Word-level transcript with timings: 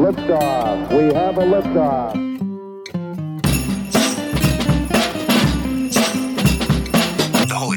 Liftoff. 0.00 0.88
We 0.96 1.12
have 1.12 1.36
a 1.36 1.42
liftoff. 1.42 2.16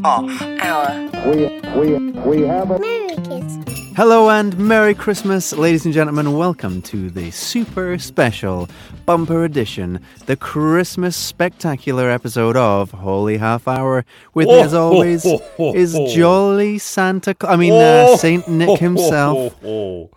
Off 0.06 0.42
Hour. 0.62 1.10
We 1.30 1.60
we 1.78 2.12
we 2.22 2.48
have 2.48 2.72
a. 2.72 3.03
Hello 3.96 4.28
and 4.32 4.58
Merry 4.58 4.96
Christmas, 4.96 5.54
ladies 5.54 5.86
and 5.86 5.94
gentlemen. 5.94 6.36
Welcome 6.36 6.82
to 6.84 7.12
the 7.12 7.30
super 7.30 8.00
special 8.00 8.68
bumper 9.06 9.44
edition, 9.44 10.00
the 10.26 10.36
Christmas 10.36 11.16
spectacular 11.16 12.10
episode 12.10 12.58
of 12.58 12.90
Holy 12.90 13.38
Half 13.38 13.68
Hour. 13.68 14.04
With 14.34 14.48
me, 14.48 14.62
as 14.62 14.74
always, 14.74 15.24
is 15.60 15.94
Jolly 16.12 16.80
Santa. 16.80 17.36
I 17.42 17.56
mean, 17.56 17.74
uh, 17.74 18.18
Saint 18.18 18.48
Nick 18.48 18.80
himself. 18.80 19.56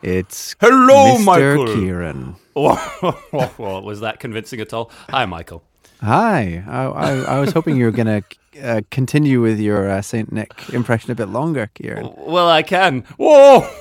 It's 0.03 0.57
Hello, 0.59 1.19
Mr. 1.19 1.25
Michael. 1.27 1.75
Kieran. 1.75 2.37
was 2.55 4.01
that 4.01 4.21
convincing 4.21 4.61
at 4.61 4.73
all? 4.73 4.91
Hi, 5.11 5.27
Michael. 5.27 5.63
Hi. 6.01 6.65
I, 6.67 6.85
I, 6.85 7.13
I 7.37 7.41
was 7.41 7.53
hoping 7.53 7.77
you 7.77 7.85
were 7.85 7.91
going 7.91 8.23
to 8.23 8.25
uh, 8.63 8.81
continue 8.91 9.41
with 9.41 9.59
your 9.61 9.89
uh, 9.91 10.03
Saint 10.03 10.33
Nick 10.33 10.53
impression 10.73 11.11
a 11.11 11.15
bit 11.15 11.29
longer, 11.29 11.71
Kieran. 11.75 12.13
Well, 12.17 12.49
I 12.49 12.63
can. 12.63 13.03
Whoa, 13.19 13.61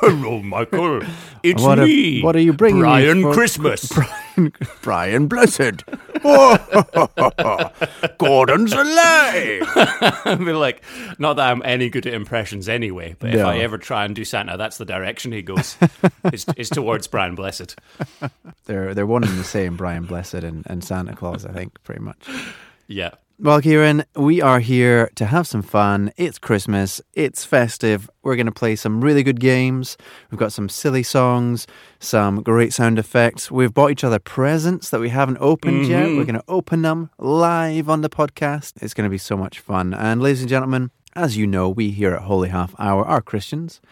hello, 0.00 0.42
Michael. 0.42 1.02
It's 1.42 1.62
What 1.62 1.78
are- 1.78 1.86
me. 1.86 2.22
what 2.22 2.34
are 2.34 2.40
you 2.40 2.52
bringing 2.52 2.80
me 2.82 2.88
Brian 2.88 3.22
for- 3.22 3.32
Christmas. 3.32 3.88
Brian, 3.92 4.52
Brian 4.82 5.26
Blessed. 5.28 5.84
Gordon's 8.18 8.72
alive. 8.72 9.62
I 10.24 10.36
mean, 10.40 10.56
like, 10.58 10.82
not 11.20 11.34
that 11.34 11.50
I'm 11.52 11.62
any 11.64 11.88
good 11.88 12.04
at 12.06 12.14
impressions 12.14 12.68
anyway, 12.68 13.14
but 13.20 13.32
if 13.32 13.44
I 13.44 13.58
ever 13.58 13.78
try 13.78 14.04
and 14.04 14.14
do 14.14 14.24
Santa, 14.24 14.56
that's 14.56 14.78
the 14.78 14.84
direction 14.84 15.30
he 15.30 15.42
goes. 15.42 15.76
is, 16.32 16.46
is 16.56 16.68
towards 16.68 17.06
Brian 17.06 17.36
Blessed. 17.36 17.76
They're 18.64 18.92
they're 18.92 19.06
one 19.06 19.22
and 19.22 19.38
the 19.38 19.44
same, 19.44 19.76
Brian 19.76 20.04
Blessed 20.06 20.34
and, 20.34 20.64
and 20.68 20.82
Santa 20.82 21.14
Claus, 21.14 21.44
I 21.46 21.52
think, 21.52 21.80
pretty 21.84 22.00
much. 22.02 22.28
Yeah. 22.88 23.10
Well, 23.38 23.60
Kieran, 23.60 24.02
we 24.14 24.40
are 24.40 24.60
here 24.60 25.10
to 25.16 25.26
have 25.26 25.46
some 25.46 25.60
fun. 25.60 26.10
It's 26.16 26.38
Christmas. 26.38 27.02
It's 27.12 27.44
festive. 27.44 28.08
We're 28.22 28.34
going 28.34 28.46
to 28.46 28.52
play 28.52 28.76
some 28.76 29.04
really 29.04 29.22
good 29.22 29.40
games. 29.40 29.98
We've 30.30 30.38
got 30.38 30.54
some 30.54 30.70
silly 30.70 31.02
songs, 31.02 31.66
some 32.00 32.42
great 32.42 32.72
sound 32.72 32.98
effects. 32.98 33.50
We've 33.50 33.74
bought 33.74 33.90
each 33.90 34.04
other 34.04 34.18
presents 34.18 34.88
that 34.88 35.00
we 35.00 35.10
haven't 35.10 35.36
opened 35.38 35.86
yet. 35.86 36.06
We're 36.06 36.24
going 36.24 36.40
to 36.40 36.44
open 36.48 36.80
them 36.80 37.10
live 37.18 37.90
on 37.90 38.00
the 38.00 38.08
podcast. 38.08 38.72
It's 38.80 38.94
going 38.94 39.04
to 39.04 39.10
be 39.10 39.18
so 39.18 39.36
much 39.36 39.60
fun. 39.60 39.92
And, 39.92 40.22
ladies 40.22 40.40
and 40.40 40.48
gentlemen, 40.48 40.90
as 41.14 41.36
you 41.36 41.46
know, 41.46 41.68
we 41.68 41.90
here 41.90 42.14
at 42.14 42.22
Holy 42.22 42.48
Half 42.48 42.74
Hour 42.78 43.04
are 43.04 43.20
Christians. 43.20 43.82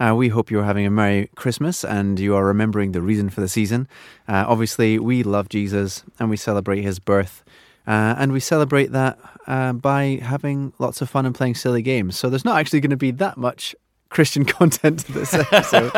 Uh, 0.00 0.14
we 0.16 0.28
hope 0.28 0.50
you're 0.50 0.64
having 0.64 0.86
a 0.86 0.90
Merry 0.90 1.28
Christmas 1.36 1.84
and 1.84 2.18
you 2.18 2.34
are 2.34 2.46
remembering 2.46 2.92
the 2.92 3.02
reason 3.02 3.28
for 3.28 3.42
the 3.42 3.48
season. 3.48 3.86
Uh, 4.26 4.46
obviously, 4.48 4.98
we 4.98 5.22
love 5.22 5.50
Jesus 5.50 6.04
and 6.18 6.30
we 6.30 6.38
celebrate 6.38 6.80
his 6.80 6.98
birth. 6.98 7.44
Uh, 7.86 8.14
and 8.18 8.32
we 8.32 8.40
celebrate 8.40 8.92
that 8.92 9.18
uh, 9.46 9.72
by 9.72 10.18
having 10.22 10.72
lots 10.78 11.02
of 11.02 11.10
fun 11.10 11.26
and 11.26 11.34
playing 11.34 11.54
silly 11.54 11.82
games. 11.82 12.18
So 12.18 12.30
there's 12.30 12.44
not 12.44 12.58
actually 12.58 12.80
going 12.80 12.90
to 12.90 12.96
be 12.96 13.10
that 13.12 13.36
much 13.36 13.74
Christian 14.08 14.44
content 14.58 15.00
to 15.00 15.12
this 15.12 15.34
episode. 15.34 15.92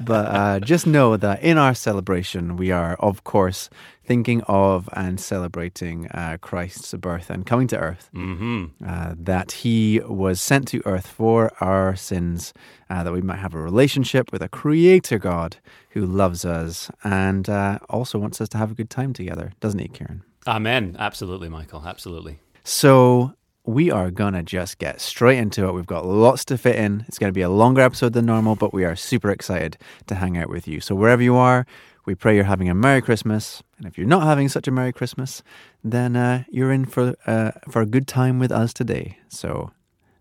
but 0.00 0.26
uh, 0.26 0.60
just 0.60 0.86
know 0.86 1.16
that 1.16 1.42
in 1.42 1.58
our 1.58 1.74
celebration, 1.74 2.56
we 2.56 2.70
are, 2.70 2.94
of 2.96 3.22
course, 3.24 3.68
thinking 4.04 4.42
of 4.48 4.88
and 4.94 5.20
celebrating 5.20 6.08
uh, 6.08 6.36
Christ's 6.40 6.92
birth 6.94 7.30
and 7.30 7.46
coming 7.46 7.66
to 7.68 7.78
earth. 7.78 8.08
hmm 8.12 8.66
Uh, 8.84 9.14
that 9.16 9.52
he 9.62 10.00
was 10.06 10.40
sent 10.40 10.68
to 10.68 10.82
earth 10.86 11.06
for 11.06 11.52
our 11.60 11.94
sins, 11.96 12.52
uh, 12.90 13.02
that 13.04 13.12
we 13.12 13.22
might 13.22 13.38
have 13.38 13.54
a 13.54 13.60
relationship 13.62 14.32
with 14.32 14.42
a 14.42 14.48
creator 14.48 15.18
God 15.18 15.56
who 15.90 16.04
loves 16.04 16.44
us 16.44 16.90
and 17.04 17.48
uh, 17.48 17.78
also 17.88 18.18
wants 18.18 18.40
us 18.40 18.48
to 18.50 18.58
have 18.58 18.70
a 18.72 18.74
good 18.74 18.90
time 18.90 19.12
together, 19.12 19.52
doesn't 19.60 19.78
he, 19.80 19.88
Kieran? 19.88 20.22
Amen. 20.46 20.96
Absolutely, 20.98 21.48
Michael. 21.48 21.82
Absolutely. 21.86 22.38
So 22.64 23.34
we 23.66 23.90
are 23.90 24.10
gonna 24.10 24.42
just 24.42 24.78
get 24.78 25.00
straight 25.00 25.38
into 25.38 25.66
it. 25.66 25.72
We've 25.72 25.86
got 25.86 26.04
lots 26.06 26.44
to 26.46 26.58
fit 26.58 26.76
in. 26.76 27.04
It's 27.08 27.18
gonna 27.18 27.32
be 27.32 27.40
a 27.40 27.48
longer 27.48 27.80
episode 27.80 28.12
than 28.12 28.26
normal, 28.26 28.56
but 28.56 28.74
we 28.74 28.84
are 28.84 28.94
super 28.96 29.30
excited 29.30 29.78
to 30.06 30.16
hang 30.16 30.36
out 30.36 30.50
with 30.50 30.68
you. 30.68 30.80
So 30.80 30.94
wherever 30.94 31.22
you 31.22 31.36
are, 31.36 31.66
we 32.06 32.14
pray 32.14 32.34
you're 32.34 32.44
having 32.44 32.68
a 32.68 32.74
Merry 32.74 33.00
Christmas. 33.00 33.62
And 33.78 33.86
if 33.86 33.96
you're 33.96 34.06
not 34.06 34.24
having 34.24 34.48
such 34.50 34.68
a 34.68 34.70
Merry 34.70 34.92
Christmas, 34.92 35.42
then 35.82 36.16
uh, 36.16 36.44
you're 36.50 36.72
in 36.72 36.84
for 36.84 37.14
uh, 37.26 37.52
for 37.70 37.80
a 37.80 37.86
good 37.86 38.06
time 38.06 38.38
with 38.38 38.52
us 38.52 38.74
today. 38.74 39.18
So 39.28 39.70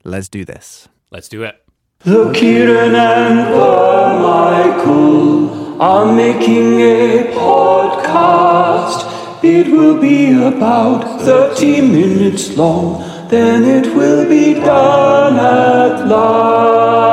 let's 0.06 0.30
do 0.30 0.46
this. 0.46 0.88
Let's 1.12 1.28
do 1.28 1.44
it. 1.44 1.60
The 2.00 2.32
Kieran 2.34 2.96
and 2.96 3.40
the 3.54 4.20
Michael 4.22 5.82
are 5.82 6.14
making 6.14 6.80
a 6.80 7.32
podcast. 7.34 9.23
It 9.44 9.68
will 9.68 10.00
be 10.00 10.32
about 10.32 11.20
30 11.22 11.82
minutes 11.82 12.56
long, 12.56 13.28
then 13.28 13.66
it 13.66 13.94
will 13.94 14.26
be 14.30 14.54
done 14.54 15.36
at 15.36 16.08
last. 16.08 17.04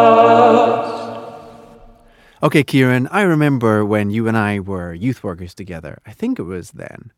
Okay, 2.40 2.62
Kieran, 2.62 3.08
I 3.08 3.22
remember 3.22 3.84
when 3.84 4.10
you 4.10 4.28
and 4.28 4.36
I 4.36 4.60
were 4.60 4.94
youth 4.94 5.24
workers 5.24 5.54
together. 5.54 6.00
I 6.06 6.12
think 6.12 6.38
it 6.38 6.44
was 6.44 6.70
then. 6.70 7.10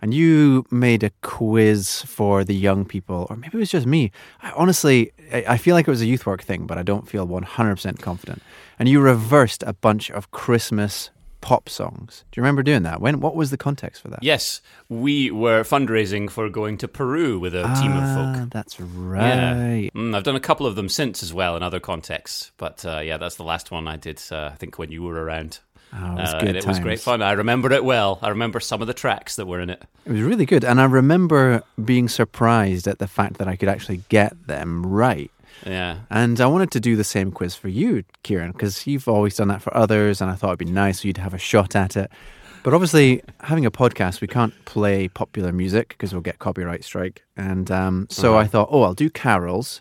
And 0.00 0.14
you 0.14 0.64
made 0.70 1.02
a 1.02 1.10
quiz 1.20 2.02
for 2.02 2.44
the 2.44 2.54
young 2.54 2.84
people, 2.84 3.26
or 3.28 3.34
maybe 3.36 3.56
it 3.56 3.60
was 3.60 3.72
just 3.72 3.86
me. 3.86 4.12
I, 4.40 4.52
honestly, 4.52 5.10
I, 5.32 5.58
feel 5.58 5.74
like 5.74 5.88
it 5.88 5.90
was 5.90 6.00
a 6.00 6.06
youth 6.06 6.26
work 6.26 6.42
thing, 6.42 6.68
but 6.68 6.78
I 6.78 6.84
don't 6.84 7.08
feel 7.08 7.26
100% 7.26 7.98
confident. 7.98 8.40
And 8.78 8.88
you 8.88 9.00
reversed 9.00 9.64
a 9.66 9.72
bunch 9.72 10.12
of 10.12 10.30
Christmas 10.30 11.10
pop 11.40 11.68
songs. 11.68 12.24
Do 12.30 12.38
you 12.38 12.42
remember 12.42 12.62
doing 12.62 12.82
that? 12.82 13.00
When? 13.00 13.20
What 13.20 13.34
was 13.34 13.50
the 13.50 13.56
context 13.56 14.02
for 14.02 14.08
that? 14.08 14.22
Yes, 14.22 14.60
we 14.88 15.30
were 15.30 15.62
fundraising 15.62 16.30
for 16.30 16.48
going 16.48 16.76
to 16.78 16.88
Peru 16.88 17.38
with 17.38 17.54
a 17.54 17.62
team 17.80 17.96
of 17.96 18.04
Ah, 18.04 18.34
folk. 18.40 18.50
That's 18.50 18.78
Yeah. 18.78 18.86
right. 19.54 19.90
Mm, 19.94 20.14
I've 20.14 20.22
done 20.24 20.36
a 20.36 20.40
couple 20.40 20.66
of 20.66 20.76
them 20.76 20.88
since 20.88 21.22
as 21.22 21.32
well 21.32 21.56
in 21.56 21.62
other 21.62 21.80
contexts. 21.80 22.52
But 22.56 22.84
uh, 22.84 23.00
yeah, 23.00 23.16
that's 23.16 23.36
the 23.36 23.44
last 23.44 23.70
one 23.70 23.88
I 23.88 23.96
did, 23.96 24.20
uh, 24.30 24.50
I 24.52 24.56
think, 24.56 24.78
when 24.78 24.90
you 24.92 25.02
were 25.02 25.22
around. 25.22 25.60
Oh, 25.92 26.12
it 26.12 26.20
was 26.20 26.34
Uh, 26.34 26.40
good 26.40 26.54
it 26.56 26.64
was 26.66 26.78
great 26.78 27.00
fun. 27.00 27.20
I 27.20 27.32
remember 27.32 27.72
it 27.72 27.84
well. 27.84 28.20
I 28.22 28.28
remember 28.28 28.60
some 28.60 28.80
of 28.80 28.86
the 28.86 28.94
tracks 28.94 29.34
that 29.36 29.46
were 29.46 29.58
in 29.60 29.70
it. 29.70 29.82
It 30.06 30.12
was 30.12 30.22
really 30.22 30.46
good. 30.46 30.64
And 30.64 30.80
I 30.80 30.84
remember 30.84 31.62
being 31.84 32.08
surprised 32.08 32.86
at 32.86 32.98
the 33.00 33.08
fact 33.08 33.38
that 33.38 33.48
I 33.48 33.56
could 33.56 33.68
actually 33.68 34.02
get 34.08 34.46
them 34.46 34.86
right. 34.86 35.32
Yeah. 35.66 36.00
And 36.10 36.40
I 36.40 36.46
wanted 36.46 36.70
to 36.72 36.80
do 36.80 36.96
the 36.96 37.04
same 37.04 37.30
quiz 37.30 37.54
for 37.54 37.68
you, 37.68 38.04
Kieran, 38.22 38.52
because 38.52 38.86
you've 38.86 39.08
always 39.08 39.36
done 39.36 39.48
that 39.48 39.62
for 39.62 39.76
others, 39.76 40.20
and 40.20 40.30
I 40.30 40.34
thought 40.34 40.48
it'd 40.48 40.58
be 40.58 40.64
nice 40.66 41.00
for 41.00 41.06
you 41.06 41.12
to 41.14 41.20
have 41.20 41.34
a 41.34 41.38
shot 41.38 41.76
at 41.76 41.96
it. 41.96 42.10
But 42.62 42.74
obviously, 42.74 43.22
having 43.40 43.64
a 43.64 43.70
podcast, 43.70 44.20
we 44.20 44.26
can't 44.26 44.52
play 44.66 45.08
popular 45.08 45.52
music 45.52 45.90
because 45.90 46.12
we'll 46.12 46.20
get 46.20 46.38
copyright 46.38 46.84
strike. 46.84 47.24
And 47.36 47.70
um, 47.70 48.06
so 48.10 48.36
I 48.36 48.46
thought, 48.46 48.68
oh, 48.70 48.82
I'll 48.82 48.94
do 48.94 49.08
carols. 49.08 49.80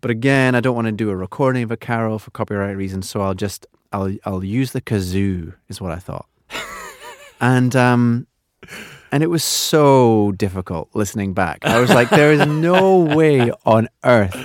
But 0.00 0.10
again, 0.10 0.54
I 0.54 0.60
don't 0.60 0.76
want 0.76 0.86
to 0.86 0.92
do 0.92 1.10
a 1.10 1.16
recording 1.16 1.64
of 1.64 1.70
a 1.70 1.76
carol 1.76 2.18
for 2.18 2.30
copyright 2.30 2.76
reasons, 2.76 3.08
so 3.08 3.22
I'll 3.22 3.34
just 3.34 3.66
I'll 3.92 4.14
I'll 4.24 4.44
use 4.44 4.72
the 4.72 4.80
kazoo, 4.80 5.54
is 5.68 5.80
what 5.80 5.92
I 5.92 5.98
thought. 5.98 6.26
and 7.40 7.74
um, 7.74 8.26
and 9.12 9.22
it 9.22 9.28
was 9.28 9.44
so 9.44 10.32
difficult 10.32 10.90
listening 10.94 11.34
back. 11.34 11.64
I 11.64 11.80
was 11.80 11.90
like, 11.90 12.10
there 12.10 12.32
is 12.32 12.46
no 12.46 12.98
way 12.98 13.52
on 13.64 13.88
earth 14.04 14.36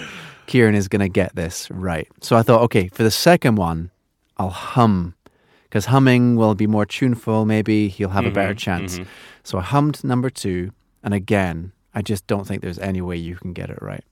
Kieran 0.47 0.75
is 0.75 0.87
going 0.87 1.01
to 1.01 1.09
get 1.09 1.35
this 1.35 1.69
right. 1.69 2.07
So 2.21 2.35
I 2.35 2.41
thought, 2.41 2.61
okay, 2.63 2.87
for 2.87 3.03
the 3.03 3.11
second 3.11 3.55
one, 3.55 3.91
I'll 4.37 4.49
hum 4.49 5.15
because 5.63 5.85
humming 5.85 6.37
will 6.37 6.55
be 6.55 6.67
more 6.67 6.85
tuneful. 6.85 7.45
Maybe 7.45 7.89
he'll 7.89 8.09
have 8.09 8.25
a 8.25 8.31
better 8.31 8.53
chance. 8.53 8.99
So 9.43 9.57
I 9.57 9.61
hummed 9.61 10.03
number 10.03 10.29
two, 10.29 10.71
and 11.03 11.13
again, 11.13 11.73
I 11.93 12.01
just 12.01 12.25
don't 12.27 12.47
think 12.47 12.61
there's 12.61 12.79
any 12.79 13.01
way 13.01 13.17
you 13.17 13.35
can 13.35 13.53
get 13.53 13.69
it 13.69 13.81
right. 13.81 14.03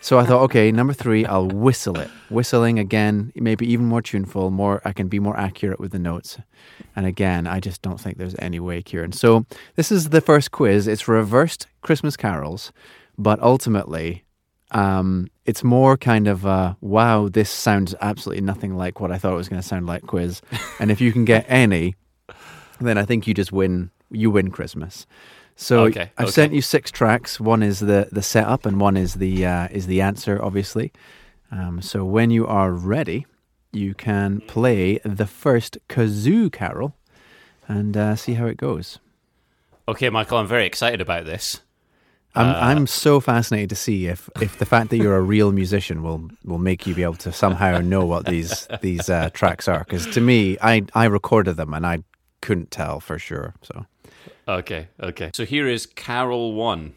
So 0.00 0.18
I 0.18 0.24
thought, 0.24 0.42
okay, 0.42 0.72
number 0.72 0.92
three, 0.92 1.24
I'll 1.24 1.46
whistle 1.48 1.98
it. 1.98 2.10
Whistling 2.28 2.78
again, 2.78 3.32
maybe 3.36 3.64
even 3.72 3.86
more 3.86 4.02
tuneful, 4.02 4.50
more 4.50 4.82
I 4.84 4.92
can 4.92 5.06
be 5.06 5.20
more 5.20 5.38
accurate 5.38 5.78
with 5.78 5.92
the 5.92 5.98
notes. 5.98 6.38
And 6.96 7.06
again, 7.06 7.46
I 7.46 7.60
just 7.60 7.82
don't 7.82 8.00
think 8.00 8.18
there's 8.18 8.34
any 8.40 8.58
way, 8.58 8.82
Kieran. 8.82 9.12
So 9.12 9.46
this 9.76 9.92
is 9.92 10.08
the 10.08 10.20
first 10.20 10.50
quiz. 10.50 10.88
It's 10.88 11.06
reversed 11.06 11.68
Christmas 11.82 12.16
carols, 12.16 12.72
but 13.16 13.40
ultimately, 13.40 14.24
um, 14.72 15.28
it's 15.44 15.64
more 15.64 15.96
kind 15.96 16.28
of 16.28 16.44
a 16.44 16.76
wow, 16.80 17.28
this 17.28 17.50
sounds 17.50 17.94
absolutely 18.00 18.42
nothing 18.42 18.76
like 18.76 19.00
what 19.00 19.10
I 19.10 19.18
thought 19.18 19.32
it 19.32 19.36
was 19.36 19.48
going 19.48 19.60
to 19.62 19.66
sound 19.66 19.86
like 19.86 20.06
quiz. 20.06 20.40
and 20.78 20.90
if 20.90 21.00
you 21.00 21.12
can 21.12 21.24
get 21.24 21.44
any, 21.48 21.94
then 22.80 22.98
I 22.98 23.04
think 23.04 23.26
you 23.26 23.34
just 23.34 23.52
win. 23.52 23.90
You 24.10 24.30
win 24.30 24.50
Christmas. 24.50 25.06
So 25.56 25.84
Okay, 25.84 26.10
I've 26.18 26.24
okay. 26.26 26.32
sent 26.32 26.52
you 26.52 26.60
six 26.62 26.90
tracks. 26.90 27.40
One 27.40 27.62
is 27.62 27.80
the 27.80 28.08
the 28.12 28.22
setup, 28.22 28.66
and 28.66 28.80
one 28.80 28.96
is 28.96 29.14
the 29.14 29.44
uh, 29.46 29.68
is 29.70 29.86
the 29.86 30.00
answer, 30.00 30.42
obviously. 30.42 30.92
Um, 31.50 31.82
so 31.82 32.04
when 32.04 32.30
you 32.30 32.46
are 32.46 32.72
ready, 32.72 33.26
you 33.72 33.94
can 33.94 34.40
play 34.42 34.98
the 35.04 35.26
first 35.26 35.78
kazoo 35.88 36.50
carol 36.50 36.94
and 37.68 37.96
uh, 37.96 38.16
see 38.16 38.34
how 38.34 38.46
it 38.46 38.56
goes. 38.56 38.98
Okay, 39.88 40.08
Michael, 40.10 40.38
I'm 40.38 40.46
very 40.46 40.66
excited 40.66 41.00
about 41.00 41.24
this. 41.26 41.60
I'm 42.34 42.46
Uh, 42.46 42.58
I'm 42.60 42.86
so 42.86 43.20
fascinated 43.20 43.68
to 43.70 43.76
see 43.76 44.06
if 44.06 44.28
if 44.40 44.58
the 44.58 44.66
fact 44.66 44.90
that 44.90 44.96
you're 44.96 45.16
a 45.16 45.22
real 45.22 45.52
musician 45.52 46.02
will 46.02 46.30
will 46.44 46.58
make 46.58 46.86
you 46.86 46.94
be 46.94 47.02
able 47.02 47.16
to 47.16 47.32
somehow 47.32 47.78
know 47.78 48.06
what 48.06 48.26
these 48.26 48.66
these 48.80 49.10
uh, 49.10 49.30
tracks 49.32 49.68
are. 49.68 49.80
Because 49.80 50.06
to 50.14 50.20
me, 50.20 50.56
I 50.62 50.84
I 50.94 51.04
recorded 51.04 51.56
them 51.56 51.74
and 51.74 51.86
I 51.86 52.02
couldn't 52.40 52.70
tell 52.70 53.00
for 53.00 53.18
sure. 53.18 53.54
So 53.62 53.86
Okay, 54.48 54.88
okay. 55.00 55.30
So 55.34 55.44
here 55.44 55.68
is 55.68 55.86
Carol 55.86 56.54
1. 56.54 56.94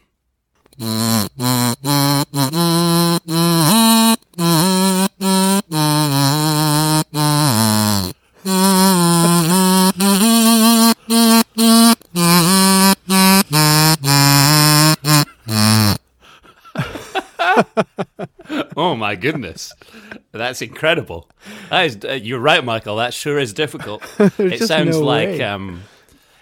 My 19.06 19.16
goodness. 19.16 19.72
That's 20.32 20.64
incredible. 20.64 21.30
That 21.70 21.86
is, 21.86 22.00
uh, 22.04 22.14
you're 22.14 22.40
right, 22.40 22.66
Michael. 22.66 22.96
That 22.96 23.14
sure 23.14 23.38
is 23.38 23.54
difficult. 23.54 24.02
it 24.40 24.64
sounds 24.64 24.98
no 24.98 25.06
like 25.06 25.40
um, 25.42 25.84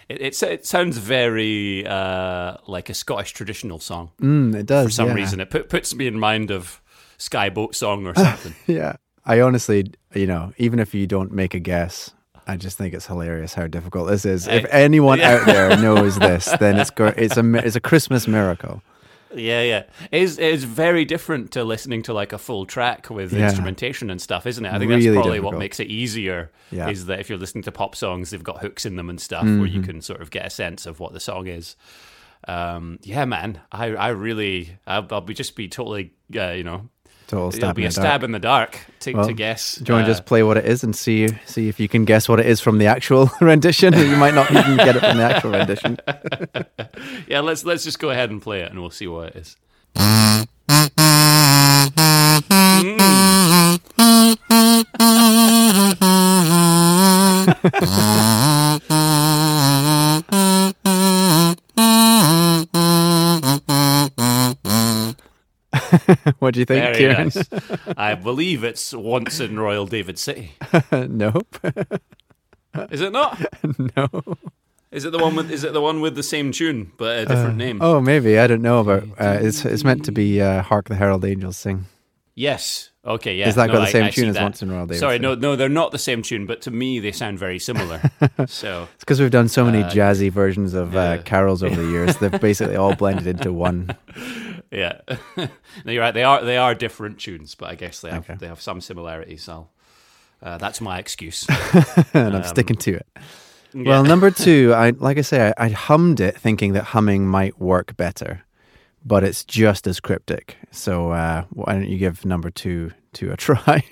it, 0.08 0.22
it, 0.22 0.42
it 0.42 0.64
sounds 0.64 0.96
very 0.96 1.86
uh, 1.86 2.56
like 2.66 2.88
a 2.88 2.94
Scottish 2.94 3.32
traditional 3.32 3.80
song. 3.80 4.12
mm, 4.18 4.54
it 4.54 4.64
does 4.64 4.86
For 4.86 4.92
some 4.92 5.08
yeah. 5.08 5.14
reason, 5.14 5.40
it 5.40 5.50
put, 5.50 5.68
puts 5.68 5.94
me 5.94 6.06
in 6.06 6.18
mind 6.18 6.50
of 6.50 6.80
Skye 7.18 7.50
Boat 7.50 7.74
song 7.74 8.06
or 8.06 8.14
something. 8.26 8.54
Yeah, 8.66 8.96
I 9.26 9.42
honestly, 9.42 9.92
you 10.14 10.26
know, 10.26 10.54
even 10.56 10.78
if 10.78 10.94
you 10.94 11.06
don't 11.06 11.32
make 11.32 11.52
a 11.52 11.60
guess. 11.60 12.12
I 12.46 12.56
just 12.56 12.78
think 12.78 12.94
it's 12.94 13.06
hilarious 13.06 13.52
how 13.52 13.66
difficult 13.66 14.08
this 14.08 14.24
is. 14.24 14.48
If 14.48 14.64
anyone 14.70 15.18
yeah. 15.20 15.34
out 15.34 15.46
there 15.46 15.76
knows 15.76 16.18
this, 16.18 16.46
then 16.60 16.78
it's 16.78 16.90
it's 16.98 17.36
a 17.36 17.54
it's 17.56 17.76
a 17.76 17.80
Christmas 17.80 18.26
miracle. 18.26 18.82
Yeah, 19.36 19.62
yeah. 19.62 19.82
It 20.10 20.22
is, 20.22 20.38
it 20.38 20.52
is 20.54 20.64
very 20.64 21.04
different 21.04 21.50
to 21.52 21.64
listening 21.64 22.02
to 22.04 22.12
like 22.14 22.32
a 22.32 22.38
full 22.38 22.66
track 22.66 23.10
with 23.10 23.32
Yeah. 23.32 23.44
instrumentation 23.46 24.10
and 24.10 24.20
stuff, 24.20 24.46
isn't 24.46 24.64
it? 24.64 24.68
I 24.72 24.78
think 24.78 24.88
Really 24.90 25.02
that's 25.06 25.14
probably 25.14 25.32
difficult. 25.32 25.54
what 25.54 25.58
makes 25.58 25.80
it 25.80 25.88
easier. 25.88 26.50
Yeah. 26.70 26.88
Is 26.88 27.06
that 27.06 27.20
if 27.20 27.28
you're 27.28 27.38
listening 27.38 27.62
to 27.64 27.72
pop 27.72 27.94
songs, 27.96 28.30
they've 28.30 28.42
got 28.42 28.60
hooks 28.60 28.84
in 28.86 28.96
them 28.96 29.10
and 29.10 29.20
stuff, 29.20 29.44
where 29.44 29.66
you 29.66 29.80
Mm-hmm. 29.80 29.82
can 29.90 30.00
sort 30.02 30.20
of 30.20 30.30
get 30.30 30.46
a 30.46 30.50
sense 30.50 30.86
of 30.86 31.00
what 31.00 31.12
the 31.12 31.20
song 31.20 31.46
is. 31.46 31.76
Um, 32.46 32.98
yeah, 33.02 33.24
man. 33.24 33.60
I, 33.72 33.86
I 33.94 34.08
really, 34.08 34.76
I'll, 34.86 35.06
I'll 35.10 35.20
be 35.22 35.34
just 35.34 35.56
be 35.56 35.68
totally, 35.68 36.12
uh, 36.36 36.50
you 36.50 36.64
know, 36.64 36.88
Total 37.34 37.58
it'll 37.58 37.72
be 37.74 37.84
a 37.84 37.88
the 37.88 37.94
dark. 37.94 38.04
stab 38.06 38.22
in 38.24 38.32
the 38.32 38.38
dark 38.38 38.78
to, 39.00 39.12
Well, 39.12 39.26
to 39.26 39.32
guess. 39.32 39.74
Do 39.76 39.92
you 39.92 39.94
want 39.96 40.06
to 40.06 40.10
uh, 40.10 40.14
just 40.14 40.24
play 40.26 40.42
what 40.42 40.56
it 40.56 40.64
is 40.64 40.84
and 40.84 40.94
see 40.94 41.28
see 41.46 41.68
if 41.68 41.80
you 41.80 41.88
can 41.88 42.04
guess 42.04 42.28
what 42.28 42.38
it 42.40 42.46
is 42.46 42.60
from 42.60 42.78
the 42.78 42.86
actual 42.86 43.30
rendition? 43.40 43.92
you 43.94 44.16
might 44.16 44.34
not 44.34 44.50
even 44.50 44.76
get 44.76 44.96
it 44.96 45.00
from 45.00 45.16
the 45.18 45.24
actual 45.24 45.50
rendition. 45.50 45.98
yeah, 47.28 47.40
let's 47.40 47.64
let's 47.64 47.84
just 47.84 47.98
go 47.98 48.10
ahead 48.10 48.30
and 48.30 48.40
play 48.40 48.60
it, 48.60 48.70
and 48.70 48.80
we'll 48.80 48.90
see 48.90 49.06
what 49.06 49.34
it 49.34 49.36
is. 49.36 49.56
what 66.38 66.54
do 66.54 66.60
you 66.60 66.66
think, 66.66 66.82
Very 66.84 66.96
Kieran? 66.96 67.24
nice. 67.34 67.48
I 67.96 68.14
believe 68.14 68.64
it's 68.64 68.92
once 68.92 69.40
in 69.40 69.58
Royal 69.58 69.86
David 69.86 70.18
City. 70.18 70.52
nope. 70.92 71.58
Is 72.90 73.00
it 73.00 73.12
not? 73.12 73.40
no. 73.96 74.08
Is 74.90 75.04
it 75.04 75.10
the 75.10 75.18
one 75.18 75.34
with? 75.36 75.50
Is 75.50 75.64
it 75.64 75.72
the 75.72 75.80
one 75.80 76.00
with 76.00 76.14
the 76.14 76.22
same 76.22 76.52
tune 76.52 76.92
but 76.96 77.18
a 77.20 77.26
different 77.26 77.56
name? 77.56 77.78
Oh, 77.82 78.00
maybe 78.00 78.38
I 78.38 78.46
don't 78.46 78.62
know 78.62 78.78
about. 78.80 79.02
Uh, 79.18 79.38
it's 79.40 79.64
it's 79.64 79.82
meant 79.84 80.04
to 80.04 80.12
be 80.12 80.40
uh, 80.40 80.62
"Hark 80.62 80.88
the 80.88 80.94
Herald 80.94 81.24
Angels 81.24 81.56
Sing." 81.56 81.86
Yes. 82.36 82.90
Okay. 83.04 83.36
Yeah. 83.36 83.48
Is 83.48 83.54
that 83.56 83.66
No, 83.66 83.74
got 83.74 83.78
the 83.80 83.86
I- 83.86 83.90
same 83.92 84.04
I 84.04 84.10
tune 84.10 84.28
as 84.30 84.34
that. 84.36 84.42
Once 84.42 84.62
in 84.62 84.70
Royal 84.72 84.86
David 84.86 84.98
Sorry, 85.00 85.14
City? 85.16 85.22
no, 85.22 85.34
no, 85.34 85.56
they're 85.56 85.68
not 85.68 85.92
the 85.92 85.98
same 85.98 86.22
tune, 86.22 86.46
but 86.46 86.62
to 86.62 86.70
me 86.70 86.98
they 86.98 87.12
sound 87.12 87.38
very 87.38 87.58
similar. 87.60 88.00
so 88.48 88.88
It's 88.94 89.00
because 89.04 89.20
we've 89.20 89.30
done 89.30 89.46
so 89.48 89.64
many 89.64 89.82
Uh, 89.84 89.90
jazzy 89.90 90.30
versions 90.32 90.74
of 90.74 90.96
uh, 90.96 91.18
carols 91.22 91.62
over 91.62 91.76
the 91.80 91.88
years. 91.90 92.16
They've 92.16 92.40
basically 92.40 92.76
all 92.76 92.94
blended 92.96 93.26
into 93.26 93.52
one. 93.52 93.94
Yeah, 94.74 95.00
no, 95.84 95.92
you're 95.92 96.02
right. 96.02 96.14
They 96.14 96.24
are 96.24 96.44
they 96.44 96.56
are 96.56 96.74
different 96.74 97.18
tunes, 97.18 97.54
but 97.54 97.70
I 97.70 97.74
guess 97.74 98.00
they 98.00 98.10
have 98.10 98.24
Okay. 98.28 98.36
they 98.38 98.46
have 98.48 98.60
some 98.60 98.80
similarities. 98.80 99.42
So 99.42 99.68
uh, 100.42 100.58
that's 100.58 100.80
my 100.80 100.98
excuse. 100.98 101.46
and 102.12 102.34
I'm 102.36 102.42
Um, 102.42 102.44
sticking 102.44 102.76
to 102.76 102.94
it. 102.96 103.06
Yeah. 103.72 103.82
Well, 103.88 104.04
number 104.04 104.30
two, 104.30 104.72
I 104.74 104.90
like 104.90 105.18
I 105.18 105.22
say, 105.22 105.48
I, 105.56 105.66
I 105.66 105.68
hummed 105.70 106.20
it 106.20 106.38
thinking 106.38 106.74
that 106.74 106.84
humming 106.84 107.26
might 107.26 107.58
work 107.58 107.96
better, 107.96 108.44
but 109.04 109.24
it's 109.24 109.44
just 109.44 109.86
as 109.86 110.00
cryptic. 110.00 110.56
So 110.70 111.10
uh, 111.12 111.44
why 111.50 111.72
don't 111.72 111.88
you 111.88 111.98
give 111.98 112.24
number 112.24 112.50
two 112.50 112.92
to 113.14 113.32
a 113.32 113.36
try? 113.46 113.82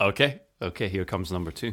okay, 0.00 0.40
okay. 0.60 0.88
Here 0.88 1.04
comes 1.04 1.30
number 1.32 1.50
two. 1.50 1.72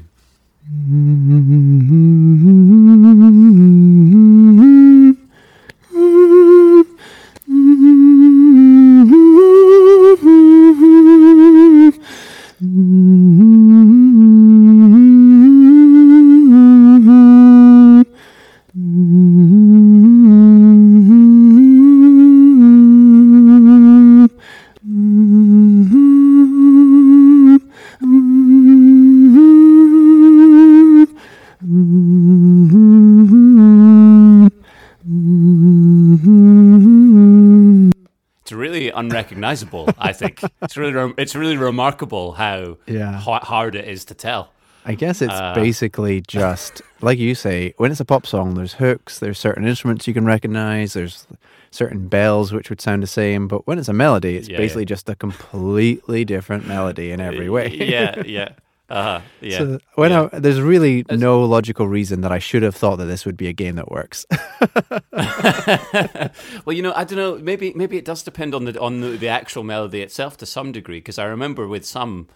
Unrecognizable. 39.06 39.90
I 39.98 40.14
think 40.14 40.42
it's 40.62 40.78
really 40.78 40.94
rem- 40.94 41.14
it's 41.18 41.36
really 41.36 41.58
remarkable 41.58 42.34
how 42.34 42.78
Yeah. 42.88 43.14
ha- 43.20 43.40
hard 43.44 43.76
it 43.76 43.88
is 43.88 44.06
to 44.06 44.14
tell. 44.14 44.52
I 44.88 44.94
guess 44.94 45.22
it's 45.22 45.34
Uh, 45.34 45.54
basically 45.56 46.22
just 46.22 46.82
like 47.02 47.18
you 47.18 47.34
say. 47.36 47.74
When 47.78 47.92
it's 47.92 48.00
a 48.00 48.06
pop 48.06 48.28
song, 48.28 48.54
there's 48.56 48.74
hooks, 48.74 49.18
there's 49.20 49.40
certain 49.40 49.66
instruments 49.68 50.08
you 50.08 50.14
can 50.14 50.26
recognize, 50.26 50.94
there's 50.94 51.26
certain 51.72 52.08
bells 52.08 52.54
which 52.54 52.70
would 52.70 52.80
sound 52.82 53.02
the 53.04 53.08
same. 53.08 53.48
But 53.48 53.66
when 53.68 53.80
it's 53.80 53.90
a 53.90 53.94
melody, 53.94 54.38
it's 54.38 54.48
Yeah, 54.48 54.58
basically 54.58 54.84
yeah. 54.84 54.96
just 54.96 55.10
a 55.10 55.16
completely 55.16 56.24
different 56.24 56.68
melody 56.68 57.12
in 57.12 57.20
every 57.20 57.50
way. 57.50 57.70
yeah, 57.74 58.22
yeah, 58.26 58.50
uh-huh, 58.90 59.22
yeah. 59.42 59.58
So 59.58 59.80
when 59.96 60.12
yeah. 60.12 60.30
I, 60.32 60.40
there's 60.40 60.62
really 60.62 61.06
no 61.10 61.44
logical 61.44 61.88
reason 61.88 62.22
that 62.22 62.32
I 62.32 62.40
should 62.40 62.64
have 62.64 62.76
thought 62.76 62.98
that 62.98 63.06
this 63.06 63.26
would 63.26 63.38
be 63.38 63.48
a 63.48 63.54
game 63.54 63.76
that 63.76 63.90
works. 63.90 64.26
well, 66.66 66.76
you 66.76 66.82
know, 66.82 66.94
I 66.96 67.04
don't 67.04 67.18
know. 67.18 67.38
Maybe 67.38 67.74
maybe 67.76 67.98
it 67.98 68.06
does 68.06 68.24
depend 68.24 68.54
on 68.54 68.66
the 68.66 68.80
on 68.80 69.02
the, 69.02 69.10
the 69.18 69.28
actual 69.28 69.64
melody 69.64 70.02
itself 70.02 70.38
to 70.38 70.46
some 70.46 70.72
degree. 70.72 71.00
Because 71.00 71.18
I 71.18 71.26
remember 71.26 71.68
with 71.68 71.86
some, 71.86 72.28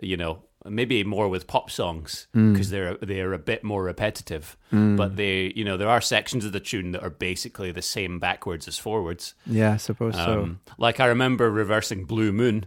you 0.00 0.16
know, 0.16 0.42
maybe 0.64 1.02
more 1.04 1.28
with 1.28 1.46
pop 1.46 1.70
songs 1.70 2.26
Mm. 2.34 2.52
because 2.52 2.70
they're 2.70 2.96
they're 2.96 3.32
a 3.32 3.38
bit 3.38 3.64
more 3.64 3.82
repetitive. 3.84 4.56
But 4.70 5.16
they, 5.16 5.52
you 5.56 5.64
know, 5.64 5.76
there 5.76 5.88
are 5.88 6.00
sections 6.02 6.44
of 6.44 6.52
the 6.52 6.60
tune 6.60 6.92
that 6.92 7.02
are 7.02 7.10
basically 7.10 7.72
the 7.72 7.82
same 7.82 8.18
backwards 8.18 8.68
as 8.68 8.78
forwards. 8.78 9.34
yeah, 9.46 9.72
I 9.72 9.76
suppose 9.78 10.14
so. 10.14 10.42
Um, 10.42 10.60
like 10.78 11.00
I 11.00 11.06
remember 11.06 11.50
reversing 11.50 12.04
Blue 12.04 12.32
Moon. 12.32 12.66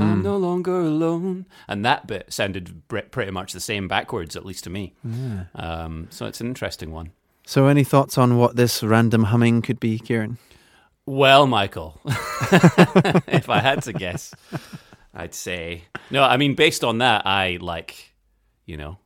Mm. 0.00 0.12
I'm 0.12 0.22
no 0.22 0.36
longer 0.36 0.80
alone, 0.80 1.46
and 1.68 1.84
that 1.84 2.06
bit 2.06 2.32
sounded 2.32 2.82
pretty 2.88 3.30
much 3.30 3.52
the 3.52 3.60
same 3.60 3.88
backwards, 3.88 4.36
at 4.36 4.44
least 4.46 4.64
to 4.64 4.70
me. 4.70 4.94
Um, 5.54 6.08
so 6.10 6.26
it's 6.26 6.40
an 6.40 6.46
interesting 6.46 6.90
one. 6.90 7.10
So, 7.46 7.66
any 7.66 7.84
thoughts 7.84 8.16
on 8.16 8.36
what 8.36 8.56
this 8.56 8.82
random 8.82 9.24
humming 9.24 9.62
could 9.62 9.80
be, 9.80 9.98
Kieran? 9.98 10.38
Well, 11.06 11.46
Michael, 11.46 12.00
if 12.06 13.48
I 13.48 13.58
had 13.60 13.82
to 13.84 13.92
guess, 13.92 14.32
I'd 15.12 15.34
say 15.34 15.84
no. 16.10 16.22
I 16.22 16.36
mean, 16.36 16.54
based 16.54 16.84
on 16.84 16.98
that, 16.98 17.26
I 17.26 17.58
like, 17.60 18.14
you 18.66 18.76
know, 18.76 18.98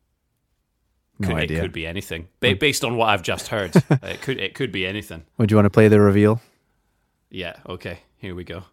No 1.18 1.28
could, 1.28 1.50
it 1.50 1.60
could 1.60 1.72
be 1.72 1.86
anything. 1.86 2.28
Ba- 2.40 2.56
based 2.56 2.84
on 2.84 2.96
what 2.96 3.08
I've 3.08 3.22
just 3.22 3.48
heard, 3.48 3.74
it 4.02 4.20
could 4.20 4.38
it 4.38 4.54
could 4.54 4.70
be 4.72 4.86
anything. 4.86 5.24
Would 5.38 5.50
you 5.50 5.56
want 5.56 5.66
to 5.66 5.70
play 5.70 5.88
the 5.88 6.00
reveal? 6.00 6.42
Yeah. 7.30 7.56
Okay. 7.66 8.00
Here 8.18 8.34
we 8.34 8.44
go. 8.44 8.64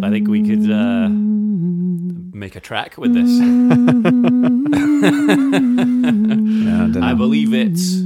I 0.02 0.10
think 0.10 0.28
we 0.28 0.42
could 0.42 0.70
uh, 0.70 1.08
make 1.10 2.56
a 2.56 2.60
track 2.60 2.96
with 2.98 3.14
this. 3.14 3.28
Mm-hmm. 3.28 4.66
No, 6.68 6.74
I 6.74 6.78
don't 6.78 7.00
know. 7.00 7.06
I, 7.06 7.14
believe 7.14 7.54
it's 7.54 8.00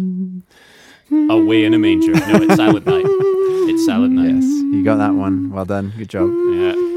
Away 1.30 1.64
in 1.64 1.72
a 1.74 1.78
Manger. 1.78 2.12
No, 2.12 2.42
it's 2.42 2.56
Silent 2.56 2.86
Night. 2.86 3.04
It's 3.06 3.86
Silent 3.86 4.14
Night. 4.14 4.34
Yes, 4.34 4.44
you 4.44 4.82
got 4.84 4.96
that 4.96 5.14
one. 5.14 5.50
Well 5.50 5.64
done. 5.64 5.92
Good 5.96 6.10
job. 6.10 6.30
Yeah. 6.52 6.91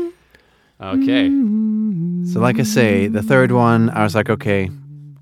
Okay. 0.94 1.27
So, 2.32 2.39
like 2.39 2.60
I 2.60 2.63
say, 2.63 3.08
the 3.08 3.24
third 3.24 3.51
one, 3.51 3.89
I 3.89 4.04
was 4.04 4.15
like, 4.15 4.30
okay, 4.30 4.70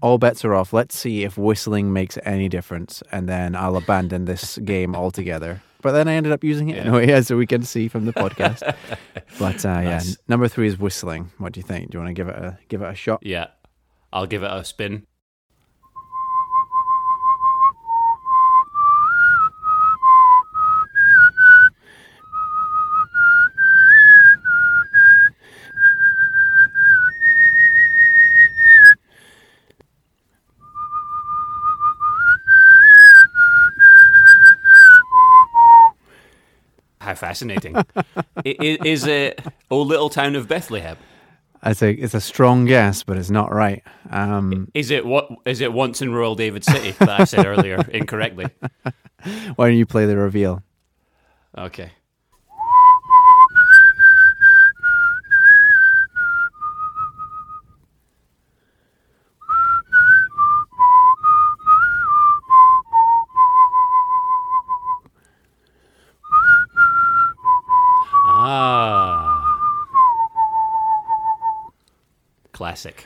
all 0.02 0.18
bets 0.18 0.44
are 0.46 0.54
off. 0.54 0.74
Let's 0.74 0.98
see 0.98 1.24
if 1.24 1.38
whistling 1.38 1.94
makes 1.94 2.18
any 2.26 2.50
difference, 2.50 3.02
and 3.12 3.28
then 3.30 3.56
I'll 3.56 3.78
abandon 3.78 4.26
this 4.26 4.58
game 4.66 4.96
altogether. 4.96 5.62
But 5.82 5.92
then 5.92 6.08
I 6.08 6.14
ended 6.14 6.32
up 6.32 6.44
using 6.44 6.70
it 6.70 6.78
Yeah. 6.78 6.84
anyway, 6.84 7.12
as 7.12 7.30
we 7.32 7.46
can 7.46 7.64
see 7.64 7.88
from 7.88 8.06
the 8.06 8.14
podcast. 8.24 8.62
but 9.40 9.66
uh, 9.66 9.80
yeah, 9.84 10.02
number 10.28 10.48
three 10.48 10.68
is 10.68 10.78
whistling. 10.80 11.32
What 11.38 11.54
do 11.54 11.60
you 11.60 11.64
think? 11.66 11.92
Do 11.92 11.98
you 11.98 12.04
want 12.04 12.10
to 12.10 12.20
give 12.20 12.30
it 12.30 12.36
a 12.36 12.58
give 12.70 12.82
it 12.82 12.90
a 12.90 12.96
shot? 12.96 13.20
Yeah. 13.22 13.48
I'll 14.12 14.28
give 14.28 14.44
it 14.44 14.52
a 14.52 14.64
spin. 14.64 15.06
How 37.00 37.16
fascinating. 37.34 37.76
Is 38.46 39.06
it 39.08 39.44
O 39.72 39.82
Little 39.82 40.10
Town 40.10 40.36
of 40.36 40.48
Bethlehem? 40.48 40.98
It's 41.66 41.82
a 41.82 41.92
it's 41.92 42.14
a 42.14 42.22
strong 42.22 42.66
guess, 42.66 43.04
but 43.04 43.18
it's 43.18 43.30
not 43.32 43.52
right. 43.52 43.82
Um, 44.12 44.68
Is 44.74 44.92
it 44.92 45.06
what 45.06 45.30
is 45.46 45.62
it 45.62 45.74
once 45.74 46.02
in 46.02 46.14
Royal 46.14 46.36
David 46.36 46.64
City 46.64 46.92
that 46.92 47.22
I 47.22 47.24
said 47.24 47.46
earlier 47.46 47.84
incorrectly? 47.90 48.48
why 49.56 49.70
don't 49.70 49.78
you 49.78 49.86
play 49.86 50.06
the 50.06 50.18
reveal? 50.18 50.62
Okay. 51.58 51.92
Ah. 68.26 68.84
Classic. 72.74 73.06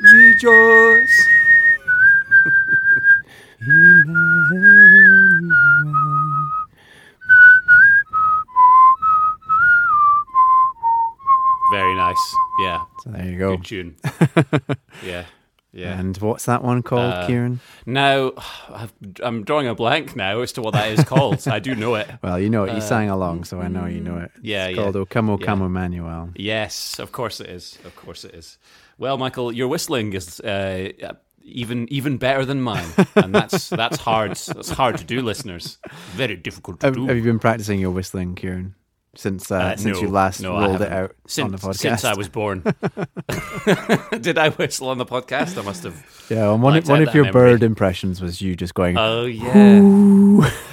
Rejoice. 0.00 1.26
Very 11.72 11.94
nice. 11.96 12.34
Yeah. 12.60 12.84
So 13.02 13.10
there 13.10 13.26
you 13.26 13.38
go. 13.38 13.56
Good 13.56 13.64
tune. 13.64 13.96
yeah. 15.04 15.24
Yeah. 15.72 15.98
And 15.98 16.16
what's 16.18 16.44
that 16.46 16.62
one 16.62 16.82
called, 16.82 17.12
Uh, 17.12 17.26
Kieran? 17.26 17.60
Now, 17.84 18.32
I've, 18.76 18.92
I'm 19.22 19.42
drawing 19.44 19.66
a 19.68 19.74
blank 19.74 20.14
now 20.16 20.40
as 20.42 20.52
to 20.52 20.62
what 20.62 20.74
that 20.74 20.90
is 20.92 21.02
called. 21.04 21.46
I 21.48 21.58
do 21.58 21.74
know 21.74 21.94
it. 21.94 22.08
Well, 22.22 22.38
you 22.38 22.50
know 22.50 22.64
it. 22.64 22.74
You 22.74 22.80
sang 22.80 23.08
along, 23.08 23.44
so 23.44 23.60
I 23.60 23.68
know 23.68 23.86
you 23.86 24.00
know 24.00 24.18
it. 24.18 24.30
uh, 24.36 24.40
yeah, 24.42 24.66
it's 24.66 24.76
yeah. 24.76 24.82
called 24.82 24.96
O 24.96 25.06
Come 25.06 25.30
O 25.30 25.38
Yeah. 25.38 25.46
Come 25.46 25.62
Emmanuel. 25.62 26.30
Yes, 26.36 26.98
of 26.98 27.12
course 27.12 27.40
it 27.40 27.48
is. 27.48 27.78
Of 27.84 27.94
course 27.96 28.24
it 28.24 28.34
is. 28.34 28.58
Well, 28.98 29.16
Michael, 29.18 29.52
your 29.52 29.68
whistling 29.68 30.12
is 30.12 30.40
uh, 30.40 30.92
even 31.42 31.86
even 31.92 32.18
better 32.18 32.44
than 32.44 32.60
mine, 32.60 32.88
and 33.14 33.34
that's 33.34 33.68
that's 33.70 33.98
hard. 33.98 34.30
That's 34.36 34.70
hard 34.70 34.98
to 34.98 35.04
do, 35.04 35.20
listeners. 35.22 35.78
Very 36.14 36.36
difficult 36.36 36.80
to 36.80 36.86
Have, 36.88 36.94
do. 36.96 37.06
have 37.06 37.16
you 37.16 37.22
been 37.22 37.38
practicing 37.38 37.78
your 37.80 37.90
whistling, 37.92 38.34
Kieran, 38.34 38.74
since 39.16 39.50
uh, 39.50 39.56
Uh, 39.56 39.76
since 39.76 39.96
no, 39.96 40.02
you 40.02 40.08
last 40.08 40.40
no, 40.40 40.58
rolled 40.58 40.82
it 40.82 40.92
out 40.92 41.14
since, 41.26 41.44
on 41.44 41.52
the 41.52 41.58
podcast? 41.58 41.76
Since 41.76 42.04
I 42.04 42.14
was 42.14 42.28
born. 42.28 42.60
Did 44.20 44.38
I 44.38 44.50
whistle 44.50 44.88
on 44.88 44.98
the 44.98 45.06
podcast? 45.06 45.58
I 45.58 45.62
must 45.62 45.84
have. 45.84 46.26
yeah, 46.30 46.52
and 46.52 46.62
one, 46.62 46.74
Blacked 46.74 46.88
one 46.88 47.02
of 47.02 47.14
your 47.14 47.24
memory. 47.24 47.52
bird 47.52 47.62
impressions 47.62 48.20
was 48.20 48.40
you 48.40 48.54
just 48.56 48.74
going, 48.74 48.96
Oh 48.98 49.24
yeah. 49.24 49.80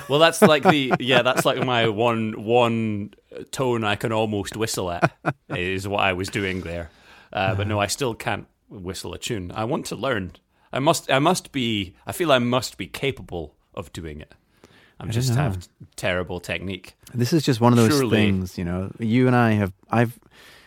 well, 0.09 0.19
that's 0.19 0.41
like 0.41 0.63
the 0.63 0.93
yeah. 0.99 1.21
That's 1.21 1.45
like 1.45 1.63
my 1.65 1.87
one 1.89 2.43
one 2.43 3.13
tone 3.51 3.83
I 3.83 3.95
can 3.95 4.11
almost 4.11 4.55
whistle 4.57 4.91
at 4.91 5.11
is 5.49 5.87
what 5.87 6.01
I 6.01 6.13
was 6.13 6.29
doing 6.29 6.61
there. 6.61 6.89
Uh, 7.31 7.55
but 7.55 7.67
no, 7.67 7.79
I 7.79 7.87
still 7.87 8.13
can't 8.13 8.45
whistle 8.69 9.13
a 9.13 9.17
tune. 9.17 9.51
I 9.55 9.63
want 9.63 9.85
to 9.87 9.95
learn. 9.95 10.33
I 10.71 10.79
must. 10.79 11.09
I 11.11 11.19
must 11.19 11.51
be. 11.51 11.95
I 12.05 12.11
feel 12.11 12.31
I 12.31 12.39
must 12.39 12.77
be 12.77 12.87
capable 12.87 13.55
of 13.73 13.91
doing 13.93 14.21
it. 14.21 14.33
I 14.99 15.07
just 15.07 15.33
have 15.33 15.67
terrible 15.95 16.39
technique. 16.39 16.95
This 17.13 17.33
is 17.33 17.43
just 17.43 17.59
one 17.59 17.73
of 17.73 17.77
those 17.77 17.89
Surely- 17.97 18.17
things, 18.17 18.57
you 18.57 18.63
know. 18.63 18.91
You 18.99 19.27
and 19.27 19.35
I 19.35 19.51
have, 19.51 19.73
I've, 19.91 20.17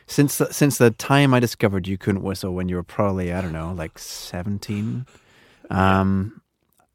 since 0.07 0.39
the, 0.39 0.53
since 0.53 0.79
the 0.79 0.91
time 0.91 1.33
I 1.35 1.41
discovered 1.41 1.89
you 1.89 1.97
couldn't 1.99 2.23
whistle 2.23 2.53
when 2.55 2.69
you 2.69 2.77
were 2.77 2.83
probably, 2.83 3.33
I 3.33 3.41
don't 3.41 3.53
know, 3.53 3.73
like 3.73 3.99
seventeen. 3.99 5.07
Um, 5.71 6.41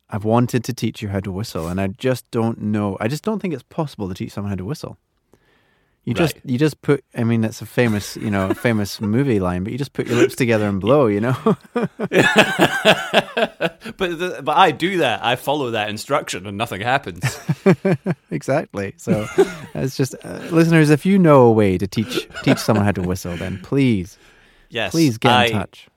I've 0.09 0.23
wanted 0.23 0.63
to 0.65 0.73
teach 0.73 1.01
you 1.01 1.09
how 1.09 1.19
to 1.21 1.31
whistle, 1.31 1.67
and 1.67 1.79
I 1.81 1.87
just 1.87 2.29
don't 2.31 2.61
know. 2.61 2.97
I 2.99 3.07
just 3.07 3.23
don't 3.23 3.41
think 3.41 3.53
it's 3.53 3.63
possible 3.63 4.07
to 4.07 4.13
teach 4.13 4.31
someone 4.33 4.49
how 4.49 4.55
to 4.57 4.65
whistle. 4.65 4.97
You 6.03 6.15
just, 6.15 6.35
you 6.43 6.57
just 6.57 6.81
put. 6.81 7.05
I 7.15 7.23
mean, 7.23 7.41
that's 7.41 7.61
a 7.61 7.65
famous, 7.65 8.17
you 8.17 8.31
know, 8.31 8.53
famous 8.55 8.99
movie 8.99 9.39
line, 9.39 9.63
but 9.63 9.71
you 9.71 9.77
just 9.77 9.93
put 9.93 10.07
your 10.07 10.17
lips 10.17 10.35
together 10.35 10.67
and 10.67 10.81
blow. 10.81 11.07
You 11.07 11.21
know. 11.21 11.57
But 14.01 14.19
the, 14.19 14.41
but 14.43 14.57
I 14.57 14.71
do 14.71 14.97
that. 14.97 15.23
I 15.23 15.35
follow 15.35 15.71
that 15.71 15.89
instruction, 15.89 16.47
and 16.47 16.57
nothing 16.57 16.81
happens. 16.81 17.39
exactly. 18.31 18.93
So 18.97 19.27
it's 19.75 19.95
just, 19.95 20.15
uh, 20.23 20.39
listeners, 20.51 20.89
if 20.89 21.05
you 21.05 21.19
know 21.19 21.43
a 21.43 21.51
way 21.51 21.77
to 21.77 21.87
teach 21.87 22.27
teach 22.43 22.57
someone 22.57 22.85
how 22.85 22.91
to 22.93 23.01
whistle, 23.01 23.35
then 23.37 23.59
please, 23.61 24.17
Yes, 24.69 24.91
please 24.91 25.17
get 25.17 25.31
I, 25.31 25.45
in 25.45 25.51
touch. 25.51 25.87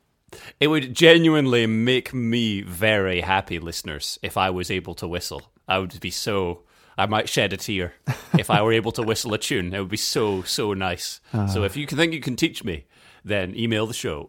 It 0.60 0.66
would 0.66 0.94
genuinely 0.94 1.66
make 1.66 2.12
me 2.12 2.62
very 2.62 3.20
happy, 3.20 3.58
listeners, 3.58 4.18
if 4.22 4.36
I 4.36 4.50
was 4.50 4.70
able 4.70 4.94
to 4.96 5.08
whistle. 5.08 5.42
I 5.68 5.78
would 5.78 5.98
be 6.00 6.10
so. 6.10 6.62
I 6.96 7.06
might 7.06 7.28
shed 7.28 7.52
a 7.52 7.56
tear 7.56 7.94
if 8.38 8.50
I 8.50 8.62
were 8.62 8.72
able 8.72 8.92
to 8.92 9.02
whistle 9.02 9.34
a 9.34 9.38
tune. 9.38 9.74
It 9.74 9.80
would 9.80 9.88
be 9.90 9.96
so 9.96 10.42
so 10.42 10.74
nice. 10.74 11.20
So 11.52 11.64
if 11.64 11.76
you 11.76 11.86
can 11.86 11.98
think 11.98 12.12
you 12.12 12.20
can 12.20 12.36
teach 12.36 12.62
me, 12.64 12.84
then 13.24 13.54
email 13.56 13.86
the 13.86 13.94
show. 13.94 14.28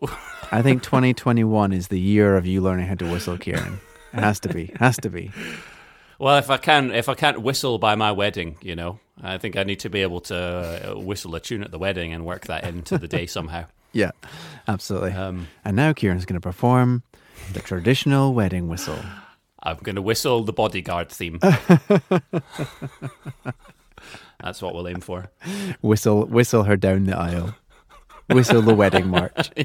I 0.51 0.61
think 0.61 0.83
2021 0.83 1.71
is 1.73 1.89
the 1.89 1.99
year 1.99 2.37
of 2.37 2.45
you 2.45 2.61
learning 2.61 2.87
how 2.87 2.95
to 2.95 3.11
whistle, 3.11 3.37
Kieran. 3.37 3.79
It 4.13 4.19
has 4.21 4.39
to 4.41 4.49
be. 4.49 4.71
Has 4.79 4.97
to 4.97 5.09
be. 5.09 5.31
well, 6.19 6.37
if 6.37 6.49
I 6.49 6.57
can, 6.57 6.91
if 6.91 7.09
I 7.09 7.13
can't 7.15 7.41
whistle 7.41 7.77
by 7.77 7.95
my 7.95 8.11
wedding, 8.13 8.57
you 8.61 8.75
know, 8.75 8.99
I 9.21 9.37
think 9.37 9.57
I 9.57 9.63
need 9.63 9.81
to 9.81 9.89
be 9.89 10.01
able 10.01 10.21
to 10.21 10.91
uh, 10.93 10.99
whistle 10.99 11.35
a 11.35 11.39
tune 11.39 11.63
at 11.63 11.71
the 11.71 11.79
wedding 11.79 12.13
and 12.13 12.25
work 12.25 12.45
that 12.47 12.63
into 12.63 12.97
the 12.97 13.07
day 13.07 13.25
somehow. 13.27 13.65
Yeah, 13.95 14.11
absolutely. 14.67 15.13
Um, 15.13 15.47
and 15.63 15.77
now 15.77 15.93
Kieran's 15.93 16.25
going 16.25 16.33
to 16.33 16.41
perform 16.41 17.03
the 17.53 17.61
traditional 17.61 18.33
wedding 18.33 18.67
whistle. 18.67 18.99
I'm 19.65 19.77
going 19.77 19.95
to 19.95 20.01
whistle 20.01 20.43
the 20.43 20.53
bodyguard 20.53 21.09
theme. 21.09 21.39
That's 24.39 24.61
what 24.61 24.75
we'll 24.75 24.87
aim 24.87 25.01
for. 25.01 25.31
Whistle, 25.81 26.25
whistle 26.27 26.63
her 26.63 26.77
down 26.77 27.05
the 27.05 27.17
aisle. 27.17 27.55
Whistle 28.29 28.61
the 28.61 28.75
wedding 28.75 29.07
march. 29.07 29.49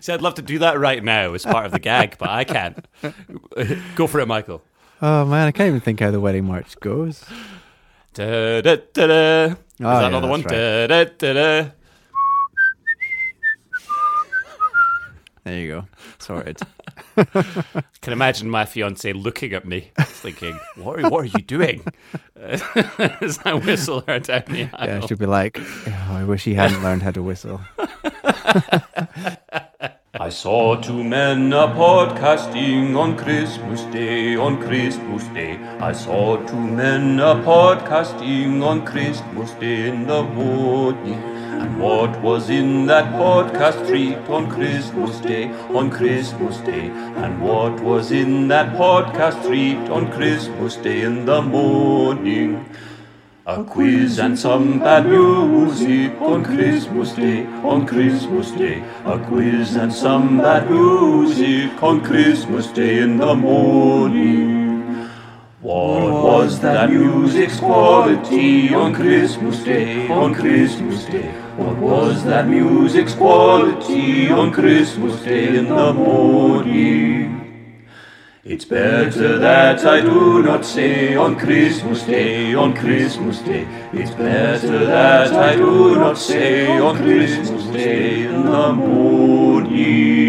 See, 0.00 0.12
I'd 0.12 0.22
love 0.22 0.34
to 0.34 0.42
do 0.42 0.58
that 0.60 0.78
right 0.78 1.02
now 1.04 1.34
as 1.34 1.44
part 1.44 1.66
of 1.66 1.72
the 1.72 1.78
gag, 1.78 2.16
but 2.18 2.30
I 2.30 2.44
can't. 2.44 2.84
Go 3.94 4.06
for 4.06 4.20
it, 4.20 4.26
Michael. 4.26 4.62
Oh 5.02 5.24
man, 5.26 5.46
I 5.48 5.52
can't 5.52 5.68
even 5.68 5.80
think 5.80 6.00
how 6.00 6.10
the 6.10 6.20
wedding 6.20 6.44
march 6.44 6.78
goes. 6.80 7.24
Da, 8.14 8.60
da, 8.62 8.76
da, 8.94 9.06
da. 9.06 9.44
Is 9.44 9.52
ah, 9.52 9.56
yeah, 9.80 10.00
that 10.00 10.04
another 10.06 10.28
one? 10.28 10.40
that's 10.42 10.52
Da, 10.52 10.86
da, 10.86 11.04
da, 11.04 11.32
da. 11.34 11.68
There 15.44 15.58
you 15.60 15.68
go. 15.68 15.84
Sorted. 16.26 16.58
Can 18.02 18.12
imagine 18.12 18.50
my 18.50 18.64
fiance 18.64 19.12
looking 19.12 19.52
at 19.52 19.64
me, 19.64 19.92
thinking, 19.96 20.58
"What 20.74 20.98
are, 20.98 21.08
what 21.08 21.22
are 21.22 21.38
you 21.38 21.44
doing?" 21.44 21.84
as 22.36 23.38
I 23.44 23.54
whistle 23.54 24.02
her 24.08 24.18
down 24.18 24.42
the 24.48 24.68
Yeah, 24.72 25.06
she'll 25.06 25.18
be 25.18 25.26
like, 25.26 25.56
oh, 25.60 26.06
I 26.10 26.24
wish 26.24 26.42
he 26.42 26.54
hadn't 26.54 26.82
learned 26.82 27.02
how 27.02 27.12
to 27.12 27.22
whistle. 27.22 27.60
I 30.18 30.30
saw 30.30 30.80
two 30.80 31.04
men 31.04 31.52
a 31.52 31.68
podcasting 31.68 32.98
on 32.98 33.16
Christmas 33.16 33.82
Day, 33.84 34.34
on 34.34 34.60
Christmas 34.60 35.22
Day. 35.28 35.58
I 35.78 35.92
saw 35.92 36.44
two 36.44 36.58
men 36.58 37.20
a 37.20 37.36
podcasting 37.36 38.64
on 38.66 38.84
Christmas 38.84 39.52
Day 39.52 39.90
in 39.90 40.08
the 40.08 40.24
morning. 40.24 41.35
And 41.58 41.80
what 41.80 42.20
was 42.20 42.50
in 42.50 42.86
that 42.86 43.06
podcast 43.14 43.86
treat 43.88 44.18
on 44.28 44.50
Christmas 44.50 45.18
Day, 45.20 45.48
on 45.74 45.90
Christmas 45.90 46.58
Day? 46.58 46.88
And 47.22 47.40
what 47.40 47.80
was 47.80 48.12
in 48.12 48.48
that 48.48 48.74
podcast 48.76 49.42
treat 49.46 49.88
on 49.88 50.12
Christmas 50.12 50.76
Day 50.76 51.00
in 51.02 51.24
the 51.24 51.40
morning? 51.40 52.66
A 53.46 53.64
quiz 53.64 54.18
and 54.18 54.38
some 54.38 54.80
bad 54.80 55.06
music 55.06 56.20
on 56.20 56.44
Christmas 56.44 57.12
Day, 57.12 57.46
on 57.46 57.86
Christmas 57.86 58.50
Day. 58.50 58.84
A 59.06 59.18
quiz 59.18 59.76
and 59.76 59.92
some 59.92 60.38
bad 60.38 60.70
music 60.70 61.82
on 61.82 62.02
Christmas 62.02 62.66
Day 62.66 62.98
in 62.98 63.16
the 63.16 63.34
morning. 63.34 65.08
What 65.62 66.12
was 66.12 66.60
that 66.60 66.90
music's 66.90 67.60
quality 67.60 68.74
on 68.74 68.94
Christmas 68.94 69.64
Day, 69.64 70.06
on 70.08 70.34
Christmas 70.34 71.06
Day? 71.06 71.45
What 71.56 71.76
was 71.78 72.22
that 72.24 72.48
music's 72.48 73.14
quality 73.14 74.28
on 74.28 74.52
Christmas 74.52 75.22
Day 75.22 75.56
in 75.56 75.68
the 75.70 75.92
morning? 75.94 77.86
It's 78.44 78.66
better 78.66 79.38
that 79.38 79.84
I 79.86 80.02
do 80.02 80.42
not 80.42 80.66
say 80.66 81.16
on 81.16 81.38
Christmas 81.38 82.02
Day, 82.02 82.54
on 82.54 82.74
Christmas 82.76 83.40
Day. 83.40 83.66
It's 83.94 84.10
better 84.10 84.84
that 84.84 85.32
I 85.32 85.56
do 85.56 85.96
not 85.96 86.18
say 86.18 86.78
on 86.78 86.96
Christmas 86.98 87.64
Day 87.68 88.24
in 88.24 88.44
the 88.44 88.72
morning. 88.74 90.26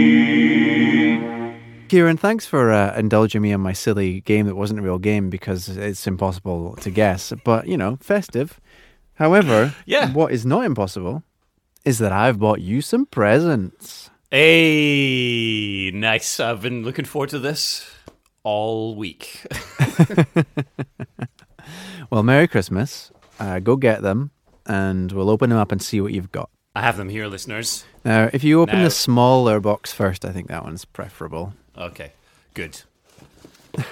Kieran, 1.89 2.15
thanks 2.15 2.45
for 2.45 2.71
uh, 2.71 2.97
indulging 2.97 3.41
me 3.41 3.51
on 3.51 3.59
my 3.59 3.73
silly 3.73 4.21
game 4.21 4.45
that 4.45 4.55
wasn't 4.55 4.79
a 4.79 4.83
real 4.83 4.97
game 4.97 5.29
because 5.29 5.67
it's 5.67 6.07
impossible 6.07 6.77
to 6.77 6.89
guess, 6.89 7.33
but 7.43 7.67
you 7.67 7.75
know, 7.75 7.97
festive. 8.01 8.61
However, 9.17 9.73
Yeah. 9.85 10.11
what 10.13 10.31
is 10.31 10.45
not 10.45 10.63
impossible 10.65 11.23
is 11.85 11.97
that 11.99 12.11
I've 12.11 12.39
bought 12.39 12.61
you 12.61 12.81
some 12.81 13.05
presents. 13.05 14.09
Hey, 14.31 15.89
nice. 15.93 16.39
I've 16.39 16.61
been 16.61 16.83
looking 16.83 17.05
forward 17.05 17.29
to 17.29 17.39
this 17.39 17.89
all 18.43 18.95
week. 18.95 19.45
Well, 22.09 22.23
Merry 22.23 22.47
Christmas. 22.47 23.11
Uh, 23.39 23.59
go 23.59 23.75
get 23.75 24.01
them, 24.01 24.31
and 24.65 25.11
we'll 25.11 25.29
open 25.29 25.49
them 25.49 25.59
up 25.59 25.73
and 25.73 25.81
see 25.81 25.99
what 25.99 26.13
you've 26.13 26.31
got. 26.31 26.49
I 26.73 26.81
have 26.81 26.95
them 26.95 27.09
here, 27.09 27.27
listeners. 27.27 27.83
Now, 28.05 28.29
if 28.31 28.45
you 28.45 28.61
open 28.61 28.77
Now- 28.77 28.85
the 28.85 28.91
smaller 28.91 29.59
box 29.59 29.91
first, 29.91 30.23
I 30.23 30.31
think 30.31 30.47
that 30.47 30.63
one's 30.63 30.85
preferable. 30.85 31.53
Okay, 31.77 32.13
good. 32.53 32.81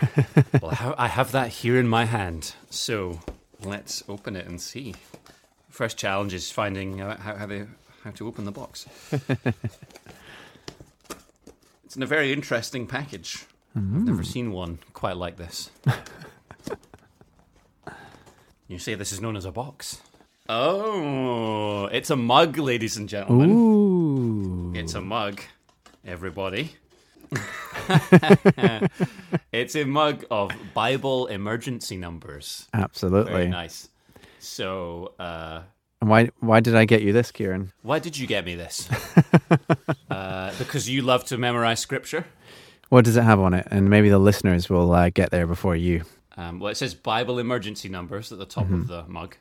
well, 0.61 0.71
I 0.71 0.93
I 0.97 1.07
have 1.09 1.31
that 1.33 1.49
here 1.49 1.77
in 1.77 1.87
my 1.89 2.05
hand. 2.05 2.55
So 2.69 3.19
let's 3.63 4.03
open 4.07 4.35
it 4.35 4.47
and 4.47 4.59
see. 4.61 4.95
First 5.69 5.97
challenge 5.97 6.33
is 6.33 6.51
finding 6.51 7.01
uh, 7.01 7.17
how, 7.17 7.35
how, 7.35 7.45
they, 7.45 7.65
how 8.03 8.11
to 8.11 8.27
open 8.27 8.45
the 8.45 8.51
box. 8.51 8.85
it's 11.85 11.95
in 11.95 12.03
a 12.03 12.07
very 12.07 12.31
interesting 12.31 12.87
package. 12.87 13.45
I've 13.75 13.83
never 13.83 14.23
seen 14.23 14.51
one 14.53 14.79
quite 14.93 15.17
like 15.17 15.35
this. 15.35 15.69
you 18.69 18.79
say 18.79 18.95
this 18.95 19.11
is 19.11 19.19
known 19.19 19.35
as 19.35 19.43
a 19.43 19.51
box. 19.51 20.01
Oh, 20.47 21.87
it's 21.87 22.09
a 22.09 22.15
mug, 22.15 22.57
ladies 22.57 22.95
and 22.95 23.09
gentlemen. 23.09 23.51
Ooh. 23.51 24.73
It's 24.75 24.93
a 24.93 25.01
mug, 25.01 25.41
everybody. 26.05 26.75
it's 29.51 29.75
a 29.75 29.83
mug 29.85 30.25
of 30.31 30.51
Bible 30.73 31.27
emergency 31.27 31.97
numbers. 31.97 32.67
Absolutely. 32.73 33.31
Very 33.31 33.47
nice. 33.47 33.89
So, 34.39 35.13
uh, 35.19 35.61
And 36.01 36.09
why 36.09 36.29
why 36.39 36.59
did 36.59 36.75
I 36.75 36.85
get 36.85 37.01
you 37.01 37.13
this, 37.13 37.31
Kieran? 37.31 37.71
why 37.81 37.99
did 37.99 38.17
you 38.17 38.27
get 38.27 38.45
me 38.45 38.55
this? 38.55 38.89
uh, 40.09 40.53
because 40.57 40.89
you 40.89 41.01
love 41.01 41.25
to 41.25 41.37
memorize 41.37 41.79
scripture. 41.79 42.25
What 42.89 43.05
does 43.05 43.17
it 43.17 43.23
have 43.23 43.39
on 43.39 43.53
it? 43.53 43.67
And 43.71 43.89
maybe 43.89 44.09
the 44.09 44.19
listeners 44.19 44.69
will 44.69 44.93
uh, 44.93 45.09
get 45.09 45.31
there 45.31 45.47
before 45.47 45.75
you. 45.75 46.03
Um, 46.37 46.59
well, 46.59 46.71
it 46.71 46.75
says 46.75 46.93
Bible 46.93 47.39
emergency 47.39 47.89
numbers 47.89 48.31
at 48.31 48.37
the 48.37 48.45
top 48.45 48.69
of 48.69 48.87
the 48.87 49.05
mug. 49.07 49.37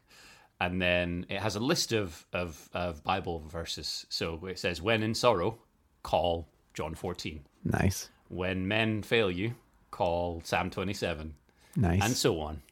And 0.60 0.80
then 0.80 1.26
it 1.28 1.40
has 1.40 1.56
a 1.56 1.60
list 1.60 1.92
of, 1.92 2.26
of, 2.32 2.70
of 2.72 3.02
Bible 3.04 3.44
verses. 3.48 4.06
So 4.08 4.46
it 4.46 4.58
says, 4.58 4.80
When 4.80 5.02
in 5.02 5.12
sorrow, 5.14 5.58
call 6.02 6.48
John 6.72 6.94
14. 6.94 7.44
Nice. 7.64 8.10
When 8.28 8.68
men 8.68 9.02
fail 9.02 9.30
you, 9.30 9.54
call 9.90 10.42
Psalm 10.44 10.70
27. 10.70 11.34
Nice. 11.76 12.02
and 12.02 12.16
so 12.16 12.40
on. 12.40 12.62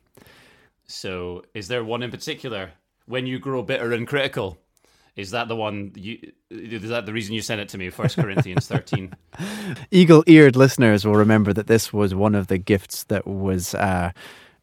So, 0.86 1.44
is 1.54 1.68
there 1.68 1.82
one 1.84 2.02
in 2.02 2.10
particular 2.10 2.72
when 3.06 3.26
you 3.26 3.38
grow 3.38 3.62
bitter 3.62 3.92
and 3.92 4.06
critical? 4.06 4.58
Is 5.16 5.30
that 5.32 5.48
the 5.48 5.56
one 5.56 5.92
you? 5.94 6.32
Is 6.50 6.88
that 6.88 7.04
the 7.06 7.12
reason 7.12 7.34
you 7.34 7.42
sent 7.42 7.60
it 7.60 7.68
to 7.70 7.78
me? 7.78 7.90
First 7.90 8.16
Corinthians 8.16 8.66
thirteen. 8.66 9.14
Eagle 9.90 10.24
eared 10.26 10.56
listeners 10.56 11.04
will 11.04 11.16
remember 11.16 11.52
that 11.52 11.66
this 11.66 11.92
was 11.92 12.14
one 12.14 12.34
of 12.34 12.46
the 12.46 12.56
gifts 12.58 13.04
that 13.04 13.26
was 13.26 13.74
uh, 13.74 14.12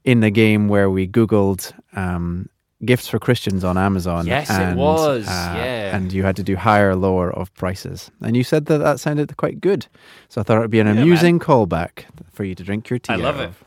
in 0.03 0.21
the 0.21 0.31
game 0.31 0.67
where 0.67 0.89
we 0.89 1.07
Googled 1.07 1.71
um, 1.95 2.49
gifts 2.85 3.07
for 3.07 3.19
Christians 3.19 3.63
on 3.63 3.77
Amazon. 3.77 4.25
Yes, 4.25 4.49
it 4.49 4.53
and, 4.53 4.77
was, 4.77 5.27
uh, 5.27 5.53
yeah. 5.57 5.95
And 5.95 6.13
you 6.13 6.23
had 6.23 6.35
to 6.37 6.43
do 6.43 6.55
higher, 6.55 6.95
lower 6.95 7.31
of 7.31 7.53
prices. 7.55 8.11
And 8.21 8.35
you 8.37 8.43
said 8.43 8.65
that 8.67 8.77
that 8.79 8.99
sounded 8.99 9.35
quite 9.37 9.61
good. 9.61 9.87
So 10.29 10.41
I 10.41 10.43
thought 10.43 10.57
it 10.57 10.61
would 10.61 10.71
be 10.71 10.79
an 10.79 10.87
man. 10.87 10.97
amusing 10.97 11.39
callback 11.39 12.05
for 12.31 12.43
you 12.43 12.55
to 12.55 12.63
drink 12.63 12.89
your 12.89 12.99
tea. 12.99 13.13
I 13.13 13.17
love 13.17 13.39
it. 13.39 13.45
of. 13.45 13.63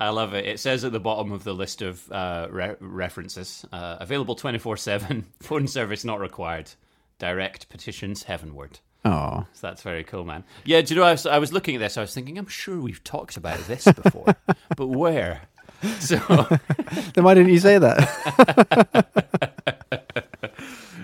I 0.00 0.08
love 0.08 0.34
it. 0.34 0.46
It 0.46 0.58
says 0.58 0.84
at 0.84 0.90
the 0.90 0.98
bottom 0.98 1.30
of 1.30 1.44
the 1.44 1.52
list 1.52 1.80
of 1.80 2.10
uh, 2.10 2.48
re- 2.50 2.74
references 2.80 3.64
uh, 3.72 3.98
available 4.00 4.34
twenty 4.34 4.58
four 4.58 4.76
seven. 4.76 5.26
Phone 5.40 5.68
service 5.68 6.04
not 6.04 6.18
required. 6.18 6.70
Direct 7.18 7.68
petitions 7.68 8.24
heavenward. 8.24 8.80
Oh, 9.04 9.46
So 9.52 9.66
that's 9.66 9.82
very 9.82 10.04
cool, 10.04 10.24
man. 10.24 10.44
Yeah, 10.64 10.80
do 10.80 10.94
you 10.94 11.00
know? 11.00 11.06
I 11.06 11.12
was, 11.12 11.26
I 11.26 11.38
was 11.38 11.52
looking 11.52 11.74
at 11.74 11.80
this. 11.80 11.96
I 11.96 12.00
was 12.02 12.14
thinking, 12.14 12.38
I'm 12.38 12.46
sure 12.46 12.80
we've 12.80 13.02
talked 13.02 13.36
about 13.36 13.58
this 13.60 13.84
before, 13.84 14.36
but 14.76 14.86
where? 14.86 15.42
So 15.98 16.16
then 17.14 17.24
why 17.24 17.34
didn't 17.34 17.52
you 17.52 17.58
say 17.58 17.78
that? 17.78 17.98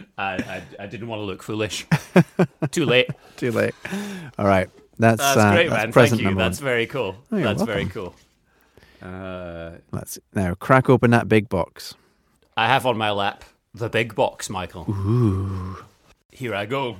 I, 0.18 0.34
I, 0.34 0.62
I 0.80 0.86
didn't 0.86 1.08
want 1.08 1.20
to 1.20 1.24
look 1.24 1.42
foolish. 1.42 1.86
Too 2.70 2.84
late. 2.84 3.10
Too 3.36 3.50
late. 3.52 3.74
All 4.38 4.46
right. 4.46 4.68
That's, 4.98 5.18
That's 5.20 5.36
uh, 5.36 5.52
great, 5.52 5.70
that's 5.70 5.94
man. 5.96 6.08
Thank 6.08 6.20
you. 6.20 6.24
number 6.24 6.38
one. 6.38 6.50
That's 6.50 6.58
very 6.58 6.86
cool. 6.86 7.16
you're 7.30 7.42
That's 7.42 7.62
very 7.62 7.86
cool. 7.86 8.14
Uh, 9.00 9.72
Let's 9.92 10.18
now 10.34 10.54
crack 10.54 10.88
open 10.88 11.12
that 11.12 11.28
big 11.28 11.48
box. 11.48 11.94
I 12.56 12.66
have 12.66 12.84
on 12.86 12.98
my 12.98 13.12
lap 13.12 13.44
the 13.74 13.88
big 13.88 14.14
box, 14.14 14.50
Michael. 14.50 14.86
Ooh. 14.88 15.84
Here 16.32 16.54
I 16.54 16.66
go. 16.66 16.96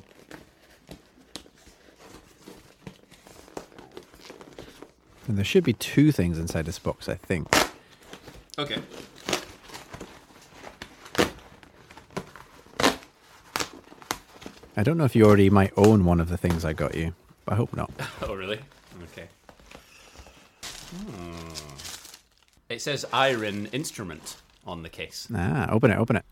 And 5.27 5.37
there 5.37 5.45
should 5.45 5.65
be 5.65 5.75
two 5.75 6.11
things 6.11 6.39
inside 6.39 6.65
this 6.65 6.79
box, 6.79 7.09
I 7.09 7.15
think. 7.15 7.49
Okay. 8.59 8.83
I 14.77 14.83
don't 14.83 14.97
know 14.97 15.05
if 15.05 15.17
you 15.17 15.25
already 15.25 15.51
might 15.51 15.73
own 15.77 16.05
one 16.05 16.21
of 16.21 16.29
the 16.29 16.37
things 16.37 16.65
I 16.65 16.73
got 16.73 16.95
you. 16.95 17.15
but 17.45 17.55
I 17.55 17.57
hope 17.57 17.75
not. 17.77 17.91
Oh, 18.23 18.35
really? 18.35 18.61
Okay. 19.05 19.29
Hmm. 20.95 21.49
It 22.69 22.83
says 22.83 23.05
iron 23.13 23.67
instrument 23.67 24.37
on 24.67 24.83
the 24.83 24.89
case. 24.89 25.29
Ah, 25.35 25.69
open 25.71 25.91
it, 25.91 25.97
open 25.99 26.17
it. 26.17 26.25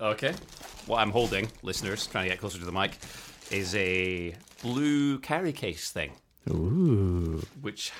Okay. 0.00 0.34
What 0.86 0.98
I'm 0.98 1.10
holding, 1.10 1.48
listeners, 1.62 2.06
trying 2.06 2.24
to 2.24 2.30
get 2.30 2.38
closer 2.40 2.58
to 2.58 2.64
the 2.64 2.72
mic, 2.72 2.98
is 3.50 3.74
a 3.74 4.34
blue 4.62 5.18
carry 5.20 5.52
case 5.52 5.90
thing, 5.90 6.12
Ooh. 6.50 7.42
which 7.60 7.92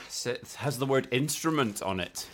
has 0.57 0.79
the 0.79 0.87
word 0.87 1.09
instrument 1.11 1.83
on 1.83 1.99
it. 2.01 2.27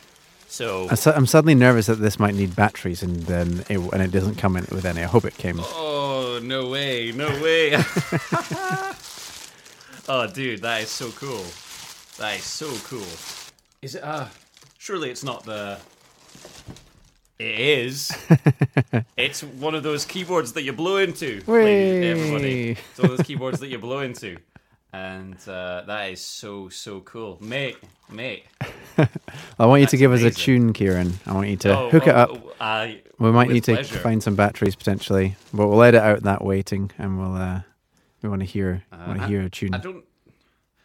So, 0.53 0.87
I 0.91 0.97
su- 0.97 1.12
I'm 1.12 1.25
suddenly 1.25 1.55
nervous 1.55 1.87
that 1.87 1.95
this 1.95 2.19
might 2.19 2.35
need 2.35 2.55
batteries 2.55 3.03
and 3.03 3.23
then 3.23 3.65
it, 3.71 3.79
and 3.79 4.03
it 4.03 4.11
doesn't 4.11 4.35
come 4.35 4.55
in 4.59 4.67
with 4.71 4.85
any. 4.85 5.01
I 5.01 5.07
hope 5.07 5.25
it 5.25 5.38
came. 5.38 5.59
oh 5.59 6.41
no 6.43 6.69
way, 6.69 7.11
no 7.11 7.29
way! 7.41 7.73
oh, 10.11 10.27
dude, 10.31 10.61
that 10.61 10.83
is 10.83 10.91
so 10.91 11.11
cool. 11.12 11.43
That 12.19 12.37
is 12.37 12.45
so 12.45 12.71
cool. 12.87 13.07
Is 13.81 13.95
it? 13.95 14.05
Uh, 14.05 14.27
surely 14.77 15.09
it's 15.09 15.25
not 15.25 15.43
the. 15.45 15.79
It 17.38 17.59
is. 17.59 18.15
it's 19.17 19.43
one 19.43 19.75
of 19.75 19.83
those 19.83 20.05
keyboards 20.05 20.53
that 20.53 20.65
you 20.65 20.75
blow 20.75 20.99
into, 20.99 21.41
ladies, 21.47 22.21
everybody. 22.21 22.71
It's 22.73 22.99
one 22.99 23.11
of 23.11 23.17
those 23.17 23.27
keyboards 23.27 23.59
that 23.61 23.69
you 23.69 23.79
blow 23.79 24.01
into, 24.01 24.37
and 24.92 25.37
uh, 25.48 25.83
that 25.87 26.11
is 26.11 26.20
so 26.20 26.68
so 26.68 27.00
cool, 27.00 27.38
mate, 27.40 27.76
mate. 28.11 28.44
I 29.59 29.66
want 29.66 29.81
you 29.81 29.87
to 29.88 29.96
give 29.96 30.12
us 30.12 30.22
a 30.22 30.31
tune, 30.31 30.72
Kieran. 30.72 31.14
I 31.26 31.33
want 31.33 31.48
you 31.48 31.57
to 31.59 31.78
Oh, 31.78 31.90
hook 31.90 32.07
it 32.07 32.14
oh, 32.14 32.18
up. 32.18 32.31
oh, 32.33 32.52
I- 32.61 33.02
We 33.18 33.31
might 33.33 33.48
need 33.48 33.64
to 33.64 33.74
pleasure. 33.74 33.98
find 33.98 34.22
some 34.22 34.35
batteries 34.37 34.76
potentially, 34.76 35.37
but 35.52 35.68
we'll 35.68 35.83
edit 35.83 36.02
out 36.02 36.22
that 36.24 36.44
waiting, 36.44 36.90
and 36.98 37.18
we'll. 37.18 37.35
Uh, 37.35 37.62
we 38.22 38.28
want 38.28 38.40
to 38.40 38.46
hear. 38.46 38.85
want 38.92 39.20
to 39.20 39.26
hear 39.26 39.42
a 39.42 39.50
tune. 39.50 39.74
I 39.74 39.78
don't. 39.78 40.05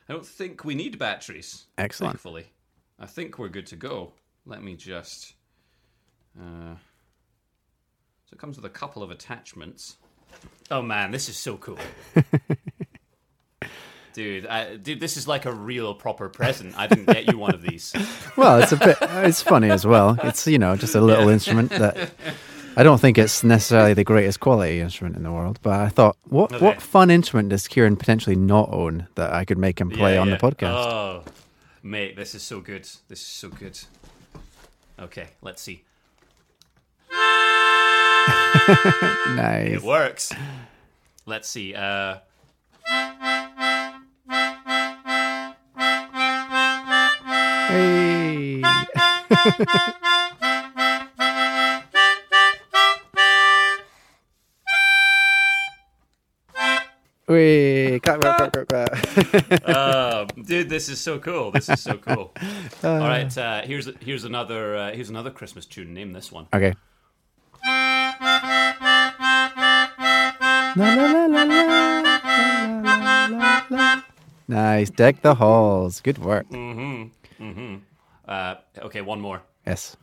I 0.10 0.14
don't 0.14 0.26
think 0.26 0.64
we 0.64 0.74
need 0.74 0.98
batteries. 0.98 1.66
Excellent. 1.78 2.14
Thankfully, 2.14 2.46
I 3.00 3.06
think 3.06 3.38
we're 3.38 3.50
good 3.50 3.68
to 3.68 3.76
go. 3.76 4.14
Let 4.46 4.64
me 4.64 4.76
just. 4.76 5.34
Uh, 6.40 6.76
so 8.26 8.34
it 8.34 8.40
comes 8.40 8.56
with 8.56 8.66
a 8.66 8.70
couple 8.70 9.04
of 9.04 9.12
attachments. 9.12 9.98
Oh 10.72 10.82
man, 10.82 11.12
this 11.12 11.30
is 11.30 11.38
so 11.38 11.58
cool. 11.58 11.78
dude, 14.18 14.48
I, 14.48 14.78
dude, 14.78 15.00
this 15.00 15.16
is 15.16 15.28
like 15.28 15.46
a 15.46 15.52
real 15.54 15.94
proper 15.94 16.28
present. 16.28 16.74
I 16.76 16.88
didn't 16.88 17.06
get 17.06 17.32
you 17.32 17.38
one 17.38 17.54
of 17.54 17.62
these. 17.62 17.94
Well, 18.36 18.62
it's 18.62 18.72
a 18.72 18.78
bit. 18.78 18.98
It's 19.02 19.42
funny 19.42 19.70
as 19.70 19.86
well. 19.86 20.18
It's 20.24 20.46
you 20.48 20.58
know 20.60 20.76
just 20.76 20.94
a 20.96 21.02
little 21.02 21.30
instrument 21.30 21.70
that 21.72 22.12
I 22.76 22.84
don't 22.84 23.00
think 23.00 23.18
it's 23.18 23.44
necessarily 23.44 23.94
the 23.96 24.04
greatest 24.04 24.40
quality 24.40 24.80
instrument 24.80 25.16
in 25.16 25.24
the 25.24 25.32
world. 25.32 25.60
But 25.64 25.74
I 25.80 25.90
thought, 25.90 26.18
what 26.30 26.52
Okay. 26.54 26.64
what 26.66 26.82
fun 26.82 27.10
instrument 27.12 27.50
does 27.50 27.68
Kieran 27.68 27.96
potentially 27.96 28.36
not 28.36 28.70
own 28.72 29.08
that 29.16 29.34
I 29.34 29.46
could 29.46 29.58
make 29.58 29.80
him 29.82 29.90
play 29.92 30.16
Yeah, 30.16 30.22
on 30.22 30.30
yeah. 30.30 30.38
the 30.38 30.42
podcast? 30.52 30.74
Oh, 30.74 31.24
mate, 31.84 32.16
this 32.16 32.34
is 32.36 32.42
so 32.44 32.60
good. 32.60 32.84
This 33.08 33.22
is 33.22 33.28
so 33.28 33.50
good. 33.50 33.80
Okay, 35.00 35.28
let's 35.42 35.62
see. 35.62 35.84
nice. 39.36 39.74
It 39.74 39.82
works. 39.84 40.32
Let's 41.26 41.48
see. 41.50 41.74
Uh, 41.76 42.18
Hey. 47.68 48.64
Wee, 57.28 58.00
uh, 58.06 60.26
dude, 60.46 60.70
this 60.70 60.88
is 60.88 61.02
so 61.02 61.20
cool. 61.20 61.52
This 61.52 61.68
is 61.68 61.82
so 61.82 61.98
cool. 61.98 62.32
Uh. 62.82 62.90
All 62.90 63.00
right, 63.00 63.38
uh, 63.38 63.64
here's 63.64 63.90
here's 64.00 64.24
another 64.24 64.78
uh, 64.78 64.94
here's 64.94 65.10
another 65.10 65.32
Christmas 65.32 65.66
tune. 65.66 65.94
Name 65.94 66.14
this 66.14 66.32
one. 66.32 66.48
Okay. 66.54 66.74
La, 70.78 70.94
la, 70.94 71.26
la, 71.26 71.44
nice, 74.48 74.90
deck 74.90 75.22
the 75.22 75.36
halls. 75.36 76.00
Good 76.00 76.20
work. 76.20 76.50
Mm-hmm. 76.50 77.10
Uh, 78.28 78.56
okay, 78.80 79.02
one 79.02 79.22
more. 79.22 79.42
Yes. 79.66 79.96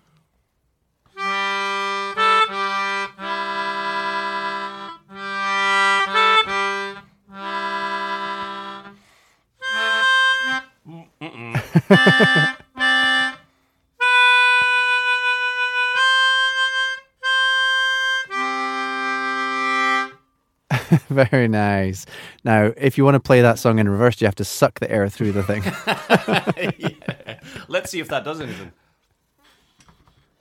Very 21.08 21.48
nice. 21.48 22.06
Now, 22.44 22.72
if 22.76 22.98
you 22.98 23.04
want 23.04 23.14
to 23.14 23.20
play 23.20 23.40
that 23.42 23.58
song 23.58 23.78
in 23.78 23.88
reverse, 23.88 24.20
you 24.20 24.26
have 24.26 24.34
to 24.36 24.44
suck 24.44 24.80
the 24.80 24.90
air 24.90 25.08
through 25.08 25.32
the 25.32 25.42
thing. 25.42 25.62
yeah. 27.54 27.62
Let's 27.68 27.90
see 27.90 28.00
if 28.00 28.08
that 28.08 28.24
does 28.24 28.40
anything. 28.40 28.72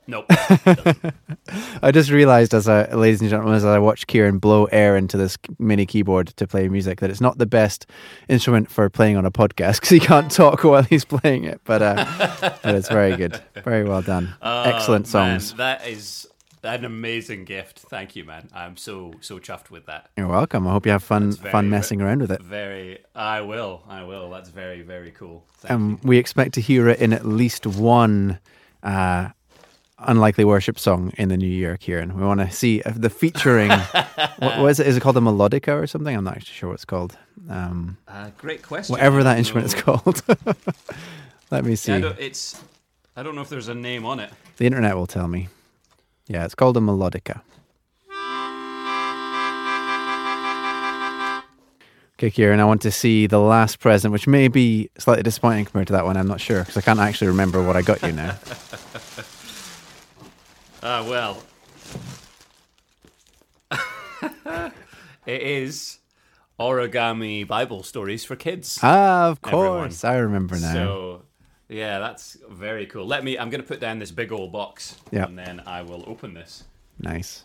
Nope. 0.06 0.26
I 1.82 1.90
just 1.90 2.10
realized, 2.10 2.52
as 2.52 2.68
I, 2.68 2.92
ladies 2.92 3.22
and 3.22 3.30
gentlemen, 3.30 3.54
as 3.56 3.64
I 3.64 3.78
watched 3.78 4.06
Kieran 4.06 4.36
blow 4.38 4.66
air 4.66 4.98
into 4.98 5.16
this 5.16 5.38
mini 5.58 5.86
keyboard 5.86 6.26
to 6.36 6.46
play 6.46 6.68
music, 6.68 7.00
that 7.00 7.08
it's 7.08 7.22
not 7.22 7.38
the 7.38 7.46
best 7.46 7.86
instrument 8.28 8.70
for 8.70 8.90
playing 8.90 9.16
on 9.16 9.24
a 9.24 9.30
podcast 9.30 9.76
because 9.76 9.88
he 9.88 10.00
can't 10.00 10.30
talk 10.30 10.62
while 10.62 10.82
he's 10.82 11.06
playing 11.06 11.44
it. 11.44 11.62
But, 11.64 11.80
uh, 11.80 12.56
but 12.62 12.74
it's 12.74 12.90
very 12.90 13.16
good. 13.16 13.40
Very 13.64 13.84
well 13.84 14.02
done. 14.02 14.34
Excellent 14.42 15.06
Oh, 15.14 15.18
man, 15.18 15.40
songs. 15.40 15.54
that 15.54 15.86
is 15.88 16.28
an 16.64 16.84
amazing 16.84 17.44
gift. 17.44 17.80
Thank 17.80 18.16
you, 18.16 18.24
man. 18.24 18.48
I'm 18.54 18.76
so 18.76 19.14
so 19.20 19.38
chuffed 19.38 19.70
with 19.70 19.86
that. 19.86 20.10
You're 20.16 20.28
welcome. 20.28 20.66
I 20.66 20.72
hope 20.72 20.86
you 20.86 20.92
have 20.92 21.02
fun 21.02 21.32
very, 21.32 21.52
fun 21.52 21.70
messing 21.70 22.00
around 22.00 22.20
with 22.20 22.32
it. 22.32 22.42
Very. 22.42 22.98
I 23.14 23.42
will. 23.42 23.82
I 23.88 24.04
will. 24.04 24.30
That's 24.30 24.48
very 24.48 24.82
very 24.82 25.10
cool. 25.10 25.44
Thank 25.58 25.72
Um, 25.72 26.00
we 26.02 26.18
expect 26.18 26.54
to 26.54 26.60
hear 26.60 26.88
it 26.88 27.00
in 27.00 27.12
at 27.12 27.26
least 27.26 27.66
one 27.66 28.38
uh, 28.82 29.28
unlikely 29.98 30.44
worship 30.44 30.78
song 30.78 31.12
in 31.16 31.28
the 31.28 31.36
new 31.36 31.46
year, 31.48 31.76
Kieran. 31.76 32.16
We 32.16 32.24
want 32.24 32.40
to 32.40 32.50
see 32.50 32.82
the 32.84 33.10
featuring. 33.10 33.70
what, 34.38 34.58
what 34.58 34.70
is 34.70 34.80
it? 34.80 34.86
Is 34.86 34.96
it 34.96 35.00
called 35.00 35.16
a 35.16 35.20
melodica 35.20 35.80
or 35.80 35.86
something? 35.86 36.16
I'm 36.16 36.24
not 36.24 36.36
actually 36.36 36.54
sure 36.54 36.70
what 36.70 36.74
it's 36.74 36.84
called. 36.84 37.16
Um. 37.48 37.98
Uh, 38.08 38.30
great 38.38 38.62
question. 38.62 38.92
whatever 38.92 39.22
that 39.22 39.38
instrument 39.38 39.66
is 39.66 39.74
called. 39.74 40.22
Let 41.50 41.64
me 41.64 41.76
see. 41.76 41.92
Yeah, 41.92 42.08
I 42.08 42.16
it's. 42.18 42.62
I 43.16 43.22
don't 43.22 43.36
know 43.36 43.42
if 43.42 43.48
there's 43.48 43.68
a 43.68 43.74
name 43.74 44.04
on 44.04 44.18
it. 44.18 44.30
the 44.56 44.66
internet 44.66 44.96
will 44.96 45.06
tell 45.06 45.28
me. 45.28 45.48
Yeah, 46.26 46.44
it's 46.44 46.54
called 46.54 46.76
a 46.76 46.80
melodica. 46.80 47.42
Okay, 52.16 52.30
Kieran, 52.30 52.60
I 52.60 52.64
want 52.64 52.80
to 52.82 52.90
see 52.92 53.26
the 53.26 53.40
last 53.40 53.80
present, 53.80 54.12
which 54.12 54.26
may 54.28 54.46
be 54.48 54.88
slightly 54.98 55.22
disappointing 55.24 55.64
compared 55.64 55.88
to 55.88 55.92
that 55.94 56.04
one. 56.04 56.16
I'm 56.16 56.28
not 56.28 56.40
sure 56.40 56.60
because 56.60 56.76
I 56.76 56.80
can't 56.80 57.00
actually 57.00 57.26
remember 57.28 57.62
what 57.62 57.76
I 57.76 57.82
got 57.82 58.02
you 58.02 58.12
now. 58.12 58.38
Ah, 60.86 61.02
well. 61.08 61.42
it 65.26 65.40
is 65.40 65.98
origami 66.60 67.48
Bible 67.48 67.82
stories 67.82 68.22
for 68.26 68.36
kids. 68.36 68.78
Ah, 68.82 69.28
of 69.30 69.38
Everyone. 69.46 69.84
course. 69.84 70.04
I 70.04 70.16
remember 70.16 70.56
now. 70.58 70.72
So, 70.74 71.22
yeah, 71.74 71.98
that's 71.98 72.36
very 72.50 72.86
cool. 72.86 73.06
Let 73.06 73.24
me. 73.24 73.38
I'm 73.38 73.50
going 73.50 73.60
to 73.60 73.66
put 73.66 73.80
down 73.80 73.98
this 73.98 74.10
big 74.10 74.32
old 74.32 74.52
box, 74.52 74.96
and 75.26 75.38
then 75.38 75.62
I 75.66 75.82
will 75.82 76.04
open 76.06 76.34
this. 76.34 76.64
nice. 76.98 77.44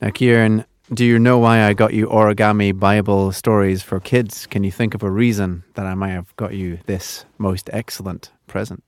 Now, 0.00 0.10
Kieran, 0.10 0.64
do 0.94 1.04
you 1.04 1.18
know 1.18 1.38
why 1.38 1.64
I 1.64 1.72
got 1.74 1.92
you 1.92 2.06
origami 2.06 2.78
Bible 2.78 3.32
stories 3.32 3.82
for 3.82 3.98
kids? 3.98 4.46
Can 4.46 4.62
you 4.62 4.70
think 4.70 4.94
of 4.94 5.02
a 5.02 5.10
reason 5.10 5.64
that 5.74 5.86
I 5.86 5.94
might 5.94 6.10
have 6.12 6.34
got 6.36 6.54
you 6.54 6.78
this 6.86 7.24
most 7.36 7.68
excellent 7.72 8.30
present? 8.46 8.84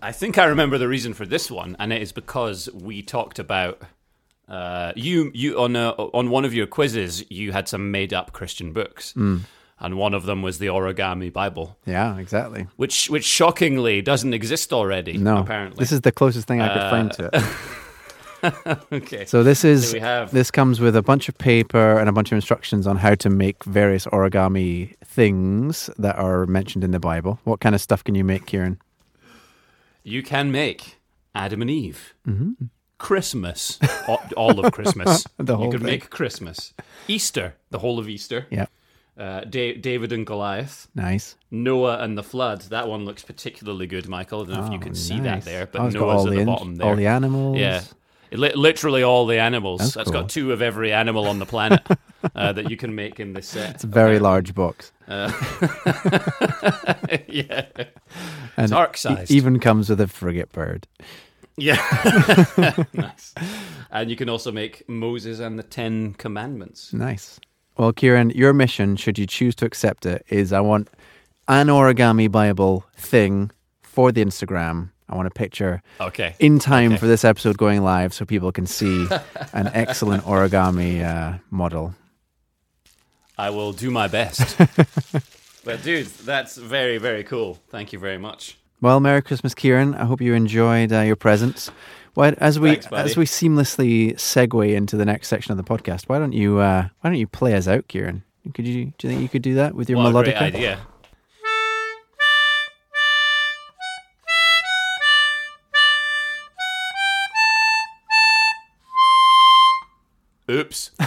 I 0.00 0.12
think 0.12 0.38
I 0.38 0.44
remember 0.44 0.78
the 0.78 0.88
reason 0.88 1.14
for 1.14 1.26
this 1.26 1.50
one, 1.50 1.76
and 1.78 1.92
it 1.92 2.00
is 2.00 2.12
because 2.12 2.68
we 2.72 3.02
talked 3.02 3.38
about 3.40 3.82
uh, 4.48 4.92
you. 4.96 5.30
You 5.34 5.60
on 5.60 5.74
a, 5.76 5.90
on 5.90 6.30
one 6.30 6.44
of 6.44 6.54
your 6.54 6.66
quizzes, 6.66 7.28
you 7.30 7.52
had 7.52 7.68
some 7.68 7.90
made 7.90 8.14
up 8.14 8.32
Christian 8.32 8.72
books, 8.72 9.12
Hmm. 9.12 9.38
And 9.82 9.98
one 9.98 10.14
of 10.14 10.24
them 10.24 10.40
was 10.40 10.58
the 10.58 10.66
Origami 10.68 11.30
Bible, 11.32 11.76
Yeah, 11.84 12.16
exactly. 12.16 12.66
which 12.76 13.10
which 13.10 13.24
shockingly 13.24 14.00
doesn't 14.00 14.32
exist 14.32 14.72
already. 14.72 15.18
No, 15.18 15.38
apparently 15.38 15.78
this 15.82 15.92
is 15.92 16.00
the 16.00 16.12
closest 16.12 16.46
thing 16.48 16.60
I 16.62 16.68
could 16.72 16.90
find 16.90 17.12
to 17.12 17.26
it. 17.26 17.34
Uh, 17.34 18.74
okay. 18.92 19.24
So 19.26 19.42
this 19.42 19.64
is 19.64 19.88
So 19.90 19.94
we 19.94 20.00
have- 20.00 20.30
this 20.30 20.50
comes 20.50 20.80
with 20.80 20.96
a 20.96 21.02
bunch 21.02 21.28
of 21.28 21.36
paper 21.36 21.98
and 21.98 22.08
a 22.08 22.12
bunch 22.12 22.32
of 22.32 22.36
instructions 22.36 22.86
on 22.86 22.96
how 22.96 23.14
to 23.16 23.28
make 23.30 23.64
various 23.64 24.06
origami 24.06 24.94
things 25.04 25.90
that 25.98 26.16
are 26.16 26.46
mentioned 26.46 26.84
in 26.84 26.92
the 26.92 27.00
Bible. 27.00 27.38
What 27.44 27.60
kind 27.60 27.74
of 27.74 27.80
stuff 27.80 28.02
can 28.04 28.14
you 28.14 28.24
make, 28.24 28.46
Kieran? 28.46 28.78
You 30.04 30.22
can 30.22 30.50
make 30.50 30.98
Adam 31.34 31.60
and 31.62 31.70
Eve, 31.70 32.14
mm-hmm. 32.26 32.66
Christmas, 32.98 33.78
all, 34.08 34.20
all 34.36 34.64
of 34.64 34.72
Christmas. 34.72 35.24
You 35.38 35.44
can 35.46 35.70
thing. 35.70 35.82
make 35.82 36.10
Christmas, 36.10 36.72
Easter, 37.08 37.54
the 37.70 37.78
whole 37.78 37.98
of 37.98 38.08
Easter. 38.08 38.46
Yeah, 38.50 38.66
Uh, 39.18 39.42
da- 39.44 39.74
David 39.76 40.10
and 40.12 40.26
Goliath, 40.26 40.88
nice. 40.94 41.36
Noah 41.50 41.98
and 41.98 42.16
the 42.16 42.22
flood. 42.22 42.62
That 42.70 42.88
one 42.88 43.04
looks 43.04 43.22
particularly 43.22 43.86
good, 43.86 44.08
Michael. 44.08 44.42
I 44.42 44.46
don't 44.46 44.54
know 44.56 44.64
if 44.66 44.72
you 44.72 44.78
Oh, 44.78 44.80
can 44.80 44.94
see 44.94 45.20
that 45.20 45.44
there, 45.44 45.66
but 45.66 45.80
Oh, 45.82 45.88
Noah's 45.90 46.24
at 46.26 46.32
the 46.32 46.38
in- 46.38 46.46
bottom 46.46 46.76
there. 46.76 46.88
all 46.88 46.96
the 46.96 47.06
animals. 47.06 47.58
Yeah. 47.58 47.82
Li- 48.32 48.54
literally 48.54 49.02
all 49.02 49.26
the 49.26 49.38
animals. 49.38 49.80
That's 49.80 49.94
That's 49.94 50.10
cool. 50.10 50.22
got 50.22 50.30
two 50.30 50.52
of 50.52 50.62
every 50.62 50.90
animal 50.94 51.26
on 51.28 51.38
the 51.38 51.44
planet 51.44 51.82
uh, 52.34 52.52
that 52.54 52.70
you 52.70 52.78
can 52.78 52.94
make 52.94 53.20
in 53.20 53.34
this 53.34 53.46
set. 53.48 53.74
It's 53.74 53.84
a 53.84 53.86
very 53.86 54.18
large 54.18 54.54
box. 54.54 54.90
yeah. 57.28 57.66
And 58.56 58.64
It's 58.64 58.72
ark 58.72 58.96
sized. 58.96 59.30
even 59.30 59.58
comes 59.60 59.90
with 59.90 60.00
a 60.00 60.08
frigate 60.08 60.50
bird. 60.52 60.86
Yeah. 61.58 61.76
nice. 62.94 63.34
And 63.90 64.08
you 64.10 64.16
can 64.16 64.28
also 64.30 64.50
make 64.50 64.88
Moses 64.88 65.38
and 65.40 65.58
the 65.58 65.62
Ten 65.62 66.14
Commandments. 66.14 66.92
Nice. 66.94 67.38
Well, 67.76 67.92
Kieran, 67.92 68.30
your 68.30 68.52
mission, 68.52 68.96
should 68.96 69.18
you 69.18 69.26
choose 69.26 69.54
to 69.56 69.64
accept 69.64 70.04
it, 70.06 70.24
is 70.28 70.52
I 70.52 70.60
want 70.60 70.88
an 71.48 71.68
origami 71.68 72.30
Bible 72.30 72.84
thing 72.96 73.50
for 73.82 74.12
the 74.12 74.24
Instagram. 74.24 74.90
I 75.08 75.16
want 75.16 75.26
a 75.26 75.30
picture 75.30 75.82
Okay. 76.00 76.34
in 76.38 76.58
time 76.58 76.92
Okay. 76.92 76.98
for 77.00 77.06
this 77.06 77.24
episode 77.24 77.58
going 77.58 77.82
live 77.82 78.14
so 78.14 78.24
people 78.24 78.52
can 78.52 78.66
see 78.66 79.06
an 79.52 79.70
excellent 79.74 80.24
origami 80.24 81.02
uh, 81.04 81.38
model. 81.50 81.94
I 83.38 83.50
will 83.50 83.72
do 83.72 83.90
my 83.90 84.08
best. 84.08 84.56
but, 85.64 85.82
dude, 85.82 86.06
that's 86.06 86.56
very, 86.56 86.98
very 86.98 87.24
cool. 87.24 87.58
Thank 87.70 87.92
you 87.92 87.98
very 87.98 88.18
much. 88.18 88.56
Well, 88.80 89.00
Merry 89.00 89.22
Christmas, 89.22 89.54
Kieran. 89.54 89.94
I 89.94 90.04
hope 90.04 90.20
you 90.20 90.34
enjoyed 90.34 90.92
uh, 90.92 91.00
your 91.00 91.16
presents. 91.16 91.70
Why, 92.14 92.30
as 92.38 92.60
we 92.60 92.76
Thanks, 92.76 92.86
as 92.92 93.16
we 93.16 93.24
seamlessly 93.24 94.14
segue 94.16 94.74
into 94.74 94.96
the 94.96 95.04
next 95.06 95.28
section 95.28 95.50
of 95.52 95.56
the 95.56 95.64
podcast, 95.64 96.08
why 96.08 96.18
don't 96.18 96.32
you 96.34 96.58
uh, 96.58 96.88
why 97.00 97.10
don't 97.10 97.18
you 97.18 97.26
play 97.26 97.54
us 97.54 97.66
out, 97.66 97.88
Kieran? 97.88 98.22
Could 98.54 98.66
you 98.66 98.92
do 98.98 99.06
you 99.06 99.10
think 99.10 99.22
you 99.22 99.28
could 99.28 99.42
do 99.42 99.54
that 99.54 99.74
with 99.74 99.88
your 99.88 99.98
What 99.98 100.08
a 100.08 100.10
melodica? 100.12 100.38
great 100.38 100.54
idea. 100.54 100.78
Oops. 110.50 110.90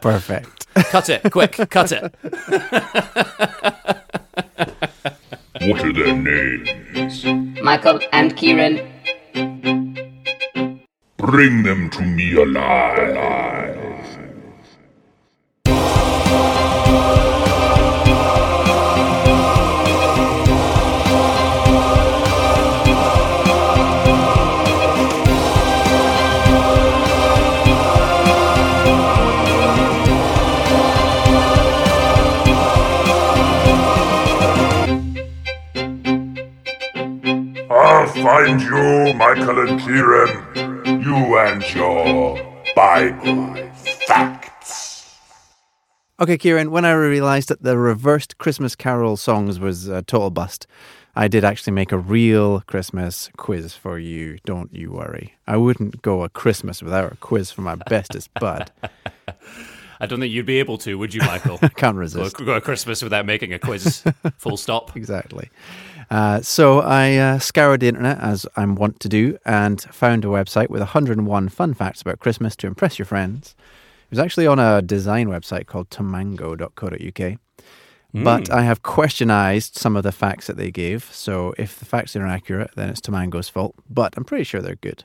Perfect. 0.00 0.66
cut 0.74 1.08
it, 1.08 1.30
quick, 1.30 1.52
cut 1.70 1.92
it. 1.92 2.14
What 5.64 5.84
are 5.84 5.92
their 5.92 6.16
names? 6.16 7.24
Michael 7.62 8.00
and 8.12 8.36
Kieran. 8.36 8.80
Bring 11.18 11.62
them 11.62 11.88
to 11.90 12.02
me 12.02 12.34
alive. 12.34 13.71
Find 38.22 38.60
you, 38.60 39.14
Michael 39.14 39.68
and 39.68 39.80
Kieran. 39.80 41.02
You 41.02 41.38
and 41.38 41.74
your 41.74 42.38
Bible 42.76 43.54
facts. 44.06 45.18
Okay, 46.20 46.38
Kieran, 46.38 46.70
when 46.70 46.84
I 46.84 46.92
realised 46.92 47.48
that 47.48 47.62
the 47.62 47.76
reversed 47.76 48.38
Christmas 48.38 48.76
Carol 48.76 49.16
songs 49.16 49.58
was 49.58 49.88
a 49.88 50.02
total 50.02 50.30
bust, 50.30 50.68
I 51.16 51.26
did 51.26 51.44
actually 51.44 51.72
make 51.72 51.90
a 51.90 51.98
real 51.98 52.60
Christmas 52.60 53.28
quiz 53.36 53.74
for 53.74 53.98
you. 53.98 54.38
Don't 54.44 54.72
you 54.72 54.92
worry. 54.92 55.34
I 55.48 55.56
wouldn't 55.56 56.00
go 56.02 56.22
a 56.22 56.28
Christmas 56.28 56.80
without 56.80 57.12
a 57.12 57.16
quiz 57.16 57.50
for 57.50 57.62
my 57.62 57.74
bestest 57.74 58.32
bud. 58.34 58.70
I 60.00 60.06
don't 60.06 60.18
think 60.18 60.32
you'd 60.32 60.46
be 60.46 60.58
able 60.58 60.78
to, 60.78 60.98
would 60.98 61.14
you, 61.14 61.20
Michael? 61.20 61.58
Can't 61.76 61.76
go, 61.76 61.92
resist. 61.92 62.36
go 62.36 62.54
a 62.54 62.60
Christmas 62.60 63.02
without 63.02 63.24
making 63.26 63.52
a 63.52 63.58
quiz. 63.58 64.02
Full 64.36 64.56
stop. 64.56 64.96
Exactly. 64.96 65.48
Uh, 66.10 66.40
so 66.40 66.80
I 66.80 67.16
uh, 67.16 67.38
scoured 67.38 67.80
the 67.80 67.88
internet 67.88 68.18
as 68.18 68.46
I'm 68.56 68.74
wont 68.74 69.00
to 69.00 69.08
do 69.08 69.38
and 69.44 69.80
found 69.80 70.24
a 70.24 70.28
website 70.28 70.70
with 70.70 70.80
101 70.80 71.48
fun 71.48 71.74
facts 71.74 72.02
about 72.02 72.20
Christmas 72.20 72.56
to 72.56 72.66
impress 72.66 72.98
your 72.98 73.06
friends. 73.06 73.54
It 74.04 74.10
was 74.10 74.18
actually 74.18 74.46
on 74.46 74.58
a 74.58 74.82
design 74.82 75.28
website 75.28 75.66
called 75.66 75.90
tomango.co.uk. 75.90 77.38
But 78.14 78.50
I 78.50 78.62
have 78.62 78.82
questionized 78.82 79.76
some 79.76 79.96
of 79.96 80.02
the 80.02 80.12
facts 80.12 80.46
that 80.46 80.58
they 80.58 80.70
gave. 80.70 81.04
So 81.12 81.54
if 81.56 81.78
the 81.78 81.86
facts 81.86 82.14
are 82.14 82.24
inaccurate, 82.24 82.72
then 82.76 82.90
it's 82.90 83.00
Tomango's 83.00 83.48
fault. 83.48 83.74
But 83.88 84.14
I'm 84.16 84.24
pretty 84.24 84.44
sure 84.44 84.60
they're 84.60 84.74
good. 84.76 85.04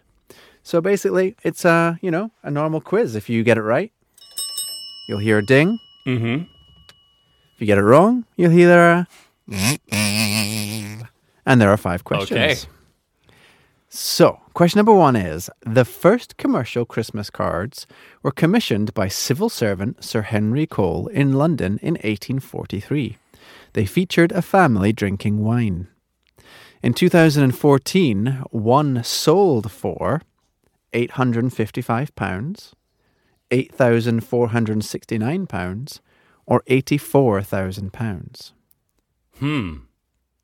So 0.62 0.82
basically, 0.82 1.38
it's 1.44 1.64
a 1.64 1.98
you 2.02 2.12
know 2.12 2.32
a 2.44 2.52
normal 2.52 2.82
quiz. 2.82 3.16
If 3.16 3.30
you 3.30 3.44
get 3.44 3.58
it 3.58 3.62
right, 3.62 3.94
you'll 5.08 5.20
hear 5.20 5.38
a 5.38 5.46
ding. 5.46 5.80
Mm-hmm. 6.06 6.44
If 7.54 7.62
you 7.62 7.66
get 7.66 7.78
it 7.78 7.84
wrong, 7.84 8.26
you'll 8.36 8.52
hear 8.52 8.78
a. 8.78 9.08
And 11.48 11.60
there 11.62 11.72
are 11.72 11.78
five 11.78 12.04
questions. 12.04 12.38
Okay. 12.38 12.56
So, 13.88 14.42
question 14.54 14.80
number 14.80 14.94
one 14.94 15.16
is 15.16 15.50
The 15.66 15.86
first 15.86 16.36
commercial 16.36 16.84
Christmas 16.84 17.30
cards 17.30 17.88
were 18.22 18.32
commissioned 18.32 18.94
by 18.94 19.08
civil 19.08 19.48
servant 19.48 20.04
Sir 20.04 20.24
Henry 20.24 20.68
Cole 20.68 21.08
in 21.08 21.32
London 21.32 21.80
in 21.82 21.94
1843. 21.94 23.16
They 23.72 23.86
featured 23.86 24.34
a 24.34 24.42
family 24.42 24.92
drinking 24.92 25.42
wine. 25.42 25.88
In 26.84 26.94
2014, 26.94 28.44
one 28.52 29.02
sold 29.06 29.72
for 29.72 30.22
£855, 30.92 32.74
£8,469, 33.50 36.00
or 36.46 36.62
£84,000. 36.68 38.52
Hmm. 39.40 39.78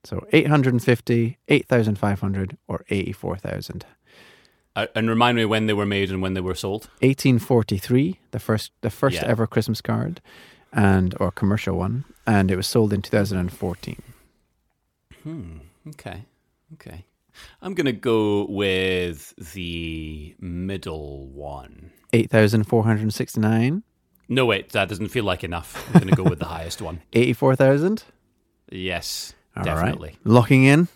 So 0.03 0.25
850, 0.33 1.37
8,500 1.47 2.57
or 2.67 2.83
84,000. 2.89 3.85
Uh, 4.75 4.87
and 4.95 5.07
remind 5.09 5.37
me 5.37 5.45
when 5.45 5.67
they 5.67 5.73
were 5.73 5.85
made 5.85 6.09
and 6.11 6.21
when 6.21 6.33
they 6.33 6.41
were 6.41 6.55
sold. 6.55 6.89
1843, 7.01 8.19
the 8.31 8.39
first 8.39 8.71
the 8.81 8.89
first 8.89 9.15
Yeah. 9.17 9.25
ever 9.27 9.45
Christmas 9.47 9.81
card 9.81 10.19
and 10.71 11.15
or 11.19 11.31
commercial 11.31 11.77
one 11.77 12.03
and 12.25 12.49
it 12.51 12.55
was 12.55 12.65
sold 12.67 12.91
in 12.91 13.01
2014. 13.01 14.01
Hmm. 15.23 15.57
Okay. 15.89 16.23
Okay. 16.73 17.05
I'm 17.61 17.73
going 17.73 17.85
to 17.85 17.91
go 17.93 18.45
with 18.45 19.33
the 19.53 20.35
middle 20.39 21.27
one. 21.27 21.91
8,469, 22.13 23.83
No, 24.29 24.45
wait, 24.45 24.69
that 24.69 24.87
doesn't 24.89 25.07
feel 25.09 25.23
like 25.23 25.43
enough. 25.43 25.83
I'm 25.87 25.93
going 26.01 26.09
to 26.15 26.15
go 26.15 26.29
with 26.29 26.39
the 26.39 26.45
highest 26.57 26.81
one. 26.81 27.01
84,000. 27.13 28.03
Yes, 28.71 29.33
All 29.55 29.63
right. 29.63 29.75
definitely. 29.75 30.15
Locking 30.23 30.63
in. 30.63 30.87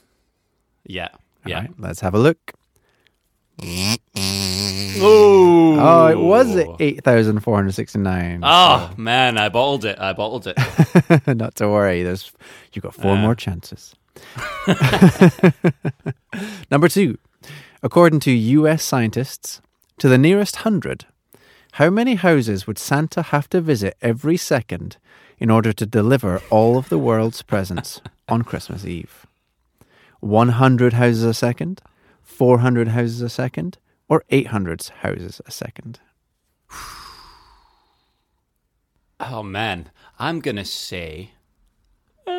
Yeah. 0.86 1.10
All 1.14 1.20
Yeah. 1.52 1.60
right, 1.62 1.72
let's 1.78 2.00
have 2.02 2.14
a 2.16 2.20
look. 2.20 2.54
Oh, 5.00 5.76
Oh, 5.80 6.08
it 6.08 6.18
was 6.18 6.56
8,469. 6.80 8.40
Oh, 8.44 8.92
man, 8.98 9.38
I 9.38 9.50
bottled 9.50 9.86
it. 9.86 10.00
I 10.00 10.14
bottled 10.14 10.48
it. 10.48 10.58
Not 11.38 11.56
to 11.56 11.68
worry. 11.70 12.02
There's 12.04 12.32
you 12.74 12.82
got 12.82 12.96
four 12.96 13.14
Uh. 13.14 13.18
more 13.18 13.36
chances. 13.36 13.96
Number 16.72 16.88
two, 16.90 17.18
according 17.84 18.20
to 18.22 18.32
U.S. 18.32 18.84
scientists, 18.84 19.62
to 20.00 20.10
the 20.10 20.18
nearest 20.18 20.58
hundred, 20.58 21.06
how 21.74 21.90
many 21.90 22.16
houses 22.16 22.66
would 22.68 22.78
Santa 22.80 23.22
have 23.22 23.48
to 23.50 23.62
visit 23.62 23.96
every 24.02 24.38
second 24.38 24.98
in 25.40 25.50
order 25.52 25.72
to 25.74 25.86
deliver 25.86 26.42
all 26.50 26.78
of 26.78 26.90
the 26.90 26.98
world's 26.98 27.42
presents 27.44 28.02
on 28.28 28.44
Christmas 28.44 28.86
Eve? 28.86 29.26
One 30.20 30.50
hundred 30.50 30.94
houses 30.94 31.24
a 31.24 31.34
second, 31.34 31.82
four 32.22 32.60
hundred 32.60 32.90
houses 32.90 33.22
a 33.22 33.30
second, 33.30 33.78
or 34.10 34.24
eight 34.30 34.48
hundred 34.48 34.84
houses 35.02 35.42
a 35.46 35.52
second? 35.52 36.00
Oh, 39.20 39.42
man. 39.42 39.90
I'm 40.20 40.42
going 40.42 40.58
to 40.58 40.66
say 40.66 41.32
uh, 42.28 42.32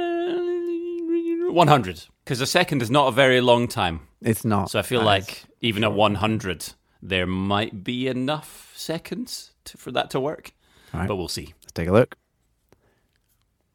100 1.52 2.06
because 2.24 2.40
a 2.40 2.46
second 2.46 2.82
is 2.82 2.90
not 2.90 3.08
a 3.08 3.12
very 3.12 3.40
long 3.40 3.68
time. 3.68 4.00
It's 4.20 4.44
not. 4.44 4.70
So 4.70 4.78
I 4.78 4.82
feel 4.82 5.02
like 5.02 5.44
even 5.60 5.82
at 5.82 5.92
100, 5.92 6.74
there 7.02 7.26
might 7.26 7.82
be 7.84 8.06
enough 8.06 8.72
seconds 8.76 9.52
to, 9.64 9.76
for 9.78 9.90
that 9.92 10.10
to 10.10 10.20
work. 10.20 10.52
Right. 10.92 11.08
But 11.08 11.16
we'll 11.16 11.28
see. 11.28 11.54
let's 11.62 11.72
take 11.72 11.88
a 11.88 11.92
look. 11.92 12.16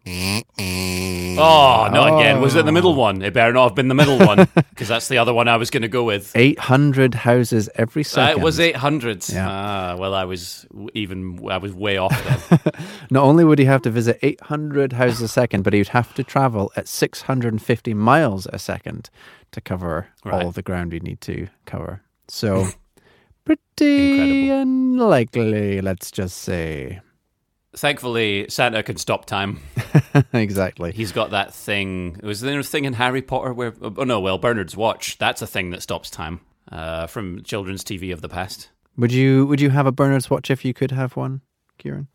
Oh, 0.06 1.90
not 1.92 2.20
again. 2.20 2.42
Was 2.42 2.56
it 2.56 2.66
the 2.66 2.72
middle 2.72 2.94
one? 2.96 3.22
It 3.22 3.34
better 3.34 3.54
not 3.54 3.70
have 3.70 3.76
been 3.76 3.88
the 3.88 3.96
middle 3.96 4.20
one 4.20 4.48
because 4.56 4.88
that's 4.88 5.08
the 5.08 5.18
other 5.18 5.34
one 5.34 5.48
I 5.48 5.58
was 5.58 5.70
going 5.70 5.82
to 5.82 5.88
go 5.88 6.04
with. 6.04 6.32
800 6.36 7.14
houses 7.16 7.70
every 7.76 8.02
Uh, 8.02 8.06
second. 8.06 8.40
it 8.40 8.44
was 8.44 8.60
800. 8.60 9.30
Yeah. 9.30 9.48
Ah, 9.50 9.96
well, 9.98 10.14
I 10.14 10.26
was 10.26 10.66
even, 10.94 11.40
I 11.50 11.58
was 11.58 11.74
way 11.74 11.98
off 11.98 12.50
then. 12.50 12.60
Not 13.12 13.24
only 13.24 13.44
would 13.44 13.60
he 13.60 13.66
have 13.66 13.82
to 13.84 13.90
visit 13.90 14.20
800 14.22 14.94
houses 14.94 15.22
a 15.22 15.28
second, 15.28 15.64
but 15.64 15.74
he 15.74 15.80
would 15.80 15.88
have 15.90 16.14
to 16.16 16.24
travel 16.24 16.72
at 16.76 16.88
650 16.88 17.94
miles 17.94 18.48
a 18.54 18.60
second 18.60 19.10
to 19.52 19.62
cover 19.62 20.08
Right. 20.26 20.44
all 20.44 20.52
the 20.52 20.62
ground 20.62 20.94
you 20.94 21.00
need 21.00 21.22
to 21.22 21.48
cover. 21.66 22.02
So, 22.28 22.68
pretty 23.46 24.12
Incredible. 24.52 24.62
unlikely, 24.62 25.82
let's 25.82 26.12
just 26.12 26.38
say. 26.40 27.02
Thankfully, 27.76 28.46
Santa 28.50 28.84
can 28.84 28.98
stop 28.98 29.26
time. 29.26 29.60
exactly. 30.34 30.92
He's 30.92 31.12
got 31.12 31.32
that 31.32 31.54
thing. 31.54 32.20
Was 32.22 32.42
there 32.42 32.60
a 32.60 32.64
thing 32.64 32.86
in 32.86 32.94
Harry 32.94 33.22
Potter 33.22 33.54
where? 33.54 33.74
Oh 33.82 34.04
no, 34.04 34.20
well, 34.20 34.38
Bernard's 34.38 34.78
watch. 34.78 35.18
That's 35.18 35.42
a 35.42 35.48
thing 35.48 35.72
that 35.72 35.82
stops 35.82 36.10
time 36.10 36.42
uh, 36.72 37.08
from 37.08 37.42
children's 37.44 37.84
TV 37.84 38.14
of 38.14 38.22
the 38.22 38.30
past. 38.30 38.70
Would 38.98 39.12
you 39.12 39.48
would 39.48 39.60
you 39.60 39.72
have 39.72 39.88
a 39.88 39.92
Bernard's 39.92 40.30
watch 40.30 40.52
if 40.52 40.64
you 40.64 40.74
could 40.74 40.92
have 40.92 41.16
one, 41.16 41.42
Kieran? 41.80 42.08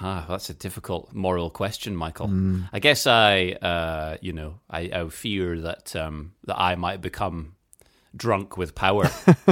Ah, 0.00 0.24
that's 0.28 0.50
a 0.50 0.54
difficult 0.54 1.12
moral 1.12 1.50
question, 1.50 1.94
Michael. 1.94 2.26
Hmm. 2.26 2.62
I 2.72 2.80
guess 2.80 3.06
I, 3.06 3.52
uh, 3.62 4.16
you 4.20 4.32
know, 4.32 4.60
I, 4.68 4.90
I 4.92 5.08
fear 5.08 5.60
that 5.60 5.94
um, 5.94 6.32
that 6.44 6.58
I 6.58 6.74
might 6.74 7.00
become 7.00 7.54
drunk 8.16 8.56
with 8.56 8.74
power 8.74 9.10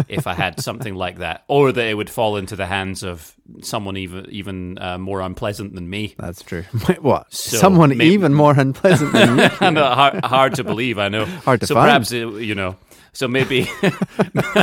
if 0.08 0.26
I 0.26 0.34
had 0.34 0.60
something 0.60 0.94
like 0.94 1.18
that, 1.18 1.44
or 1.48 1.72
that 1.72 1.86
it 1.86 1.94
would 1.94 2.10
fall 2.10 2.36
into 2.36 2.56
the 2.56 2.66
hands 2.66 3.02
of 3.02 3.34
someone 3.62 3.96
even 3.96 4.26
even 4.30 4.78
uh, 4.78 4.98
more 4.98 5.20
unpleasant 5.20 5.74
than 5.74 5.88
me. 5.90 6.14
That's 6.18 6.42
true. 6.42 6.62
what? 7.00 7.32
So, 7.32 7.56
Someone 7.56 7.90
maybe- 7.90 8.06
even 8.06 8.34
more 8.34 8.58
unpleasant 8.58 9.12
than 9.12 9.38
uh, 9.38 9.48
hard, 9.94 10.24
hard 10.24 10.54
to 10.56 10.64
believe, 10.64 10.98
I 10.98 11.08
know. 11.08 11.24
Hard 11.26 11.60
to 11.60 11.66
so 11.66 11.74
find. 11.74 11.86
perhaps 11.86 12.12
uh, 12.12 12.28
you 12.36 12.54
know. 12.54 12.76
So 13.14 13.28
maybe, 13.28 13.68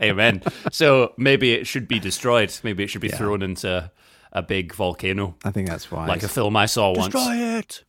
amen. 0.00 0.42
So 0.70 1.14
maybe 1.16 1.52
it 1.52 1.66
should 1.66 1.88
be 1.88 1.98
destroyed. 1.98 2.54
Maybe 2.62 2.84
it 2.84 2.88
should 2.88 3.00
be 3.00 3.08
thrown 3.08 3.42
into 3.42 3.90
a 4.32 4.42
big 4.42 4.72
volcano, 4.74 5.34
I 5.44 5.50
think 5.50 5.68
that's 5.68 5.90
why. 5.90 6.06
like 6.06 6.22
a 6.22 6.28
film 6.28 6.56
I 6.56 6.66
saw 6.66 6.92
once. 6.94 7.12
Destroy 7.12 7.34
it. 7.58 7.84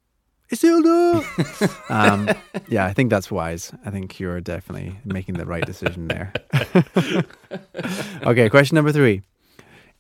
Isildur. 0.53 1.89
um, 1.89 2.29
yeah, 2.67 2.85
I 2.85 2.93
think 2.93 3.09
that's 3.09 3.31
wise. 3.31 3.73
I 3.85 3.89
think 3.89 4.19
you're 4.19 4.39
definitely 4.41 4.99
making 5.03 5.35
the 5.35 5.45
right 5.45 5.65
decision 5.65 6.07
there. 6.07 6.31
okay, 8.23 8.49
question 8.49 8.75
number 8.75 8.91
three. 8.91 9.21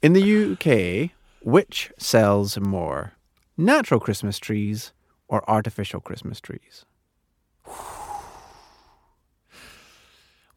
In 0.01 0.13
the 0.13 0.51
UK, 0.51 1.11
Which 1.41 1.91
sells 1.97 2.59
more, 2.59 3.13
natural 3.57 3.99
Christmas 3.99 4.37
trees 4.39 4.93
or 5.27 5.49
artificial 5.49 5.99
Christmas 5.99 6.39
trees? 6.39 6.85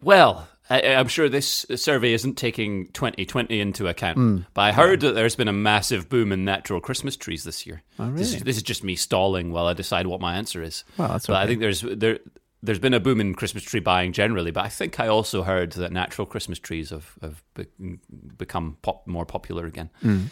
Well, 0.01 0.49
I, 0.69 0.95
I'm 0.95 1.07
sure 1.09 1.29
this 1.29 1.65
survey 1.77 2.13
isn't 2.13 2.35
taking 2.37 2.89
2020 2.89 3.61
into 3.61 3.87
account, 3.87 4.17
Hmm. 4.17 4.39
but 4.53 4.63
I 4.63 4.73
heard 4.73 5.01
that 5.01 5.13
there's 5.15 5.37
been 5.37 5.47
a 5.49 5.53
massive 5.53 6.09
boom 6.09 6.33
in 6.33 6.45
natural 6.45 6.81
Christmas 6.81 7.17
trees 7.17 7.45
this 7.45 7.67
year. 7.67 7.83
Oh, 7.99 8.11
This, 8.11 8.29
really? 8.31 8.37
is, 8.39 8.43
this 8.43 8.57
is 8.57 8.63
just 8.65 8.83
me 8.83 8.97
stalling 8.97 9.53
while 9.53 9.67
I 9.67 9.75
decide 9.75 10.07
what 10.09 10.21
my 10.21 10.35
answer 10.37 10.63
is. 10.63 10.85
Well, 10.99 11.09
that's 11.09 11.27
but 11.29 11.37
I 11.37 11.47
think 11.47 11.61
there's 11.61 11.83
there 11.83 12.19
there's 12.63 12.79
been 12.81 12.95
a 12.95 13.01
boom 13.01 13.21
in 13.21 13.35
Christmas 13.35 13.63
tree 13.63 13.79
buying 13.81 14.13
generally, 14.13 14.51
but 14.51 14.65
I 14.65 14.69
think 14.69 14.99
I 14.99 15.07
also 15.07 15.45
heard 15.45 15.73
that 15.73 15.93
natural 15.93 16.27
Christmas 16.27 16.59
trees 16.59 16.91
have 16.91 17.13
have 17.23 17.43
be- 17.55 17.99
become 18.37 18.77
pop, 18.83 19.07
more 19.07 19.25
popular 19.27 19.67
again. 19.67 19.91
Hmm. 20.03 20.25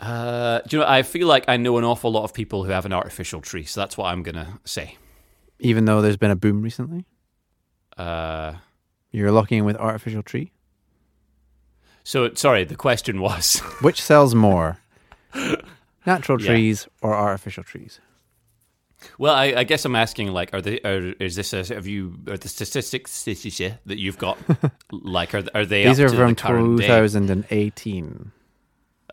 Uh, 0.00 0.60
do 0.66 0.76
you 0.78 0.82
know? 0.82 0.88
I 0.88 1.02
feel 1.02 1.28
like 1.28 1.44
I 1.48 1.56
know 1.56 1.78
an 1.78 1.84
awful 1.84 2.10
lot 2.10 2.24
of 2.24 2.34
people 2.34 2.64
who 2.64 2.70
have 2.70 2.86
an 2.86 2.92
artificial 2.92 3.40
tree, 3.40 3.64
so 3.64 3.80
that's 3.80 3.96
what 3.96 4.06
I'm 4.06 4.22
gonna 4.22 4.58
say. 4.64 4.96
Even 5.60 5.84
though 5.84 6.00
there's 6.02 6.16
been 6.16 6.30
a 6.32 6.36
boom 6.36 6.62
recently, 6.62 7.04
Uh, 7.96 8.54
you're 9.12 9.30
locking 9.30 9.58
in 9.58 9.64
with 9.64 9.76
artificial 9.76 10.22
tree. 10.22 10.50
so 12.04 12.32
sorry, 12.34 12.64
the 12.64 12.76
question 12.76 13.20
was. 13.20 13.58
Which 13.80 14.00
sells 14.02 14.34
more, 14.34 14.78
natural 16.06 16.40
Yeah. 16.40 16.48
trees 16.48 16.88
or 17.00 17.14
artificial 17.14 17.62
trees? 17.64 18.00
Well, 19.18 19.34
I, 19.34 19.46
I 19.56 19.64
guess 19.64 19.84
I'm 19.84 19.96
asking, 19.96 20.28
like, 20.32 20.54
are 20.54 20.60
they? 20.60 20.78
Are, 20.84 21.12
is 21.18 21.34
this 21.34 21.52
a, 21.52 21.64
have 21.74 21.88
you 21.88 22.14
are 22.28 22.36
the 22.36 22.48
statistics 22.48 23.24
that 23.24 23.98
you've 23.98 24.18
got? 24.18 24.38
like, 24.92 25.34
are 25.34 25.42
are 25.54 25.66
they? 25.66 25.84
These 25.86 25.98
are 26.00 26.08
from 26.08 26.28
the 26.30 26.34
current 26.36 26.78
day? 26.78 26.86
2018. 26.86 28.30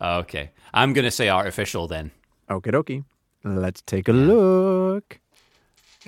Oh, 0.02 0.18
okay, 0.18 0.50
I'm 0.72 0.92
gonna 0.92 1.10
say 1.10 1.28
artificial 1.28 1.88
then. 1.88 2.12
Okie 2.48 2.72
dokie. 2.72 3.04
Let's 3.42 3.82
take 3.82 4.08
a 4.08 4.12
look. 4.12 5.18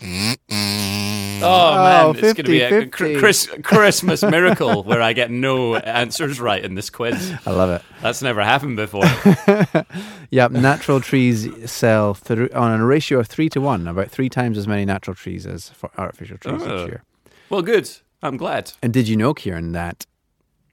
Oh, 0.00 1.44
oh, 1.44 2.12
man, 2.14 2.16
it's 2.24 2.33
gonna 2.35 2.48
be 2.48 2.61
a 2.62 2.70
50-50. 2.87 3.18
Chris, 3.18 3.50
Christmas 3.62 4.22
miracle 4.22 4.83
where 4.85 5.02
I 5.02 5.12
get 5.12 5.31
no 5.31 5.74
answers 5.76 6.40
right 6.40 6.64
in 6.64 6.74
this 6.76 6.88
quiz. 6.88 7.35
I 7.44 7.50
love 7.50 7.70
it. 7.70 7.83
That's 8.00 8.22
never 8.22 8.42
happened 8.42 8.76
before. 8.76 9.05
Yep, 10.31 10.52
natural 10.52 11.02
trees 11.02 11.70
sell 11.70 12.14
through 12.14 12.48
on 12.55 12.81
a 12.81 12.83
ratio 12.87 13.18
of 13.18 13.26
three 13.26 13.50
to 13.50 13.61
one, 13.61 13.87
about 13.87 14.11
three 14.11 14.31
times 14.31 14.57
as 14.57 14.66
many 14.66 14.87
natural 14.87 15.14
trees 15.14 15.44
as 15.46 15.68
for 15.68 15.90
artificial 15.98 16.38
trees 16.38 16.62
Oh. 16.64 16.85
each 16.85 16.88
year. 16.88 17.02
well, 17.50 17.61
good. 17.61 17.90
I'm 18.22 18.38
glad. 18.38 18.72
And 18.83 18.94
did 18.94 19.09
you 19.09 19.16
know, 19.18 19.35
Kieran, 19.35 19.72
that 19.72 20.07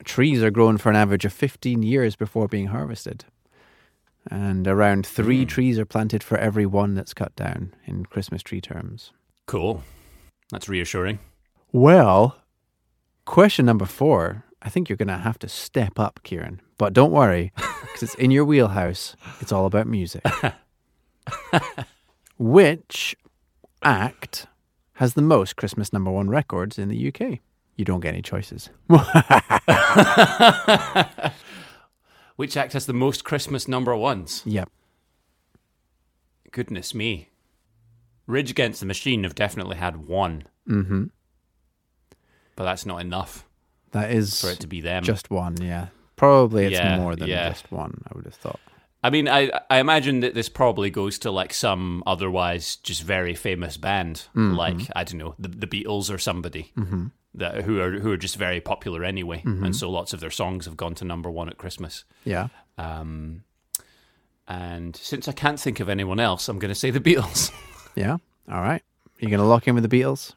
trees 0.06 0.42
are 0.44 0.50
grown 0.50 0.78
for 0.78 0.90
an 0.90 0.96
average 0.96 1.26
of 1.26 1.34
15 1.34 1.84
years 1.84 2.16
before 2.16 2.48
being 2.48 2.68
harvested? 2.68 3.26
And 4.30 4.68
around 4.68 5.08
three 5.08 5.44
hmm. 5.44 5.48
trees 5.48 5.80
are 5.80 5.86
planted 5.86 6.24
for 6.24 6.38
every 6.38 6.66
one 6.66 6.94
that's 6.94 7.14
cut 7.14 7.36
down 7.36 7.74
in 7.86 8.06
Christmas 8.06 8.44
tree 8.44 8.62
terms. 8.62 9.12
Cool. 9.48 9.84
That's 10.52 10.70
reassuring. 10.70 11.20
Well, 11.72 12.38
question 13.26 13.66
number 13.66 13.86
four. 13.86 14.44
I 14.62 14.70
think 14.70 14.90
you're 14.90 14.98
going 14.98 15.08
to 15.08 15.18
have 15.18 15.40
to 15.40 15.50
step 15.50 16.00
up, 16.00 16.20
Kieran. 16.24 16.62
But 16.78 16.94
don't 16.94 17.12
worry, 17.12 17.52
because 17.56 18.04
it's 18.04 18.16
in 18.16 18.32
your 18.32 18.46
wheelhouse. 18.46 19.16
It's 19.40 19.52
all 19.52 19.66
about 19.66 19.88
music. 19.88 20.24
Which 22.38 23.16
act 23.84 24.48
has 24.94 25.14
the 25.14 25.22
most 25.22 25.56
Christmas 25.56 25.94
number 25.94 26.12
one 26.12 26.30
records 26.30 26.78
in 26.78 26.90
the 26.90 27.08
UK? 27.08 27.40
You 27.78 27.86
don't 27.86 28.02
get 28.02 28.10
any 28.10 28.22
choices. 28.22 28.70
Which 32.40 32.56
act 32.56 32.72
has 32.72 32.86
the 32.86 32.94
most 32.94 33.26
Christmas 33.26 33.68
number 33.68 33.94
ones? 33.94 34.44
Yep. 34.46 34.70
Goodness 36.52 36.94
me. 36.96 37.28
Rage 38.28 38.50
Against 38.50 38.80
the 38.80 38.86
Machine 38.86 39.24
have 39.26 39.36
definitely 39.36 39.76
had 39.76 40.08
one, 40.08 40.44
Mm-hmm. 40.66 41.06
but 42.56 42.64
that's 42.64 42.86
not 42.86 43.02
enough 43.02 43.46
That 43.92 44.12
is 44.12 44.40
for 44.40 44.52
it 44.52 44.62
to 44.62 44.68
be 44.68 44.80
them. 44.80 45.04
just 45.04 45.30
one, 45.30 45.58
yeah. 45.62 45.88
Probably 46.16 46.64
it's 46.68 46.76
Yeah, 46.76 46.98
more 46.98 47.18
than 47.18 47.28
yeah. 47.28 47.50
just 47.50 47.70
one, 47.74 48.04
I 48.08 48.16
would 48.16 48.24
have 48.24 48.36
thought. 48.36 48.62
I 49.04 49.10
mean, 49.10 49.28
I 49.28 49.52
I 49.70 49.80
imagine 49.80 50.22
that 50.22 50.34
this 50.34 50.48
probably 50.48 50.90
goes 50.90 51.20
to 51.20 51.32
like 51.32 51.54
some 51.54 52.04
otherwise 52.08 52.78
just 52.78 53.04
very 53.04 53.36
famous 53.36 53.76
band, 53.76 54.28
Mm-hmm. 54.34 54.56
like 54.56 54.80
I 54.96 55.04
don't 55.04 55.18
know, 55.20 55.36
the, 55.38 55.50
the 55.50 55.68
Beatles 55.68 56.10
or 56.10 56.18
somebody 56.18 56.72
that 57.36 57.64
who 57.64 57.80
are 57.80 57.92
who 58.00 58.12
are 58.12 58.18
just 58.18 58.36
very 58.38 58.60
popular 58.62 59.04
anyway, 59.04 59.44
Mm-hmm. 59.46 59.64
and 59.66 59.76
so 59.76 59.90
lots 59.90 60.14
of 60.14 60.20
their 60.20 60.32
songs 60.32 60.66
have 60.66 60.76
gone 60.78 60.96
to 60.96 61.06
number 61.06 61.30
one 61.30 61.48
at 61.50 61.58
Christmas. 61.58 62.04
Yeah. 62.26 62.48
Um, 62.78 63.44
and 64.48 64.96
since 64.96 65.28
I 65.28 65.32
can't 65.32 65.60
think 65.60 65.80
of 65.80 65.90
anyone 65.90 66.20
else, 66.20 66.50
I'm 66.50 66.58
going 66.60 66.70
to 66.74 66.76
say 66.76 66.90
the 66.92 67.00
Beatles. 67.00 67.52
Yeah. 67.96 68.18
All 68.50 68.62
right. 68.62 68.82
You're 69.20 69.30
going 69.32 69.42
to 69.42 69.46
lock 69.48 69.68
in 69.68 69.76
with 69.76 69.88
the 69.90 70.02
Beatles? 70.02 70.34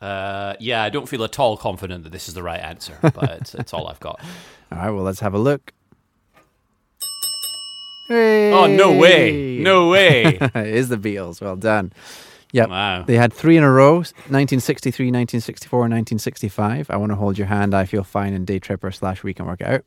Uh, 0.00 0.54
yeah, 0.60 0.82
I 0.84 0.88
don't 0.90 1.08
feel 1.08 1.24
at 1.24 1.38
all 1.40 1.56
confident 1.56 2.04
that 2.04 2.10
this 2.12 2.28
is 2.28 2.34
the 2.34 2.42
right 2.42 2.60
answer, 2.60 2.96
but 3.02 3.24
it's, 3.40 3.54
it's 3.56 3.74
all 3.74 3.88
I've 3.88 3.98
got. 3.98 4.20
All 4.70 4.78
right. 4.78 4.90
Well, 4.90 5.02
let's 5.02 5.18
have 5.20 5.34
a 5.34 5.38
look. 5.38 5.72
Hey! 8.08 8.52
Oh 8.52 8.66
no 8.66 8.92
way! 8.96 9.58
No 9.58 9.88
way! 9.88 10.24
it 10.40 10.54
is 10.66 10.88
the 10.88 10.96
Beatles. 10.98 11.40
Well 11.40 11.56
done. 11.56 11.92
Yep. 12.52 12.68
Wow. 12.68 13.02
They 13.02 13.16
had 13.16 13.32
three 13.32 13.56
in 13.56 13.64
a 13.64 13.70
row 13.72 13.96
1963, 13.96 15.06
1964, 15.06 15.84
and 15.86 15.92
1965. 15.94 16.90
I 16.90 16.96
want 16.96 17.10
to 17.12 17.16
hold 17.16 17.38
your 17.38 17.46
hand. 17.46 17.74
I 17.74 17.86
feel 17.86 18.04
fine 18.04 18.34
in 18.34 18.44
Day 18.44 18.58
Tripper 18.58 18.90
slash 18.92 19.22
We 19.24 19.32
Can 19.34 19.46
Work 19.46 19.62
It 19.62 19.66
Out. 19.66 19.84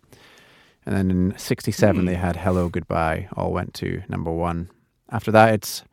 And 0.86 0.96
then 0.96 1.10
in 1.12 1.38
67, 1.38 2.00
Hmm. 2.02 2.06
they 2.06 2.16
had 2.16 2.36
Hello 2.38 2.70
Goodbye, 2.70 3.28
all 3.34 3.52
went 3.52 3.74
to 3.76 4.02
number 4.10 4.32
one. 4.32 4.70
After 5.12 5.32
that, 5.32 5.54
it's 5.54 5.84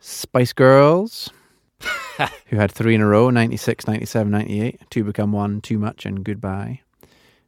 Spice 0.00 0.52
Girls, 0.52 1.30
who 2.46 2.56
had 2.56 2.70
three 2.72 2.94
in 2.94 3.00
a 3.00 3.06
row 3.06 3.30
96, 3.30 3.86
97, 3.86 4.30
98. 4.30 4.80
Two 4.90 5.04
Become 5.04 5.32
One, 5.32 5.60
Too 5.60 5.78
Much, 5.78 6.04
and 6.06 6.24
Goodbye. 6.24 6.80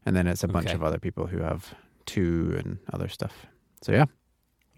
And 0.06 0.14
then 0.16 0.26
it's 0.26 0.42
a 0.44 0.48
bunch 0.48 0.66
Okay. 0.68 0.74
of 0.74 0.82
other 0.82 0.98
people 0.98 1.26
who 1.26 1.38
have 1.38 1.74
two 2.06 2.54
and 2.58 2.78
other 2.92 3.08
stuff. 3.08 3.46
So, 3.82 3.92
yeah, 3.92 4.06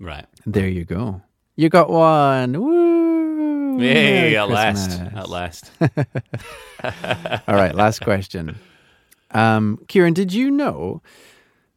Right. 0.00 0.26
there 0.46 0.68
you 0.68 0.84
go. 0.84 1.22
You 1.56 1.68
got 1.68 1.88
one. 1.90 2.60
Woo! 2.60 2.91
Hey, 3.78 4.36
at 4.36 4.48
last. 4.48 5.00
At 5.00 5.28
last. 5.28 5.70
All 5.80 7.54
right, 7.54 7.74
last 7.74 8.00
question. 8.00 8.58
Um, 9.30 9.78
Kieran, 9.88 10.14
did 10.14 10.32
you 10.32 10.50
know 10.50 11.02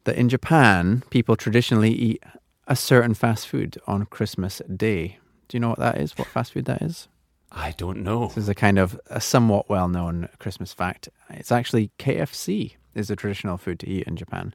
that 0.03 0.15
in 0.15 0.29
Japan, 0.29 1.03
people 1.09 1.35
traditionally 1.35 1.91
eat 1.91 2.23
a 2.67 2.75
certain 2.75 3.13
fast 3.13 3.47
food 3.47 3.77
on 3.87 4.05
Christmas 4.05 4.61
Day? 4.75 5.19
Do 5.47 5.55
you 5.55 5.59
know 5.59 5.69
what 5.69 5.79
that 5.79 5.97
is? 5.97 6.17
What 6.17 6.27
fast 6.27 6.53
food 6.53 6.65
that 6.65 6.81
is? 6.81 7.07
I 7.51 7.71
don't 7.77 8.03
know. 8.03 8.27
This 8.27 8.37
is 8.37 8.49
a 8.49 8.55
kind 8.55 8.77
of 8.77 8.99
a 9.07 9.21
somewhat 9.21 9.69
well-known 9.69 10.29
Christmas 10.39 10.73
fact. 10.73 11.09
It's 11.29 11.51
actually 11.51 11.91
KFC 11.99 12.73
is 12.93 13.07
the 13.07 13.15
traditional 13.15 13.57
food 13.57 13.79
to 13.81 13.89
eat 13.89 14.07
in 14.07 14.15
Japan. 14.15 14.53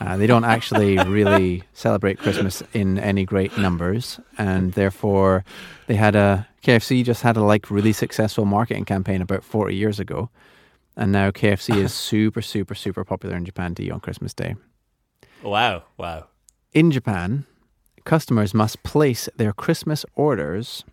Uh, 0.00 0.16
they 0.16 0.26
don't 0.26 0.44
actually 0.44 0.96
really 0.98 1.62
celebrate 1.74 2.18
Christmas 2.18 2.62
in 2.72 2.98
any 2.98 3.24
great 3.24 3.56
numbers, 3.58 4.18
and 4.38 4.72
therefore 4.72 5.44
they 5.86 5.94
had 5.94 6.16
a 6.16 6.48
KFC 6.62 7.04
just 7.04 7.22
had 7.22 7.36
a 7.36 7.42
like 7.42 7.70
really 7.70 7.92
successful 7.92 8.44
marketing 8.44 8.84
campaign 8.84 9.22
about 9.22 9.44
forty 9.44 9.76
years 9.76 9.98
ago, 9.98 10.30
and 10.96 11.12
now 11.12 11.30
KFC 11.30 11.76
is 11.84 11.92
super 11.94 12.42
super 12.42 12.74
super 12.74 13.04
popular 13.04 13.36
in 13.36 13.44
Japan 13.44 13.74
to 13.76 13.84
eat 13.84 13.92
on 13.92 14.00
Christmas 14.00 14.34
Day. 14.34 14.56
Wow. 15.42 15.84
Wow. 15.96 16.26
In 16.72 16.90
Japan, 16.90 17.46
customers 18.04 18.54
must 18.54 18.82
place 18.82 19.28
their 19.36 19.52
Christmas 19.52 20.04
orders 20.14 20.84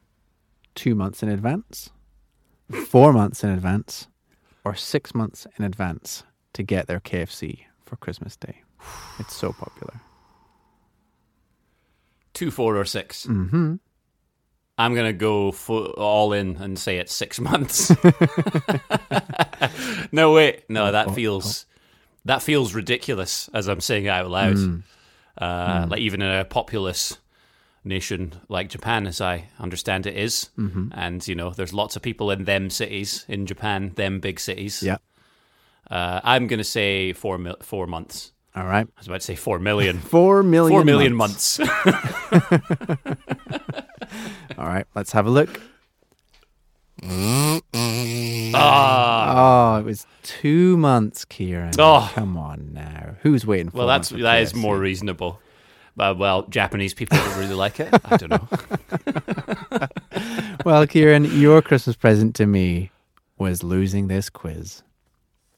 two 0.74 0.96
months 0.96 1.22
in 1.22 1.30
advance, 1.30 1.90
four 2.88 3.12
months 3.12 3.44
in 3.44 3.50
advance, 3.50 4.08
or 4.64 4.74
six 4.74 5.14
months 5.14 5.46
in 5.58 5.66
advance 5.66 6.24
to 6.54 6.64
get 6.64 6.88
their 6.88 7.00
KFC 7.00 7.60
for 7.84 7.96
Christmas 7.98 8.36
Day. 8.36 8.62
It's 9.20 9.36
so 9.36 9.54
popular. 9.54 10.02
Two, 12.34 12.52
four, 12.52 12.78
or 12.78 12.86
6 12.86 13.26
Mm-hmm. 13.26 13.76
I'm 14.78 14.94
gonna 14.94 15.14
go 15.14 15.52
fo- 15.52 15.92
all 15.94 16.34
in 16.34 16.58
and 16.58 16.78
say 16.78 16.98
it's 16.98 17.14
six 17.14 17.40
months. 17.50 17.90
no 20.12 20.34
wait, 20.34 20.70
no, 20.70 20.88
Oh, 20.88 20.92
that 20.92 21.12
feels 21.12 21.66
that 22.26 22.42
feels 22.42 22.74
ridiculous 22.74 23.50
as 23.54 23.68
I'm 23.68 23.82
saying 23.82 24.06
it 24.06 24.10
out 24.10 24.30
loud. 24.30 24.56
Mm. 24.56 24.84
Uh, 25.38 25.88
Like 25.90 26.02
even 26.02 26.22
in 26.22 26.32
a 26.32 26.46
populous 26.46 27.18
nation 27.84 28.34
like 28.50 28.70
Japan, 28.70 29.08
as 29.08 29.22
I 29.22 29.46
understand 29.60 30.06
it 30.06 30.18
is. 30.18 30.50
Mm-hmm. 30.58 30.90
and 30.94 31.26
you 31.28 31.36
know, 31.36 31.52
there's 31.52 31.74
lots 31.74 31.96
of 31.96 32.02
people 32.02 32.32
in 32.32 32.46
them 32.46 32.70
cities 32.70 33.26
in 33.28 33.46
Japan, 33.46 33.92
them 33.96 34.20
big 34.20 34.40
cities. 34.40 34.84
Yeah. 34.84 34.98
uh, 35.90 36.22
I'm 36.24 36.48
gonna 36.48 36.64
say 36.64 37.14
four 37.14 37.40
four 37.62 37.88
months. 37.88 38.32
All 38.58 38.66
right. 38.66 38.88
I 38.88 39.00
was 39.00 39.06
about 39.08 39.20
to 39.22 39.26
say 39.26 39.36
four 39.36 39.60
million. 39.60 40.00
Four 40.16 40.42
million. 40.42 40.72
Four 40.72 40.84
million 40.84 41.14
months. 41.14 41.60
All 44.58 44.66
right. 44.66 44.88
Let's 44.96 45.12
have 45.12 45.28
a 45.28 45.30
look. 45.30 45.62
ah, 48.56 49.76
Oh, 49.76 49.80
it 49.80 49.86
was 49.86 50.08
two 50.24 50.76
months, 50.78 51.24
Kieran. 51.24 51.74
Oh. 51.78 52.12
Come 52.16 52.36
on 52.36 52.74
now. 52.74 53.18
Who's 53.22 53.46
waiting 53.46 53.70
for 53.70 53.78
well, 53.78 53.88
that's 53.88 54.10
for 54.10 54.18
that 54.18 54.42
is 54.42 54.54
KFC? 54.54 54.56
more 54.56 54.80
reasonable. 54.80 55.40
Uh, 56.00 56.16
well, 56.18 56.44
Japanese 56.44 56.96
people 56.96 57.18
don't 57.18 57.38
really 57.38 57.54
like 57.56 57.80
it. 57.80 57.90
I 58.06 58.18
don't 58.18 58.30
know. 58.30 58.48
Well, 60.66 60.86
Kieran, 60.88 61.26
your 61.40 61.62
Christmas 61.62 61.96
present 61.96 62.36
to 62.36 62.46
me 62.48 62.92
was 63.38 63.64
losing 63.64 64.08
this 64.08 64.30
quiz. 64.30 64.82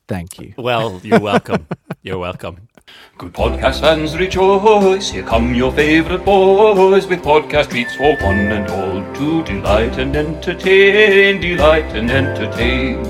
Thank 0.07 0.39
you. 0.39 0.53
Well, 0.57 0.99
you're 1.03 1.19
welcome. 1.19 1.67
You're 2.01 2.17
welcome. 2.17 2.68
Good 3.17 3.33
podcast 3.33 3.81
fans 3.81 4.17
rejoice, 4.17 5.09
here 5.09 5.23
come 5.23 5.53
your 5.53 5.73
favourite 5.73 6.23
boys 6.23 7.05
with 7.05 7.21
podcast 7.21 7.71
treats 7.71 7.93
for 7.95 8.15
one 8.23 8.51
and 8.51 8.69
all 8.69 9.13
to 9.15 9.43
delight 9.43 9.99
and 9.99 10.15
entertain, 10.15 11.41
delight 11.41 11.93
and 11.95 12.09
entertain. 12.09 13.03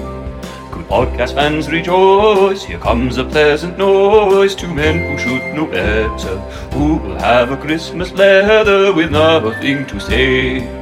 Good 0.71 0.87
podcast 0.87 1.35
fans 1.35 1.69
rejoice, 1.69 2.63
here 2.63 2.79
comes 2.79 3.17
a 3.19 3.23
pleasant 3.23 3.77
noise, 3.77 4.55
two 4.55 4.73
men 4.73 5.11
who 5.11 5.17
should 5.19 5.53
know 5.53 5.67
better, 5.67 6.39
who 6.73 6.97
will 6.97 7.19
have 7.19 7.51
a 7.51 7.57
Christmas 7.57 8.11
leather 8.13 8.91
with 8.91 9.11
nothing 9.11 9.85
to 9.85 9.99
say. 9.99 10.78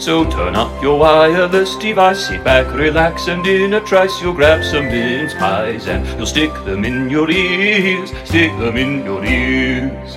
So 0.00 0.24
turn 0.30 0.56
up 0.56 0.82
your 0.82 0.98
wireless 0.98 1.76
device, 1.76 2.28
sit 2.28 2.42
back, 2.42 2.72
relax, 2.74 3.28
and 3.28 3.46
in 3.46 3.74
a 3.74 3.80
trice 3.82 4.18
you'll 4.22 4.32
grab 4.32 4.64
some 4.64 4.86
mince 4.86 5.34
pies 5.34 5.88
and 5.88 6.06
you'll 6.16 6.24
stick 6.24 6.50
them 6.64 6.86
in 6.86 7.10
your 7.10 7.30
ears, 7.30 8.08
stick 8.24 8.50
them 8.52 8.78
in 8.78 9.04
your 9.04 9.22
ears. 9.22 10.16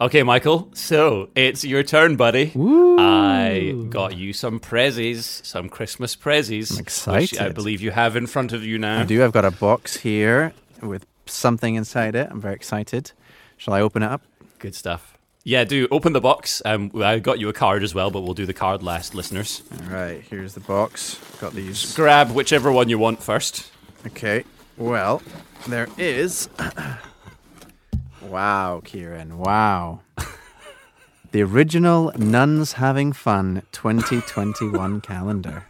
Okay, 0.00 0.22
Michael. 0.22 0.70
So 0.72 1.28
it's 1.34 1.64
your 1.64 1.82
turn, 1.82 2.16
buddy. 2.16 2.52
I 2.56 3.74
got 3.90 4.16
you 4.16 4.32
some 4.32 4.58
prezzies, 4.58 5.44
some 5.44 5.68
Christmas 5.68 6.16
prezzies. 6.16 7.06
I'm 7.06 7.20
Which 7.20 7.38
I 7.38 7.50
believe 7.50 7.82
you 7.82 7.90
have 7.90 8.16
in 8.16 8.26
front 8.26 8.54
of 8.54 8.64
you 8.64 8.78
now. 8.78 9.02
I 9.02 9.04
do. 9.04 9.22
I've 9.22 9.32
got 9.32 9.44
a 9.44 9.50
box 9.50 9.98
here 9.98 10.54
with 10.80 11.04
something 11.26 11.74
inside 11.74 12.14
it. 12.14 12.28
I'm 12.30 12.40
very 12.40 12.54
excited. 12.54 13.12
Shall 13.58 13.74
I 13.74 13.82
open 13.82 14.02
it 14.02 14.10
up? 14.10 14.22
Good 14.58 14.74
stuff. 14.74 15.15
Yeah, 15.46 15.62
do 15.62 15.86
open 15.92 16.12
the 16.12 16.20
box. 16.20 16.60
Um, 16.64 16.90
I 16.96 17.20
got 17.20 17.38
you 17.38 17.48
a 17.48 17.52
card 17.52 17.84
as 17.84 17.94
well, 17.94 18.10
but 18.10 18.22
we'll 18.22 18.34
do 18.34 18.46
the 18.46 18.52
card 18.52 18.82
last, 18.82 19.14
listeners. 19.14 19.62
All 19.80 19.94
right, 19.94 20.20
here's 20.28 20.54
the 20.54 20.60
box. 20.60 21.20
Got 21.40 21.52
these. 21.52 21.94
Grab 21.94 22.32
whichever 22.32 22.72
one 22.72 22.88
you 22.88 22.98
want 22.98 23.22
first. 23.22 23.70
Okay. 24.08 24.42
Well, 24.76 25.22
there 25.68 25.86
is. 25.96 26.48
wow, 28.22 28.82
Kieran. 28.84 29.38
Wow. 29.38 30.00
The 31.32 31.42
original 31.42 32.12
Nuns 32.16 32.72
Having 32.74 33.12
Fun 33.12 33.62
2021 33.72 35.00
calendar 35.02 35.64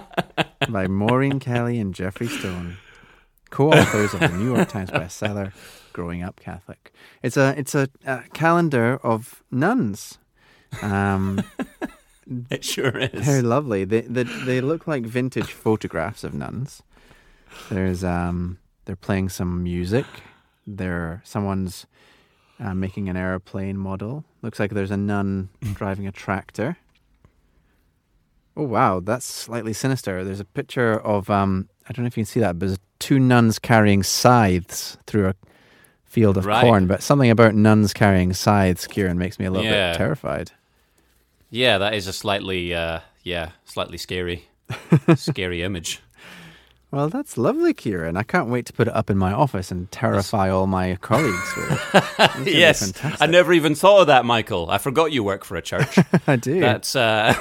by 0.68 0.88
Maureen 0.88 1.38
Kelly 1.38 1.78
and 1.78 1.94
Jeffrey 1.94 2.26
Stone, 2.26 2.78
co-authors 3.50 4.14
of 4.14 4.20
the 4.20 4.28
New 4.28 4.54
York 4.54 4.68
Times 4.68 4.90
bestseller 4.90 5.52
"Growing 5.92 6.22
Up 6.22 6.40
Catholic." 6.40 6.92
It's 7.22 7.36
a 7.36 7.54
it's 7.58 7.74
a, 7.74 7.88
a 8.06 8.22
calendar 8.34 8.98
of 9.02 9.42
nuns. 9.50 10.18
Um, 10.82 11.42
It 12.50 12.64
sure 12.64 12.98
is. 12.98 13.24
they're 13.24 13.40
lovely. 13.42 13.84
They, 13.84 14.00
they 14.00 14.24
they 14.24 14.60
look 14.60 14.88
like 14.88 15.04
vintage 15.06 15.52
photographs 15.52 16.24
of 16.24 16.34
nuns. 16.34 16.82
There's 17.70 18.02
um 18.02 18.58
they're 18.84 18.96
playing 18.96 19.28
some 19.28 19.62
music. 19.62 20.06
There 20.66 21.22
someone's 21.24 21.86
uh, 22.58 22.74
making 22.74 23.08
an 23.08 23.16
airplane 23.16 23.76
model. 23.78 24.24
Looks 24.42 24.58
like 24.58 24.72
there's 24.72 24.90
a 24.90 24.96
nun 24.96 25.50
driving 25.74 26.08
a 26.08 26.12
tractor. 26.12 26.78
Oh 28.56 28.64
wow, 28.64 28.98
that's 28.98 29.24
slightly 29.26 29.72
sinister. 29.72 30.24
There's 30.24 30.40
a 30.40 30.44
picture 30.44 30.98
of 30.98 31.30
um 31.30 31.68
I 31.88 31.92
don't 31.92 32.02
know 32.02 32.08
if 32.08 32.16
you 32.16 32.22
can 32.22 32.26
see 32.32 32.40
that, 32.40 32.58
but 32.58 32.66
there's 32.66 32.78
two 32.98 33.18
nuns 33.18 33.58
carrying 33.58 34.02
scythes 34.02 34.96
through 35.06 35.28
a 35.28 35.34
field 36.04 36.36
of 36.38 36.46
Right. 36.46 36.62
corn. 36.62 36.86
But 36.86 37.02
something 37.02 37.30
about 37.30 37.54
nuns 37.54 37.92
carrying 37.92 38.32
scythes, 38.32 38.86
Kieran, 38.86 39.18
makes 39.18 39.38
me 39.38 39.44
a 39.46 39.50
little 39.50 39.66
Yeah. 39.66 39.92
bit 39.92 39.98
terrified. 39.98 40.52
Yeah, 41.50 41.78
that 41.78 41.94
is 41.94 42.06
a 42.06 42.12
slightly, 42.12 42.74
uh, 42.74 43.00
yeah, 43.22 43.50
slightly 43.64 43.98
scary, 43.98 44.48
scary 45.16 45.62
image. 45.62 46.00
Well, 46.96 47.10
that's 47.10 47.36
lovely, 47.36 47.74
Kieran. 47.74 48.16
I 48.16 48.22
can't 48.22 48.48
wait 48.48 48.64
to 48.66 48.72
put 48.72 48.88
it 48.88 48.96
up 48.96 49.10
in 49.10 49.18
my 49.18 49.30
office 49.30 49.70
and 49.70 49.90
terrify 49.92 50.48
all 50.48 50.66
my 50.66 50.96
colleagues 51.02 51.52
with 51.54 51.70
it. 51.70 51.78
That's 51.92 52.32
gonna 52.32 52.44
be 52.46 52.52
yes. 52.56 52.90
I 53.20 53.26
never 53.26 53.52
even 53.52 53.74
thought 53.74 54.00
of 54.00 54.06
that, 54.06 54.24
Michael. 54.24 54.70
I 54.70 54.78
forgot 54.78 55.12
you 55.12 55.22
work 55.22 55.44
for 55.44 55.56
a 55.56 55.60
church. 55.62 55.98
I 56.26 56.36
do. 56.36 56.58
That's 56.58 56.96
uh, 56.96 57.34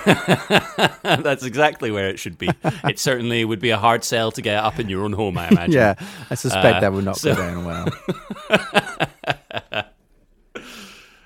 that's 1.03 1.45
exactly 1.45 1.89
where 1.89 2.10
it 2.10 2.20
should 2.20 2.38
be. 2.38 2.49
It 2.84 2.99
certainly 2.99 3.45
would 3.45 3.62
be 3.62 3.70
a 3.70 3.78
hard 3.78 4.03
sell 4.03 4.30
to 4.34 4.41
get 4.41 4.62
up 4.62 4.78
in 4.78 4.89
your 4.89 5.06
own 5.06 5.14
home, 5.14 5.38
I 5.38 5.47
imagine. 5.47 5.72
yeah, 5.74 5.95
I 6.30 6.36
suspect 6.36 6.76
Uh, 6.76 6.80
that 6.82 6.91
would 6.91 7.06
not 7.06 7.16
so- 7.16 7.34
go 7.34 7.41
down 7.41 7.64
well. 7.64 7.88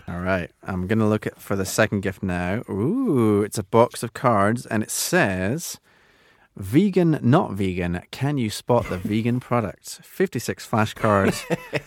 All 0.08 0.20
right, 0.20 0.52
I'm 0.64 0.86
gonna 0.86 1.10
look 1.10 1.26
at 1.26 1.42
for 1.42 1.56
the 1.56 1.66
second 1.66 2.02
gift 2.02 2.22
now. 2.22 2.62
Ooh, 2.70 3.42
it's 3.42 3.58
a 3.58 3.64
box 3.64 4.04
of 4.04 4.14
cards, 4.14 4.68
and 4.68 4.84
it 4.84 4.92
says, 4.92 5.80
"Vegan, 6.60 7.20
not 7.24 7.54
vegan. 7.54 8.02
Can 8.12 8.38
you 8.38 8.50
spot 8.50 8.88
the 8.90 8.98
vegan 8.98 9.40
products?" 9.40 10.00
56 10.04 10.68
flashcards. 10.68 11.44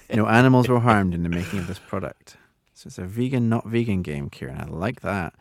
no 0.14 0.26
animals 0.26 0.68
were 0.68 0.80
harmed 0.80 1.14
in 1.14 1.22
the 1.22 1.28
making 1.28 1.60
of 1.60 1.66
this 1.66 1.78
product. 1.78 2.36
So 2.74 2.88
it's 2.88 2.98
a 2.98 3.04
vegan, 3.04 3.48
not 3.48 3.66
vegan 3.66 4.02
game, 4.02 4.28
Kieran. 4.30 4.58
I 4.60 4.64
like 4.66 5.02
that. 5.02 5.34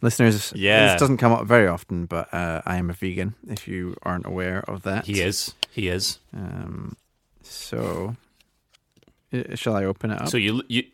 Listeners, 0.00 0.52
Yeah. 0.56 0.92
this 0.92 1.00
doesn't 1.00 1.18
come 1.18 1.32
up 1.32 1.46
very 1.46 1.66
often, 1.68 2.06
but 2.06 2.32
uh, 2.32 2.62
I 2.64 2.76
am 2.76 2.88
a 2.88 2.92
vegan. 2.92 3.34
If 3.48 3.66
you 3.68 3.96
aren't 4.02 4.26
aware 4.26 4.60
of 4.68 4.82
that, 4.82 5.06
He 5.06 5.20
is. 5.20 5.54
He 5.70 5.88
is. 5.88 6.18
um, 6.34 6.96
so, 7.42 8.16
shall 9.54 9.76
I 9.76 9.84
open 9.84 10.10
it 10.10 10.20
up? 10.22 10.28
So 10.28 10.36
you 10.36 10.62
you 10.68 10.84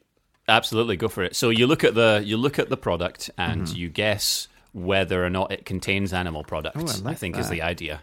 absolutely 0.49 0.97
go 0.97 1.09
for 1.09 1.22
it. 1.22 1.36
So 1.36 1.51
you 1.51 1.66
look 1.66 1.84
at 1.84 1.95
the 1.95 2.22
you 2.24 2.36
look 2.36 2.59
at 2.59 2.68
the 2.68 2.76
product 2.76 3.30
and 3.38 3.62
Mm-hmm. 3.62 3.76
you 3.76 3.88
guess 3.88 4.49
whether 4.75 5.25
or 5.25 5.31
not 5.31 5.51
it 5.53 5.64
contains 5.64 6.12
animal 6.12 6.45
products. 6.45 7.01
Oh, 7.01 7.03
I 7.05 7.09
like 7.11 7.18
think 7.18 7.39
is 7.39 7.49
the 7.49 7.62
idea. 7.62 8.01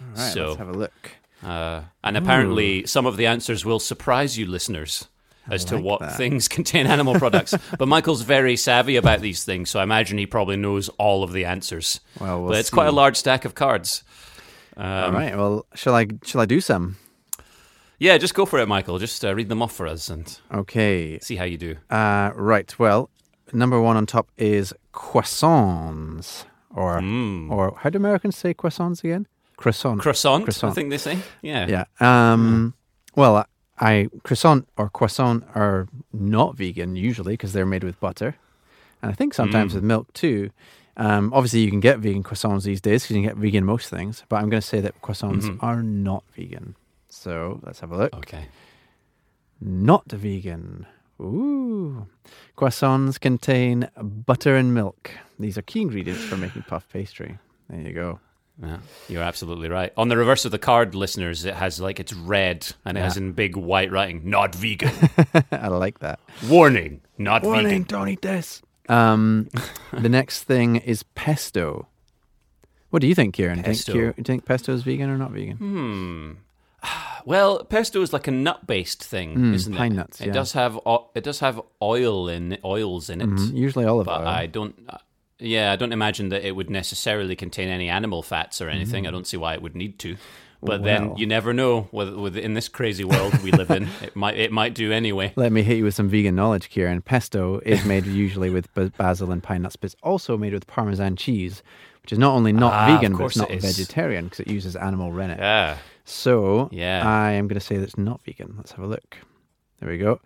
All 0.00 0.06
right, 0.22 0.32
so- 0.32 0.46
let's 0.48 0.58
have 0.58 0.68
a 0.68 0.72
look. 0.72 1.10
Uh, 1.42 1.82
and 2.02 2.16
apparently, 2.16 2.84
some 2.86 3.06
of 3.06 3.16
the 3.16 3.26
answers 3.26 3.64
will 3.64 3.78
surprise 3.78 4.36
you, 4.36 4.44
listeners, 4.44 5.06
as 5.48 5.64
to 5.66 5.78
what 5.80 6.00
that. 6.00 6.16
things 6.16 6.48
contain 6.58 6.86
animal 6.88 7.14
products. 7.14 7.54
but 7.78 7.86
Michael's 7.86 8.22
very 8.22 8.56
savvy 8.56 8.96
about 8.96 9.20
these 9.20 9.44
things, 9.44 9.70
so 9.70 9.78
I 9.78 9.84
imagine 9.84 10.18
he 10.18 10.26
probably 10.26 10.56
knows 10.56 10.88
all 10.98 11.22
of 11.22 11.32
the 11.32 11.44
answers. 11.44 12.00
Well, 12.20 12.40
we'll 12.40 12.48
but 12.50 12.58
it's 12.58 12.70
quite 12.70 12.88
a 12.88 12.92
large 12.92 13.16
stack 13.16 13.44
of 13.44 13.54
cards. 13.54 14.02
Um, 14.76 14.84
All 14.86 15.12
right. 15.12 15.36
Well, 15.36 15.66
shall 15.74 15.94
I? 15.94 16.08
Shall 16.24 16.40
I 16.40 16.46
do 16.46 16.60
some? 16.60 16.96
Yeah, 18.00 18.16
just 18.18 18.34
go 18.34 18.44
for 18.44 18.58
it, 18.58 18.66
Michael. 18.66 18.98
Just 18.98 19.24
uh, 19.24 19.32
read 19.34 19.48
them 19.48 19.62
off 19.62 19.72
for 19.72 19.86
us 19.86 20.08
and 20.08 20.38
Okay. 20.52 21.18
see 21.20 21.36
how 21.36 21.44
you 21.44 21.56
do. 21.56 21.76
Uh, 21.90 22.30
right. 22.34 22.76
Well, 22.78 23.10
number 23.52 23.80
one 23.80 23.96
on 23.96 24.06
top 24.06 24.28
is 24.36 24.72
croissants, 24.92 26.44
or 26.74 27.00
Mm. 27.00 27.50
or 27.50 27.74
how 27.78 27.90
do 27.90 27.96
Americans 27.96 28.36
say 28.36 28.54
croissants 28.54 29.02
again? 29.04 29.26
Croissant. 29.56 30.00
Croissant, 30.00 30.48
I 30.64 30.70
think 30.70 30.90
they 30.90 30.98
say. 30.98 31.18
Yeah. 31.42 31.66
Yeah. 31.66 31.84
Um. 32.32 32.74
Well, 33.16 33.44
I 33.80 34.08
croissant 34.22 34.68
or 34.76 34.88
croissant 34.88 35.44
are 35.54 35.88
not 36.12 36.56
vegan 36.56 36.94
usually 36.96 37.32
because 37.34 37.52
they're 37.52 37.66
made 37.66 37.82
with 37.84 37.98
butter, 38.00 38.36
and 39.02 39.10
I 39.10 39.14
think 39.14 39.34
sometimes 39.34 39.74
with 39.74 39.82
milk 39.82 40.12
too. 40.12 40.50
Um, 40.96 41.32
obviously, 41.32 41.60
you 41.60 41.70
can 41.70 41.78
get 41.80 42.00
vegan 42.00 42.24
croissants 42.24 42.64
these 42.64 42.80
days 42.80 43.02
because 43.04 43.16
you 43.16 43.22
can 43.22 43.28
get 43.30 43.36
vegan 43.36 43.64
most 43.64 43.88
things. 43.88 44.24
But 44.28 44.36
I'm 44.36 44.48
going 44.50 44.60
to 44.60 44.66
say 44.66 44.80
that 44.80 45.00
croissants 45.00 45.56
are 45.62 45.80
not 45.82 46.24
vegan. 46.36 46.74
So 47.08 47.60
let's 47.64 47.78
have 47.80 47.92
a 47.92 47.96
look. 47.96 48.14
Okay. 48.16 48.46
Not 49.60 50.10
vegan. 50.10 50.86
Ooh. 51.20 52.06
Croissants 52.56 53.18
contain 53.20 53.88
butter 53.96 54.56
and 54.56 54.74
milk. 54.74 55.10
These 55.38 55.58
are 55.58 55.62
key 55.62 55.82
ingredients 55.82 56.22
for 56.24 56.36
making 56.36 56.62
puff 56.62 56.88
pastry. 56.92 57.38
There 57.68 57.80
you 57.80 57.92
go. 57.92 58.20
Yeah, 58.60 58.78
you're 59.08 59.22
absolutely 59.22 59.68
right. 59.68 59.92
On 59.96 60.08
the 60.08 60.16
reverse 60.16 60.44
of 60.44 60.50
the 60.50 60.58
card, 60.58 60.94
listeners, 60.96 61.44
it 61.44 61.54
has 61.54 61.80
like 61.80 62.00
it's 62.00 62.12
red 62.12 62.66
and 62.84 62.98
it 62.98 63.00
has 63.02 63.16
in 63.16 63.32
big 63.32 63.56
white 63.56 63.92
writing, 63.92 64.22
"Not 64.24 64.52
vegan." 64.52 64.92
I 65.52 65.68
like 65.68 66.00
that. 66.00 66.18
Warning, 66.48 67.00
not 67.18 67.44
Warning, 67.44 67.64
vegan. 67.66 67.82
don't 67.84 68.08
eat 68.08 68.22
this. 68.22 68.60
Um, 68.88 69.48
the 69.92 70.08
next 70.08 70.42
thing 70.42 70.74
is 70.76 71.04
pesto. 71.14 71.86
What 72.90 73.00
do 73.00 73.06
you 73.06 73.14
think, 73.14 73.34
Kieran? 73.34 73.62
Pesto. 73.62 74.12
Think, 74.12 74.26
think 74.26 74.44
pesto 74.44 74.72
is 74.72 74.82
vegan 74.82 75.08
or 75.08 75.18
not 75.18 75.30
vegan? 75.30 75.56
Hmm. 75.58 76.32
Well, 77.24 77.62
pesto 77.64 78.00
is 78.00 78.12
like 78.14 78.26
a 78.26 78.30
nut-based 78.30 79.04
thing, 79.04 79.36
Mm, 79.36 79.54
isn't 79.54 79.74
pine 79.74 79.92
it? 79.92 79.96
nuts, 79.96 80.20
It 80.20 80.28
yeah. 80.28 80.32
does 80.32 80.52
have 80.52 80.78
it 81.14 81.22
does 81.24 81.40
have 81.40 81.60
oil 81.82 82.26
in 82.28 82.56
oils 82.64 83.10
in 83.10 83.20
it, 83.20 83.28
Mhm, 83.28 83.54
Usually 83.54 83.84
olive 83.84 84.06
but 84.06 84.22
oil. 84.22 84.28
I 84.28 84.46
don't. 84.46 84.74
Uh, 84.88 84.96
yeah, 85.38 85.70
I 85.72 85.76
don't 85.76 85.92
imagine 85.92 86.30
that 86.30 86.42
it 86.46 86.56
would 86.56 86.70
necessarily 86.70 87.36
contain 87.36 87.68
any 87.68 87.88
animal 87.90 88.22
fats 88.22 88.60
or 88.62 88.68
anything. 88.70 89.06
I 89.06 89.10
don't 89.10 89.26
see 89.26 89.36
why 89.36 89.52
it 89.54 89.60
would 89.62 89.76
need 89.76 89.98
to. 90.00 90.16
But 90.62 90.82
then 90.84 91.10
Mm. 91.10 91.18
You 91.18 91.26
never 91.26 91.52
know. 91.52 91.88
With, 91.92 92.14
with 92.14 92.36
in 92.36 92.54
this 92.54 92.68
crazy 92.68 93.04
world 93.04 93.38
we 93.42 93.50
live 93.52 93.70
in, 93.70 93.84
it 94.02 94.16
might 94.16 94.36
it 94.38 94.50
might 94.50 94.74
do 94.74 94.90
anyway. 94.90 95.32
Let 95.36 95.52
me 95.52 95.62
hit 95.62 95.76
you 95.76 95.84
with 95.84 95.94
some 95.94 96.08
vegan 96.08 96.34
knowledge, 96.34 96.70
Kieran. 96.70 97.02
Pesto 97.02 97.60
is 97.66 97.84
made 97.84 98.06
usually 98.24 98.48
with 98.48 98.68
basil 98.96 99.30
and 99.32 99.42
pine 99.42 99.62
nuts, 99.62 99.76
but 99.76 99.92
it's 99.92 99.96
also 100.02 100.38
made 100.38 100.54
with 100.54 100.66
Parmesan 100.66 101.14
cheese, 101.16 101.62
which 102.02 102.12
is 102.12 102.18
not 102.18 102.34
only 102.34 102.52
not 102.52 102.72
Ah, 102.72 102.86
vegan, 102.96 103.16
but 103.16 103.26
it's 103.26 103.36
not 103.36 103.50
it 103.50 103.60
vegetarian 103.60 104.24
because 104.24 104.40
it 104.40 104.48
uses 104.48 104.74
animal 104.76 105.12
rennet. 105.12 105.38
Yeah. 105.38 105.76
So 106.08 106.68
Yeah. 106.72 107.02
I 107.06 107.32
am 107.32 107.48
going 107.48 107.60
to 107.60 107.64
say 107.64 107.76
that's 107.76 107.98
not 107.98 108.22
vegan. 108.24 108.54
Let's 108.56 108.72
have 108.72 108.84
a 108.84 108.88
look. 108.88 109.18
There 109.80 109.90
we 109.90 109.98
go. 109.98 110.20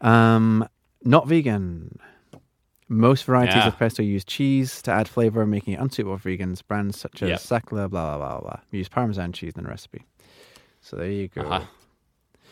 Um, 0.00 0.68
not 1.04 1.28
vegan. 1.28 1.98
Most 2.88 3.24
varieties 3.24 3.54
Yeah. 3.54 3.68
of 3.68 3.78
pesto 3.78 4.02
use 4.02 4.24
cheese 4.24 4.82
to 4.82 4.90
add 4.90 5.08
flavor, 5.08 5.46
making 5.46 5.74
it 5.74 5.80
unsuitable 5.80 6.18
for 6.18 6.28
vegans. 6.28 6.60
Brands 6.66 6.98
such 6.98 7.22
as 7.22 7.28
Yep. 7.30 7.38
Sacla, 7.40 7.88
blah, 7.88 8.16
blah, 8.16 8.18
blah, 8.18 8.40
blah, 8.40 8.60
use 8.72 8.88
Parmesan 8.88 9.32
cheese 9.32 9.52
in 9.56 9.62
the 9.64 9.70
recipe. 9.70 10.04
So 10.80 10.96
there 10.96 11.10
you 11.10 11.28
go. 11.28 11.42
Uh-huh. 11.42 11.66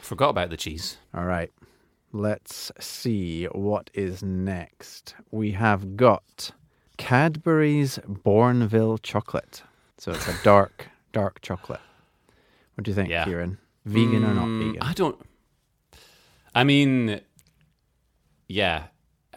Forgot 0.01 0.31
about 0.31 0.51
the 0.51 0.57
cheese. 0.57 0.97
All 1.13 1.25
right. 1.27 1.51
Let's 2.13 2.73
see 2.81 3.47
what 3.47 3.91
is 3.93 4.23
next. 4.23 5.15
We 5.31 5.53
have 5.53 5.97
got 5.97 6.53
Cadbury's 6.97 7.99
Bournville 8.09 9.03
chocolate. 9.03 9.63
So 9.99 10.13
it's 10.13 10.27
a 10.29 10.35
dark, 10.43 10.89
dark 11.13 11.41
chocolate. 11.43 11.81
What 12.81 12.85
do 12.87 12.91
you 12.93 12.95
think, 12.95 13.11
Yeah. 13.11 13.25
Kieran? 13.27 13.59
Vegan 13.85 14.25
or 14.25 14.33
not 14.33 14.47
Mm, 14.47 14.59
vegan? 14.73 14.83
I 14.83 14.95
don't. 14.95 15.17
I 16.55 16.65
mean, 16.65 17.21
yeah. 18.49 18.85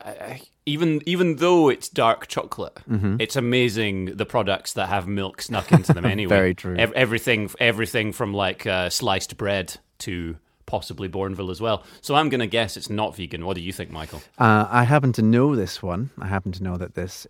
I, 0.02 0.42
even 0.66 1.02
even 1.06 1.36
though 1.38 1.68
it's 1.68 1.90
dark 1.90 2.28
chocolate, 2.28 2.80
Mm-hmm. 2.90 3.18
it's 3.20 3.36
amazing 3.36 4.16
the 4.16 4.26
products 4.26 4.72
that 4.74 4.88
have 4.88 5.08
milk 5.08 5.42
snuck 5.42 5.74
into 5.74 5.92
them 5.94 6.06
anyway. 6.16 6.30
Very 6.30 6.54
true. 6.56 6.78
Ev- 6.78 6.94
everything 6.94 7.50
everything 7.60 8.14
from 8.14 8.34
like 8.34 8.66
uh, 8.66 8.90
sliced 8.90 9.36
bread 9.36 9.76
to 10.00 10.38
possibly 10.66 11.10
Bournville 11.10 11.52
as 11.52 11.60
well. 11.60 11.84
So 12.00 12.16
I'm 12.16 12.30
gonna 12.30 12.48
guess 12.48 12.78
it's 12.78 12.90
not 12.90 13.14
vegan. 13.18 13.46
What 13.46 13.56
do 13.56 13.62
you 13.62 13.74
think, 13.74 13.92
Michael? 13.92 14.22
Uh, 14.40 14.68
I 14.70 14.84
happen 14.86 15.12
to 15.14 15.22
know 15.22 15.54
this 15.58 15.84
one. 15.84 16.12
I 16.18 16.28
happen 16.28 16.54
to 16.54 16.64
know 16.64 16.78
that 16.78 16.96
this 16.96 17.28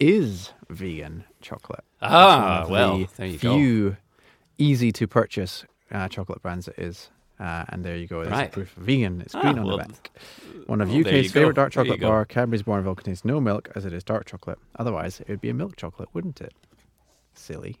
is 0.00 0.50
vegan 0.68 1.22
chocolate. 1.40 1.84
Ah, 2.02 2.66
well, 2.68 2.98
the 2.98 3.08
there 3.16 3.26
you 3.28 3.38
go. 3.38 3.96
Easy 4.58 4.90
to 4.92 5.06
purchase 5.06 5.64
uh, 5.92 6.08
chocolate 6.08 6.42
brands 6.42 6.68
it 6.68 6.78
is. 6.78 7.10
Uh, 7.38 7.64
and 7.68 7.84
there 7.84 7.96
you 7.96 8.06
go. 8.06 8.20
There's 8.22 8.32
Right. 8.32 8.50
proof 8.50 8.74
of 8.76 8.84
vegan. 8.84 9.20
It's 9.20 9.34
Ah, 9.34 9.42
green 9.42 9.58
on 9.58 9.66
well, 9.66 9.76
the 9.78 9.84
back. 9.84 10.10
One 10.66 10.80
of 10.80 10.88
well, 10.88 11.00
UK's 11.00 11.32
favorite 11.32 11.54
dark 11.54 11.72
chocolate 11.72 12.00
bar, 12.00 12.24
Cadbury's 12.24 12.62
Bournville 12.62 12.96
contains 12.96 13.24
no 13.26 13.40
milk 13.40 13.68
as 13.74 13.84
it 13.84 13.92
is 13.92 14.02
dark 14.02 14.24
chocolate. 14.24 14.58
Otherwise, 14.78 15.20
it 15.20 15.28
would 15.28 15.42
be 15.42 15.50
a 15.50 15.54
milk 15.54 15.76
chocolate, 15.76 16.08
wouldn't 16.14 16.40
it? 16.40 16.54
Silly. 17.34 17.76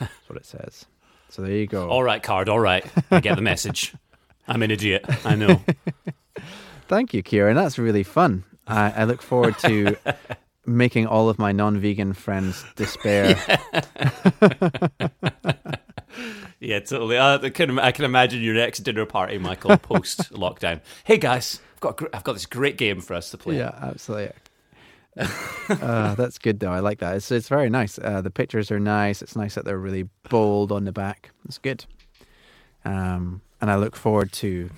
That's 0.00 0.10
what 0.28 0.38
it 0.38 0.46
says. 0.46 0.86
So 1.28 1.42
there 1.42 1.52
you 1.52 1.66
go. 1.66 1.88
All 1.90 2.02
right, 2.02 2.22
card. 2.22 2.48
All 2.48 2.60
right, 2.60 2.84
I 3.10 3.20
get 3.20 3.36
the 3.36 3.42
message. 3.42 3.94
I'm 4.48 4.62
an 4.62 4.70
idiot. 4.70 5.04
I 5.26 5.34
know. 5.34 5.60
Thank 6.88 7.12
you, 7.12 7.22
Kieran. 7.22 7.56
That's 7.56 7.78
really 7.78 8.02
fun. 8.02 8.44
I, 8.66 8.90
I 8.92 9.04
look 9.04 9.20
forward 9.20 9.58
to 9.58 9.96
making 10.66 11.06
all 11.06 11.28
of 11.28 11.38
my 11.38 11.52
non-vegan 11.52 12.14
friends 12.14 12.64
despair. 12.76 13.36
Yeah, 16.64 16.80
totally. 16.80 17.18
Uh, 17.18 17.38
I 17.42 17.50
can 17.50 17.78
I 17.78 17.92
can 17.92 18.04
imagine 18.04 18.42
your 18.42 18.54
next 18.54 18.80
dinner 18.80 19.04
party, 19.04 19.36
Michael, 19.38 19.76
post 19.78 20.32
lockdown. 20.32 20.80
Hey 21.04 21.18
guys, 21.18 21.60
I've 21.74 21.80
got 21.80 21.96
gr- 21.98 22.06
I've 22.14 22.24
got 22.24 22.32
this 22.32 22.46
great 22.46 22.78
game 22.78 23.00
for 23.02 23.14
us 23.14 23.30
to 23.32 23.38
play. 23.38 23.58
Yeah, 23.58 23.72
absolutely. 23.80 24.32
uh, 25.68 26.14
that's 26.14 26.38
good 26.38 26.60
though. 26.60 26.72
I 26.72 26.80
like 26.80 27.00
that. 27.00 27.16
It's 27.16 27.30
it's 27.30 27.48
very 27.48 27.68
nice. 27.68 27.98
Uh, 27.98 28.22
the 28.22 28.30
pictures 28.30 28.70
are 28.70 28.80
nice. 28.80 29.20
It's 29.20 29.36
nice 29.36 29.54
that 29.56 29.64
they're 29.64 29.78
really 29.78 30.08
bold 30.30 30.72
on 30.72 30.84
the 30.84 30.92
back. 30.92 31.30
It's 31.44 31.58
good. 31.58 31.84
Um, 32.84 33.42
and 33.60 33.70
I 33.70 33.76
look 33.76 33.94
forward 33.94 34.32
to 34.32 34.70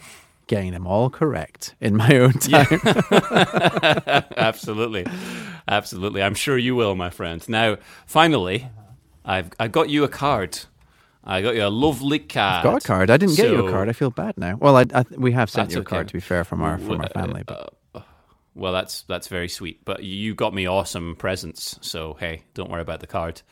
getting 0.49 0.73
them 0.73 0.87
all 0.87 1.09
correct 1.09 1.75
in 1.81 1.97
my 1.97 2.19
own 2.19 2.33
time. 2.35 2.81
absolutely, 4.37 5.07
absolutely. 5.69 6.23
I'm 6.23 6.35
sure 6.35 6.59
you 6.59 6.75
will, 6.75 6.95
my 6.97 7.11
friend. 7.11 7.49
Now, 7.49 7.77
finally, 8.07 8.69
I've 9.25 9.51
I 9.61 9.69
got 9.69 9.89
you 9.89 10.03
a 10.05 10.09
card. 10.09 10.59
I 11.27 11.43
got 11.43 11.55
you 11.57 11.65
a 11.65 11.69
lovely 11.69 12.21
card. 12.21 12.61
i 12.67 12.71
Got 12.71 12.85
a 12.85 12.87
card. 12.87 13.11
I 13.11 13.17
didn't 13.17 13.37
get 13.37 13.51
you 13.51 13.67
a 13.67 13.71
card. 13.71 13.89
I 13.89 13.93
feel 13.93 14.11
bad 14.11 14.37
now. 14.39 14.57
Well, 14.61 14.77
I, 14.77 14.85
I 14.95 15.05
we 15.17 15.33
have 15.33 15.51
sent 15.51 15.73
you 15.73 15.79
a 15.79 15.81
okay. 15.81 15.91
card 15.91 16.09
to 16.09 16.15
be 16.15 16.21
fair 16.21 16.45
from 16.45 16.63
our 16.63 16.79
from 16.79 17.01
our 17.01 17.07
Uh, 17.07 17.21
family, 17.21 17.43
but 17.45 17.75
Well, 18.55 18.73
that's 18.73 19.03
that's 19.03 19.29
very 19.29 19.49
sweet. 19.49 19.85
But 19.85 20.05
you 20.05 20.35
got 20.35 20.55
me 20.55 20.67
awesome 20.67 21.17
presents, 21.17 21.79
so 21.83 22.15
hey, 22.21 22.45
don't 22.55 22.71
worry 22.71 22.81
about 22.81 23.01
the 23.01 23.07
card. 23.07 23.43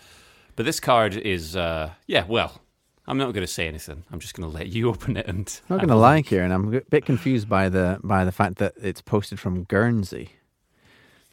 But 0.57 0.67
this 0.67 0.79
card 0.79 1.17
is, 1.17 1.57
uh, 1.57 1.91
yeah. 2.07 2.25
Well, 2.29 2.61
I'm 3.09 3.19
not 3.19 3.33
going 3.35 3.45
to 3.45 3.53
say 3.53 3.67
anything. 3.67 4.05
I'm 4.13 4.21
just 4.21 4.35
going 4.35 4.49
to 4.49 4.57
let 4.57 4.69
you 4.69 4.89
open 4.93 5.17
it. 5.17 5.27
And 5.27 5.61
I'm 5.69 5.75
not 5.77 5.81
going 5.81 5.89
to 5.89 5.97
lie, 5.97 6.23
Kieran. 6.23 6.53
I'm 6.53 6.73
a 6.73 6.81
bit 6.83 7.05
confused 7.05 7.49
by 7.49 7.69
the 7.69 7.99
by 8.05 8.25
the 8.25 8.33
fact 8.33 8.57
that 8.59 8.75
it's 8.81 9.01
posted 9.03 9.41
from 9.41 9.65
Guernsey. 9.65 10.31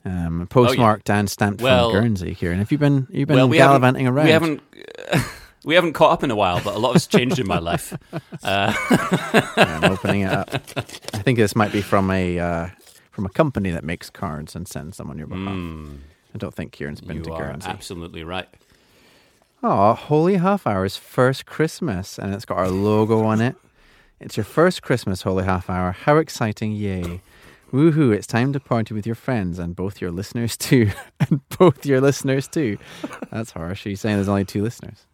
Um, 0.04 0.48
postmarked 0.50 1.12
and 1.12 1.30
stamped 1.30 1.62
Oh, 1.62 1.66
Well- 1.66 1.92
from 1.92 2.02
Guernsey, 2.02 2.34
Kieran. 2.34 2.58
Have 2.58 2.72
you 2.72 2.80
been 2.80 3.08
you've 3.12 3.28
been 3.28 3.38
well, 3.38 3.48
we 3.48 3.58
gallivanting 3.58 4.08
around? 4.08 4.26
We 4.26 4.32
haven't. 4.32 4.62
We 5.64 5.76
haven't 5.76 5.94
caught 5.94 6.12
up 6.12 6.24
in 6.24 6.32
a 6.32 6.36
while, 6.36 6.60
but 6.64 6.76
a 6.76 6.80
lot 6.80 6.94
has 6.94 7.06
changed 7.08 7.38
in 7.40 7.48
my 7.48 7.60
life. 7.72 7.96
Yeah, 8.44 8.74
I'm 9.58 9.92
opening 9.92 10.22
it 10.22 10.32
up. 10.32 10.50
I 10.54 11.22
think 11.22 11.38
this 11.38 11.56
might 11.56 11.72
be 11.72 11.82
from 11.82 12.10
a 12.10 12.40
uh, 12.40 12.68
from 13.12 13.26
a 13.26 13.30
company 13.30 13.70
that 13.72 13.84
makes 13.84 14.10
cards 14.10 14.56
and 14.56 14.68
sends 14.68 14.98
them 14.98 15.10
on 15.10 15.18
your 15.18 15.28
behalf. 15.28 15.56
I 16.34 16.38
don't 16.38 16.54
think 16.54 16.72
Kieran's 16.72 17.02
been. 17.02 17.18
You 17.18 17.24
to 17.24 17.34
are 17.34 17.44
Guernsey. 17.52 17.70
absolutely 17.70 18.24
right. 18.24 18.48
Oh, 19.64 19.94
Holy 19.94 20.38
Half 20.38 20.66
Hour's 20.66 20.98
first 20.98 21.46
Christmas, 21.46 22.18
and 22.18 22.34
it's 22.34 22.46
got 22.46 22.58
our 22.58 22.70
logo 22.70 23.24
on 23.24 23.42
it. 23.42 23.56
It's 24.20 24.36
your 24.38 24.44
first 24.44 24.82
Christmas, 24.82 25.22
Holy 25.22 25.44
Half 25.44 25.70
Hour. 25.70 25.92
How 25.92 26.18
exciting! 26.18 26.72
Yay! 26.72 27.22
Woohoo! 27.72 28.12
It's 28.14 28.26
time 28.28 28.52
to 28.54 28.60
party 28.60 28.94
with 28.96 29.06
your 29.06 29.16
friends 29.16 29.60
and 29.60 29.76
both 29.76 30.02
your 30.02 30.10
listeners 30.12 30.58
too, 30.58 30.90
and 31.20 31.42
both 31.60 31.86
your 31.86 32.02
listeners 32.02 32.48
too. 32.48 32.78
That's 33.32 33.52
harsh. 33.52 33.86
Are 33.86 33.90
you 33.90 33.96
saying 33.96 34.16
there's 34.16 34.28
only 34.28 34.46
two 34.46 34.64
listeners? 34.64 35.06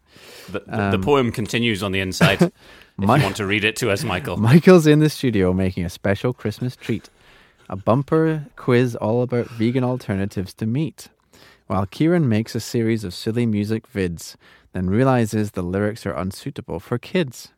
The, 0.50 0.60
the, 0.66 0.90
the 0.96 0.98
poem 0.98 1.30
continues 1.32 1.82
on 1.82 1.92
the 1.92 2.00
inside. 2.00 2.40
if 2.42 2.52
Um, 2.98 3.06
My- 3.06 3.16
you 3.18 3.22
want 3.24 3.36
to 3.36 3.46
read 3.46 3.64
it 3.64 3.76
to 3.76 3.90
us, 3.90 4.02
Michael. 4.04 4.36
Michael's 4.50 4.86
in 4.86 4.98
the 5.00 5.10
studio 5.10 5.52
making 5.52 5.84
a 5.84 5.90
special 5.90 6.32
Christmas 6.32 6.74
treat 6.76 7.10
a 7.70 7.76
bumper 7.76 8.46
quiz 8.56 8.96
all 8.96 9.20
about 9.22 9.46
vegan 9.50 9.84
alternatives 9.84 10.54
to 10.54 10.64
meat. 10.66 11.08
While 11.66 11.84
Kieran 11.84 12.26
makes 12.26 12.54
a 12.54 12.60
series 12.60 13.04
of 13.04 13.12
silly 13.12 13.44
music 13.44 13.92
vids, 13.92 14.36
then 14.72 14.88
realizes 14.88 15.50
the 15.50 15.62
lyrics 15.62 16.06
are 16.06 16.14
unsuitable 16.14 16.80
for 16.80 16.96
kids. 16.98 17.48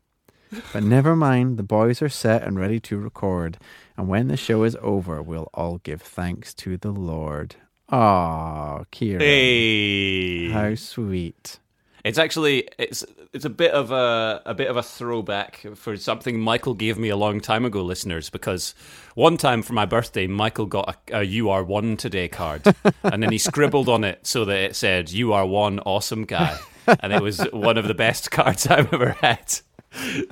But 0.72 0.82
never 0.82 1.14
mind, 1.14 1.58
the 1.58 1.62
boys 1.62 2.02
are 2.02 2.08
set 2.08 2.42
and 2.42 2.58
ready 2.58 2.80
to 2.80 2.98
record, 2.98 3.56
and 3.96 4.08
when 4.08 4.26
the 4.26 4.36
show 4.36 4.64
is 4.64 4.76
over, 4.82 5.22
we'll 5.22 5.48
all 5.54 5.78
give 5.78 6.02
thanks 6.02 6.52
to 6.54 6.76
the 6.76 6.90
Lord. 6.90 7.54
Ah, 7.88 8.82
Kieran. 8.90 9.20
Hey, 9.20 10.50
How 10.50 10.74
sweet. 10.74 11.60
It's 12.04 12.18
actually 12.18 12.68
it's 12.78 13.04
it's 13.32 13.44
a 13.44 13.50
bit 13.50 13.72
of 13.72 13.90
a 13.90 14.42
a 14.46 14.54
bit 14.54 14.68
of 14.68 14.76
a 14.76 14.82
throwback 14.82 15.64
for 15.74 15.96
something 15.96 16.38
Michael 16.40 16.74
gave 16.74 16.98
me 16.98 17.08
a 17.08 17.16
long 17.16 17.40
time 17.40 17.64
ago, 17.64 17.82
listeners. 17.82 18.30
Because 18.30 18.74
one 19.14 19.36
time 19.36 19.62
for 19.62 19.72
my 19.72 19.86
birthday, 19.86 20.26
Michael 20.26 20.66
got 20.66 20.96
a, 21.10 21.18
a 21.18 21.22
"You 21.22 21.50
Are 21.50 21.62
One 21.64 21.96
Today" 21.96 22.28
card, 22.28 22.62
and 23.02 23.22
then 23.22 23.30
he 23.32 23.38
scribbled 23.50 23.88
on 23.88 24.04
it 24.04 24.26
so 24.26 24.44
that 24.44 24.58
it 24.58 24.76
said 24.76 25.10
"You 25.10 25.32
Are 25.32 25.46
One 25.46 25.78
Awesome 25.80 26.24
Guy," 26.24 26.58
and 26.86 27.12
it 27.12 27.22
was 27.22 27.40
one 27.52 27.76
of 27.78 27.86
the 27.88 27.94
best 27.94 28.30
cards 28.32 28.66
I've 28.66 28.92
ever 28.92 29.10
had. 29.20 29.60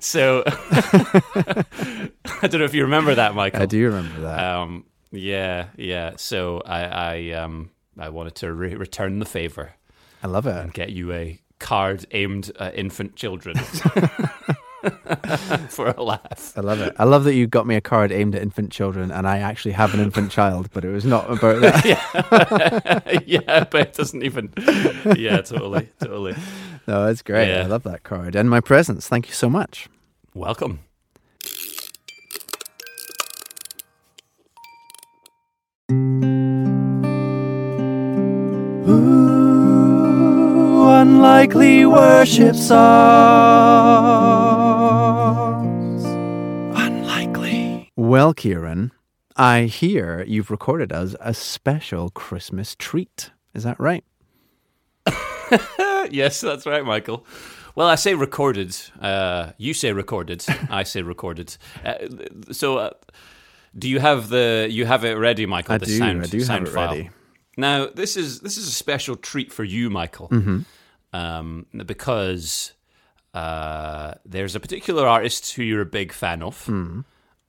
So 0.01 0.45
I 0.47 2.07
don't 2.43 2.59
know 2.59 2.65
if 2.65 2.75
you 2.75 2.83
remember 2.85 3.15
that, 3.15 3.35
Michael. 3.35 3.63
I 3.63 3.67
do 3.67 3.87
remember 3.87 4.21
that. 4.21 4.45
Um, 4.45 4.85
yeah, 5.11 5.67
yeah. 5.77 6.13
So 6.17 6.63
I, 6.65 6.83
I, 6.85 7.31
um, 7.33 7.71
I 7.99 8.09
wanted 8.11 8.37
to 8.37 8.53
re- 8.53 8.75
return 8.77 9.19
the 9.19 9.25
favor 9.25 9.73
I 10.23 10.27
love 10.29 10.47
it. 10.47 10.55
and 10.57 10.73
get 10.73 10.91
you 10.91 11.13
a 11.13 11.41
card 11.59 12.07
aimed 12.13 12.51
at 12.59 12.75
infant 12.75 13.17
children 13.17 13.57
for 15.69 15.89
a 15.89 16.03
laugh. 16.03 16.53
I 16.57 16.61
love 16.61 16.81
it. 16.81 16.95
I 16.99 17.05
love 17.05 17.25
that 17.25 17.35
you 17.35 17.47
got 17.47 17.67
me 17.67 17.75
a 17.75 17.81
card 17.81 18.13
aimed 18.13 18.35
at 18.35 18.43
infant 18.43 18.71
children, 18.71 19.11
and 19.11 19.27
I 19.27 19.39
actually 19.39 19.73
have 19.73 19.93
an 19.95 20.01
infant 20.01 20.31
child, 20.31 20.71
but 20.73 20.85
it 20.85 20.91
was 20.91 21.05
not 21.05 21.31
about 21.31 21.61
that. 21.61 23.25
yeah, 23.27 23.65
but 23.65 23.81
it 23.81 23.95
doesn't 23.95 24.23
even. 24.23 24.53
Yeah, 25.17 25.41
totally, 25.41 25.89
totally. 26.01 26.35
No, 26.87 27.07
it's 27.07 27.23
great. 27.23 27.49
Yeah. 27.49 27.63
I 27.63 27.67
love 27.67 27.83
that 27.83 28.03
card 28.03 28.35
and 28.37 28.49
my 28.49 28.61
presents. 28.61 29.09
Thank 29.09 29.29
you 29.29 29.35
so 29.35 29.51
much. 29.51 29.89
Welcome. 30.35 30.81
Unlikely 41.03 41.87
worship 41.87 42.57
songs. 42.57 42.79
Unlikely. 46.77 47.93
Well, 47.95 48.35
Kieran, 48.35 48.91
I 49.37 49.63
hear 49.65 50.25
you've 50.27 50.51
recorded 50.51 50.93
us 50.93 51.15
a 51.21 51.33
special 51.35 52.11
Christmas 52.11 52.75
treat. 52.75 53.31
Is 53.55 53.63
that 53.63 53.79
right? 53.79 54.03
yes, 56.11 56.41
that's 56.41 56.67
right, 56.67 56.85
Michael. 56.85 57.25
Well, 57.77 57.87
I 57.87 57.95
say 57.95 58.15
recorded. 58.15 58.77
Uh, 59.01 59.53
you 59.57 59.75
say 59.75 59.93
recorded. 59.93 60.45
I 60.71 60.83
say 60.83 61.03
recorded. 61.03 61.57
Uh, 61.85 61.95
so, 62.51 62.79
uh, 62.79 62.91
do 63.79 63.89
you 63.89 64.01
have 64.01 64.31
the? 64.31 64.67
You 64.69 64.85
have 64.85 65.05
it 65.05 65.15
ready, 65.15 65.47
Michael? 65.47 65.77
I 65.77 65.79
the 65.79 65.87
do, 65.87 65.97
Sound, 65.99 66.23
I 66.23 66.27
do 66.27 66.43
have 66.43 66.63
it 66.63 66.69
file. 66.69 66.89
ready. 66.91 67.11
Now, 67.57 67.87
this 67.87 68.17
is 68.17 68.41
this 68.41 68.57
is 68.57 68.67
a 68.67 68.73
special 68.73 69.15
treat 69.17 69.53
for 69.53 69.63
you, 69.65 69.91
Michael, 69.91 70.29
Mm-hmm. 70.31 70.59
Um, 71.13 71.67
because 71.87 72.73
uh, 73.35 74.15
there's 74.25 74.55
a 74.55 74.61
particular 74.61 75.07
artist 75.07 75.53
who 75.53 75.63
you're 75.63 75.81
a 75.83 75.87
big 75.87 76.13
fan 76.13 76.43
of, 76.43 76.65
Hmm. 76.67 77.01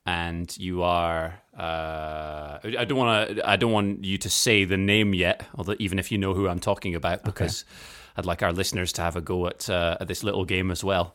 and 0.06 0.56
you 0.58 0.82
are. 0.82 1.40
Uh, 1.56 2.58
I 2.78 2.84
don't 2.86 2.96
want 2.98 3.36
to. 3.36 3.48
I 3.48 3.56
don't 3.56 3.72
want 3.72 4.04
you 4.04 4.18
to 4.18 4.30
say 4.30 4.64
the 4.64 4.76
name 4.76 5.14
yet, 5.14 5.46
although 5.54 5.76
even 5.78 5.98
if 5.98 6.10
you 6.10 6.18
know 6.18 6.32
who 6.34 6.48
I'm 6.48 6.60
talking 6.60 6.94
about, 6.94 7.22
because 7.24 7.64
I'd 8.16 8.26
like 8.26 8.42
our 8.42 8.52
listeners 8.52 8.92
to 8.94 9.02
have 9.02 9.16
a 9.16 9.20
go 9.20 9.46
at, 9.46 9.68
uh, 9.68 9.96
at 10.00 10.08
this 10.08 10.22
little 10.24 10.44
game 10.44 10.70
as 10.70 10.82
well. 10.82 11.14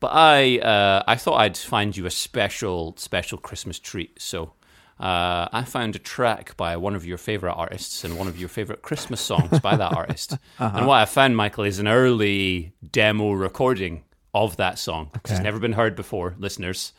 But 0.00 0.08
I, 0.12 0.58
uh, 0.58 1.02
I 1.06 1.16
thought 1.16 1.36
I'd 1.40 1.56
find 1.56 1.96
you 1.96 2.04
a 2.04 2.10
special, 2.10 2.94
special 2.98 3.38
Christmas 3.38 3.78
treat. 3.78 4.20
So 4.20 4.52
uh, 4.98 5.48
I 5.52 5.64
found 5.64 5.94
a 5.94 5.98
track 5.98 6.56
by 6.56 6.76
one 6.78 6.94
of 6.94 7.04
your 7.04 7.18
favorite 7.18 7.52
artists 7.52 8.02
and 8.02 8.18
one 8.18 8.28
of 8.28 8.38
your 8.38 8.48
favorite 8.48 8.80
Christmas 8.80 9.20
songs 9.20 9.60
by 9.60 9.76
that 9.76 9.92
artist. 9.92 10.38
And 10.58 10.86
what 10.86 10.98
I 10.98 11.04
found, 11.04 11.36
Michael, 11.36 11.64
is 11.64 11.78
an 11.78 11.86
early 11.88 12.72
demo 12.90 13.32
recording 13.32 14.04
of 14.32 14.56
that 14.56 14.78
song. 14.78 15.10
Okay. 15.18 15.42
never 15.42 15.58
been 15.58 15.72
heard 15.72 15.96
before, 15.96 16.34
listeners. 16.38 16.92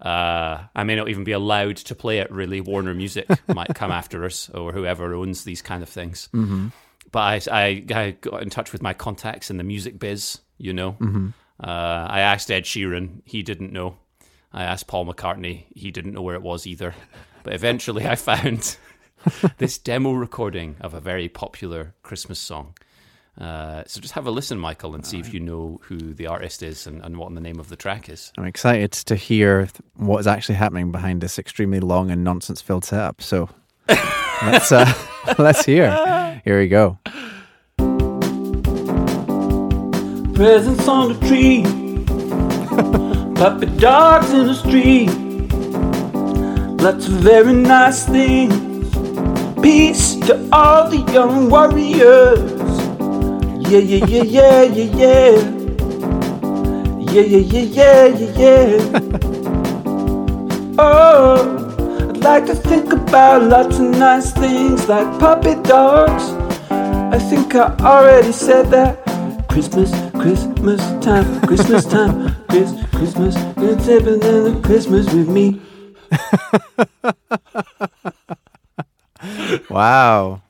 Uh, 0.00 0.64
I 0.74 0.84
may 0.84 0.96
not 0.96 1.08
even 1.08 1.24
be 1.24 1.32
allowed 1.32 1.76
to 1.76 1.94
play 1.94 2.18
it. 2.18 2.30
Really, 2.30 2.60
Warner 2.60 2.94
Music 2.94 3.28
might 3.48 3.74
come 3.74 3.90
after 3.90 4.24
us, 4.24 4.48
or 4.50 4.72
whoever 4.72 5.14
owns 5.14 5.44
these 5.44 5.62
kind 5.62 5.82
of 5.82 5.88
things. 5.88 6.28
Mm-hmm. 6.32 6.68
But 7.10 7.20
I, 7.20 7.40
I, 7.50 7.84
I 7.94 8.10
got 8.12 8.42
in 8.42 8.50
touch 8.50 8.72
with 8.72 8.82
my 8.82 8.94
contacts 8.94 9.50
in 9.50 9.58
the 9.58 9.64
music 9.64 9.98
biz. 9.98 10.40
You 10.58 10.72
know, 10.72 10.96
uh, 11.62 11.66
I 12.08 12.20
asked 12.20 12.50
Ed 12.50 12.64
Sheeran. 12.64 13.22
He 13.24 13.42
didn't 13.42 13.72
know. 13.72 13.96
I 14.52 14.64
asked 14.64 14.86
Paul 14.86 15.06
McCartney. 15.06 15.64
He 15.74 15.90
didn't 15.90 16.12
know 16.12 16.22
where 16.22 16.36
it 16.36 16.42
was 16.42 16.66
either. 16.66 16.94
But 17.42 17.54
eventually, 17.54 18.06
I 18.06 18.16
found 18.16 18.76
this 19.58 19.78
demo 19.78 20.12
recording 20.12 20.76
of 20.80 20.94
a 20.94 21.00
very 21.00 21.28
popular 21.28 21.94
Christmas 22.02 22.38
song. 22.38 22.74
Uh, 23.40 23.82
so 23.86 24.00
just 24.00 24.12
have 24.12 24.26
a 24.26 24.30
listen, 24.30 24.58
Michael, 24.58 24.94
and 24.94 25.06
see 25.06 25.18
if 25.18 25.32
you 25.32 25.40
know 25.40 25.80
who 25.84 25.96
the 26.12 26.26
artist 26.26 26.62
is 26.62 26.86
and, 26.86 27.02
and 27.02 27.16
what 27.16 27.32
the 27.34 27.40
name 27.40 27.58
of 27.58 27.70
the 27.70 27.76
track 27.76 28.10
is. 28.10 28.30
I'm 28.36 28.44
excited 28.44 28.92
to 28.92 29.16
hear 29.16 29.60
th- 29.60 29.80
what 29.94 30.18
is 30.18 30.26
actually 30.26 30.56
happening 30.56 30.92
behind 30.92 31.22
this 31.22 31.38
extremely 31.38 31.80
long 31.80 32.10
and 32.10 32.22
nonsense-filled 32.22 32.84
setup. 32.84 33.22
So 33.22 33.48
let's 33.88 34.70
uh, 34.70 34.92
let's 35.38 35.64
hear. 35.64 36.40
Here 36.44 36.58
we 36.58 36.68
go. 36.68 36.98
Presents 40.34 40.86
on 40.88 41.12
the 41.12 41.26
tree, 41.26 41.62
puppy 43.34 43.66
dogs 43.78 44.30
in 44.32 44.46
the 44.46 44.54
street, 44.54 45.08
lots 46.82 47.06
of 47.06 47.12
very 47.12 47.52
nice 47.52 48.06
things. 48.06 48.90
Peace 49.62 50.16
to 50.26 50.48
all 50.52 50.90
the 50.90 50.98
young 51.12 51.48
warriors. 51.48 52.40
Yeah, 53.70 53.78
yeah, 53.78 54.04
yeah, 54.04 54.22
yeah, 54.24 54.62
yeah, 54.64 54.90
yeah. 55.00 55.62
Yeah, 56.98 57.22
yeah, 57.22 57.38
yeah, 57.38 57.66
yeah, 57.78 58.06
yeah, 58.06 58.32
yeah. 58.42 58.98
oh, 60.78 62.10
I'd 62.10 62.16
like 62.16 62.46
to 62.46 62.54
think 62.56 62.92
about 62.92 63.44
lots 63.44 63.78
of 63.78 63.90
nice 63.90 64.32
things 64.32 64.88
like 64.88 65.06
puppy 65.20 65.54
dogs. 65.62 66.24
I 67.14 67.18
think 67.30 67.54
I 67.54 67.76
already 67.78 68.32
said 68.32 68.72
that. 68.72 68.98
Christmas, 69.48 69.92
Christmas 70.12 70.80
time, 71.04 71.40
Christmas 71.42 71.84
time, 71.84 72.34
Chris, 72.48 72.72
Christmas, 72.90 73.36
it's 73.58 73.86
heaven 73.86 74.20
and 74.24 74.46
the 74.46 74.60
Christmas 74.66 75.06
with 75.12 75.28
me. 75.28 75.60
Wow. 79.70 80.42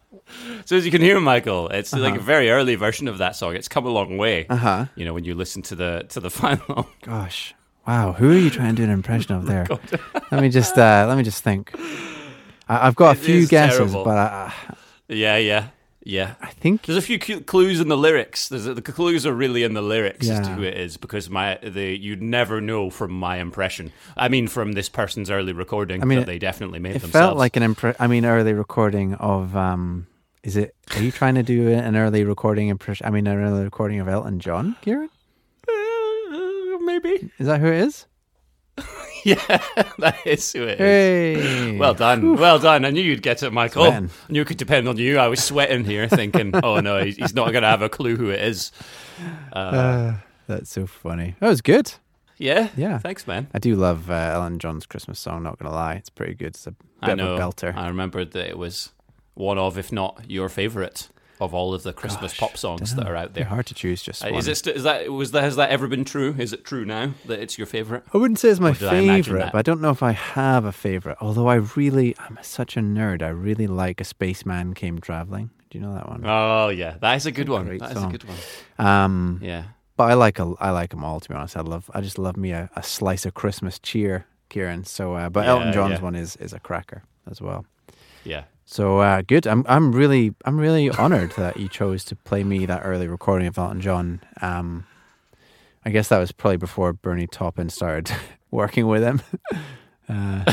So 0.64 0.76
as 0.76 0.84
you 0.84 0.90
can 0.90 1.02
hear, 1.02 1.20
Michael, 1.20 1.68
it's 1.68 1.92
like 1.92 2.16
a 2.16 2.20
very 2.20 2.50
early 2.50 2.74
version 2.74 3.06
of 3.08 3.18
that 3.18 3.36
song. 3.36 3.54
It's 3.54 3.68
come 3.68 3.84
a 3.84 3.90
long 3.90 4.16
way. 4.16 4.46
Uh 4.48 4.56
huh. 4.56 4.86
You 4.96 5.04
know, 5.04 5.12
when 5.12 5.24
you 5.24 5.34
listen 5.34 5.60
to 5.62 5.74
the 5.74 6.06
to 6.10 6.20
the 6.20 6.30
final. 6.42 6.88
Gosh. 7.02 7.54
Wow. 7.86 8.12
Who 8.12 8.30
are 8.30 8.36
you 8.38 8.48
trying 8.50 8.74
to 8.76 8.82
do 8.82 8.84
an 8.84 8.90
impression 8.90 9.34
of 9.34 9.46
there? 9.52 9.66
let 10.30 10.40
me 10.40 10.48
just 10.48 10.76
uh, 10.78 11.04
let 11.08 11.16
me 11.18 11.22
just 11.22 11.44
think. 11.44 11.74
I, 12.68 12.86
I've 12.86 12.96
got 12.96 13.16
a 13.16 13.20
few 13.20 13.46
guesses, 13.46 13.78
terrible. 13.78 14.04
but 14.04 14.16
I, 14.16 14.52
yeah, 15.08 15.36
yeah, 15.36 15.68
yeah. 16.04 16.34
I 16.40 16.48
think 16.50 16.82
There's 16.82 16.98
a 16.98 17.02
few 17.02 17.18
clues 17.18 17.80
in 17.80 17.88
the 17.88 17.96
lyrics. 17.96 18.48
There's 18.48 18.66
a, 18.66 18.74
the 18.74 18.82
clues 18.82 19.24
are 19.26 19.32
really 19.32 19.62
in 19.62 19.74
the 19.74 19.82
lyrics 19.82 20.28
as 20.28 20.46
to 20.46 20.54
who 20.54 20.62
it 20.62 20.76
is 20.76 20.96
because 20.96 21.30
my 21.30 21.58
the 21.62 21.96
you'd 21.98 22.22
never 22.22 22.60
know 22.60 22.90
from 22.90 23.12
my 23.12 23.36
impression. 23.38 23.92
I 24.16 24.28
mean, 24.28 24.48
from 24.48 24.72
this 24.72 24.88
person's 24.88 25.30
early 25.30 25.52
recording 25.52 26.02
I 26.02 26.04
mean, 26.04 26.18
that 26.18 26.26
they 26.26 26.38
definitely 26.38 26.78
made 26.80 26.96
it 26.96 27.02
themselves. 27.02 27.12
felt 27.12 27.36
like 27.38 27.56
an 27.56 27.62
impre- 27.62 27.96
I 27.98 28.06
mean, 28.06 28.24
early 28.24 28.52
recording 28.52 29.14
of. 29.14 29.56
um 29.56 30.06
Is 30.42 30.56
it? 30.56 30.74
Are 30.96 31.02
you 31.02 31.12
trying 31.12 31.36
to 31.36 31.42
do 31.42 31.68
an 31.68 31.96
early 31.96 32.24
recording 32.24 32.68
impression? 32.68 33.06
I 33.06 33.10
mean, 33.10 33.26
an 33.26 33.38
early 33.38 33.62
recording 33.64 34.00
of 34.00 34.08
Elton 34.08 34.40
John, 34.40 34.76
Kieran? 34.82 35.08
Uh, 35.68 36.78
maybe. 36.80 37.30
Is 37.38 37.46
that 37.46 37.60
who 37.60 37.68
it 37.68 37.80
is? 37.86 38.06
Yeah, 39.24 39.36
that 39.98 40.18
is 40.26 40.52
who 40.52 40.62
it 40.64 40.80
is. 40.80 41.44
Hey. 41.44 41.78
Well 41.78 41.94
done, 41.94 42.36
well 42.36 42.58
done. 42.58 42.84
I 42.84 42.90
knew 42.90 43.02
you'd 43.02 43.22
get 43.22 43.42
it, 43.42 43.52
Michael. 43.52 43.84
Sweating. 43.86 44.10
I 44.28 44.32
knew 44.32 44.42
it 44.42 44.46
could 44.48 44.56
depend 44.56 44.88
on 44.88 44.96
you. 44.96 45.18
I 45.18 45.28
was 45.28 45.42
sweating 45.42 45.84
here, 45.84 46.08
thinking, 46.08 46.50
"Oh 46.62 46.80
no, 46.80 47.04
he's 47.04 47.34
not 47.34 47.52
going 47.52 47.62
to 47.62 47.68
have 47.68 47.82
a 47.82 47.88
clue 47.88 48.16
who 48.16 48.30
it 48.30 48.40
is." 48.40 48.72
Uh, 49.52 50.14
that's 50.46 50.70
so 50.70 50.86
funny. 50.86 51.36
That 51.40 51.48
was 51.48 51.60
good. 51.62 51.92
Yeah, 52.38 52.70
Yeah. 52.76 52.98
Thanks, 52.98 53.26
man. 53.28 53.46
I 53.54 53.60
do 53.60 53.76
love 53.76 54.10
uh, 54.10 54.14
Elton 54.14 54.58
John's 54.58 54.86
Christmas 54.86 55.20
song. 55.20 55.44
Not 55.44 55.58
gonna 55.58 55.74
lie, 55.74 55.94
it's 55.94 56.10
pretty 56.10 56.34
good. 56.34 56.48
It's 56.48 56.66
a 56.66 56.72
bit 56.72 56.78
I 57.02 57.14
know. 57.14 57.34
of 57.34 57.38
a 57.38 57.42
belter. 57.42 57.76
I 57.76 57.86
remembered 57.88 58.32
that 58.32 58.48
it 58.48 58.58
was 58.58 58.92
one 59.34 59.58
of, 59.58 59.78
if 59.78 59.92
not 59.92 60.24
your 60.28 60.48
favorite, 60.48 61.08
of 61.44 61.54
all 61.54 61.74
of 61.74 61.82
the 61.82 61.92
Christmas 61.92 62.32
Gosh, 62.32 62.38
pop 62.40 62.56
songs 62.56 62.94
that 62.94 63.06
are 63.06 63.16
out 63.16 63.34
there. 63.34 63.44
hard 63.44 63.66
to 63.66 63.74
choose. 63.74 64.02
Just 64.02 64.24
Uh, 64.24 64.28
one. 64.30 64.38
Is 64.38 64.48
it? 64.48 64.56
St- 64.56 64.76
is 64.76 64.82
that? 64.84 65.10
Was 65.12 65.30
that? 65.32 65.42
Has 65.42 65.56
that 65.56 65.70
ever 65.70 65.88
been 65.88 66.04
true? 66.04 66.34
Is 66.38 66.52
it 66.52 66.64
true 66.64 66.84
now 66.84 67.14
that 67.26 67.38
it's 67.40 67.58
your 67.58 67.66
favorite? 67.66 68.04
I 68.14 68.18
wouldn't 68.18 68.38
say 68.38 68.48
it's 68.48 68.60
my 68.60 68.70
Or 68.70 68.74
did 68.74 68.88
I 68.88 68.90
favorite, 69.06 69.50
but 69.52 69.58
I 69.58 69.62
don't 69.62 69.80
know 69.80 69.90
if 69.90 70.02
I 70.02 70.12
have 70.12 70.64
a 70.64 70.72
favorite. 70.72 71.18
Although 71.20 71.48
I 71.48 71.56
really, 71.76 72.14
I'm 72.18 72.38
such 72.42 72.76
a 72.76 72.80
nerd. 72.80 73.22
I 73.22 73.28
really 73.28 73.66
like 73.66 74.00
a 74.00 74.04
spaceman 74.04 74.74
came 74.74 75.00
traveling. 75.00 75.50
Do 75.70 75.78
you 75.78 75.84
know 75.84 75.94
that 75.94 76.08
one? 76.08 76.22
Oh 76.26 76.68
yeah, 76.68 76.96
that 77.00 77.14
is 77.16 77.26
a 77.26 77.32
good 77.32 77.48
one. 77.48 77.66
That 77.78 77.96
is 77.96 78.02
a 78.02 78.06
good 78.06 78.24
one. 78.24 78.36
Um, 78.78 79.38
Yeah. 79.42 79.64
but 79.96 80.04
I 80.10 80.14
like 80.14 80.38
a, 80.38 80.52
I 80.60 80.70
like 80.70 80.90
them 80.90 81.04
all. 81.04 81.20
To 81.20 81.28
be 81.28 81.34
honest, 81.34 81.56
I 81.56 81.60
love, 81.62 81.90
I 81.94 82.00
just 82.00 82.18
love 82.18 82.36
me 82.36 82.52
a, 82.52 82.68
a 82.76 82.82
slice 82.82 83.24
of 83.26 83.34
Christmas 83.34 83.78
cheer, 83.78 84.26
Kieran. 84.50 84.84
So, 84.84 85.14
uh, 85.14 85.28
but 85.30 85.44
Yeah, 85.44 85.52
Elton 85.52 85.72
John's 85.72 85.92
yeah. 85.98 86.02
one 86.02 86.14
is 86.14 86.36
is 86.36 86.52
a 86.52 86.60
cracker 86.60 87.02
as 87.30 87.40
well. 87.40 87.64
Yeah. 88.24 88.44
So 88.72 89.00
uh, 89.00 89.20
good. 89.20 89.46
I'm 89.46 89.64
I'm 89.68 89.92
really 89.92 90.34
I'm 90.46 90.58
really 90.58 90.90
honoured 90.90 91.32
that 91.36 91.58
you 91.58 91.68
chose 91.68 92.04
to 92.06 92.16
play 92.16 92.42
me 92.42 92.64
that 92.64 92.80
early 92.84 93.06
recording 93.06 93.46
of 93.46 93.58
Elton 93.58 93.82
John. 93.82 94.20
Um, 94.40 94.86
I 95.84 95.90
guess 95.90 96.08
that 96.08 96.18
was 96.18 96.32
probably 96.32 96.56
before 96.56 96.94
Bernie 96.94 97.26
Taupin 97.26 97.68
started 97.68 98.10
working 98.50 98.86
with 98.86 99.02
him. 99.02 99.20
Uh, 100.08 100.44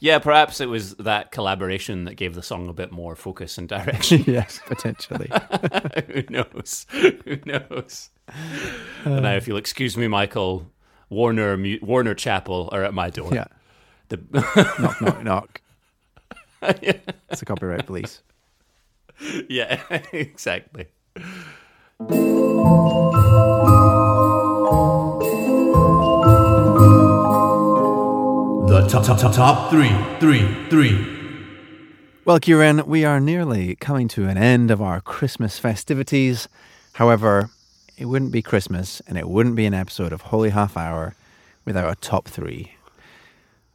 Yeah, 0.00 0.18
perhaps 0.18 0.58
it 0.60 0.68
was 0.68 0.94
that 0.96 1.30
collaboration 1.30 2.04
that 2.06 2.14
gave 2.14 2.34
the 2.34 2.42
song 2.42 2.68
a 2.68 2.72
bit 2.72 2.90
more 2.90 3.14
focus 3.14 3.58
and 3.58 3.68
direction. 3.68 4.24
yes, 4.26 4.58
potentially. 4.66 5.30
Who 6.08 6.22
knows? 6.30 6.86
Who 6.90 7.36
knows? 7.44 8.08
now, 9.04 9.34
if 9.36 9.46
you'll 9.46 9.58
excuse 9.58 9.96
me, 9.98 10.08
Michael, 10.08 10.68
Warner 11.10 11.56
Warner 11.82 12.14
Chappell 12.14 12.70
are 12.72 12.82
at 12.82 12.94
my 12.94 13.10
door. 13.10 13.30
Yeah, 13.32 13.44
The- 14.08 14.22
knock, 14.80 15.00
knock, 15.02 15.22
knock. 15.22 15.60
It's 17.30 17.42
a 17.42 17.44
copyright 17.44 17.86
police. 17.86 18.22
yeah, 19.48 19.82
exactly. 20.12 20.86
The 28.66 28.88
top, 28.88 29.04
top, 29.04 29.18
top, 29.18 29.34
top 29.34 29.70
three, 29.70 29.92
three, 30.20 30.68
three. 30.68 31.10
Well, 32.24 32.40
Kieran, 32.40 32.86
we 32.86 33.04
are 33.04 33.20
nearly 33.20 33.76
coming 33.76 34.08
to 34.08 34.26
an 34.28 34.38
end 34.38 34.70
of 34.70 34.80
our 34.80 35.00
Christmas 35.00 35.58
festivities. 35.58 36.48
However, 36.94 37.50
it 37.96 38.06
wouldn't 38.06 38.32
be 38.32 38.42
Christmas 38.42 39.02
and 39.06 39.18
it 39.18 39.28
wouldn't 39.28 39.56
be 39.56 39.66
an 39.66 39.74
episode 39.74 40.12
of 40.12 40.22
Holy 40.22 40.50
Half 40.50 40.76
Hour 40.76 41.14
without 41.64 41.92
a 41.92 42.00
top 42.00 42.26
three. 42.26 42.72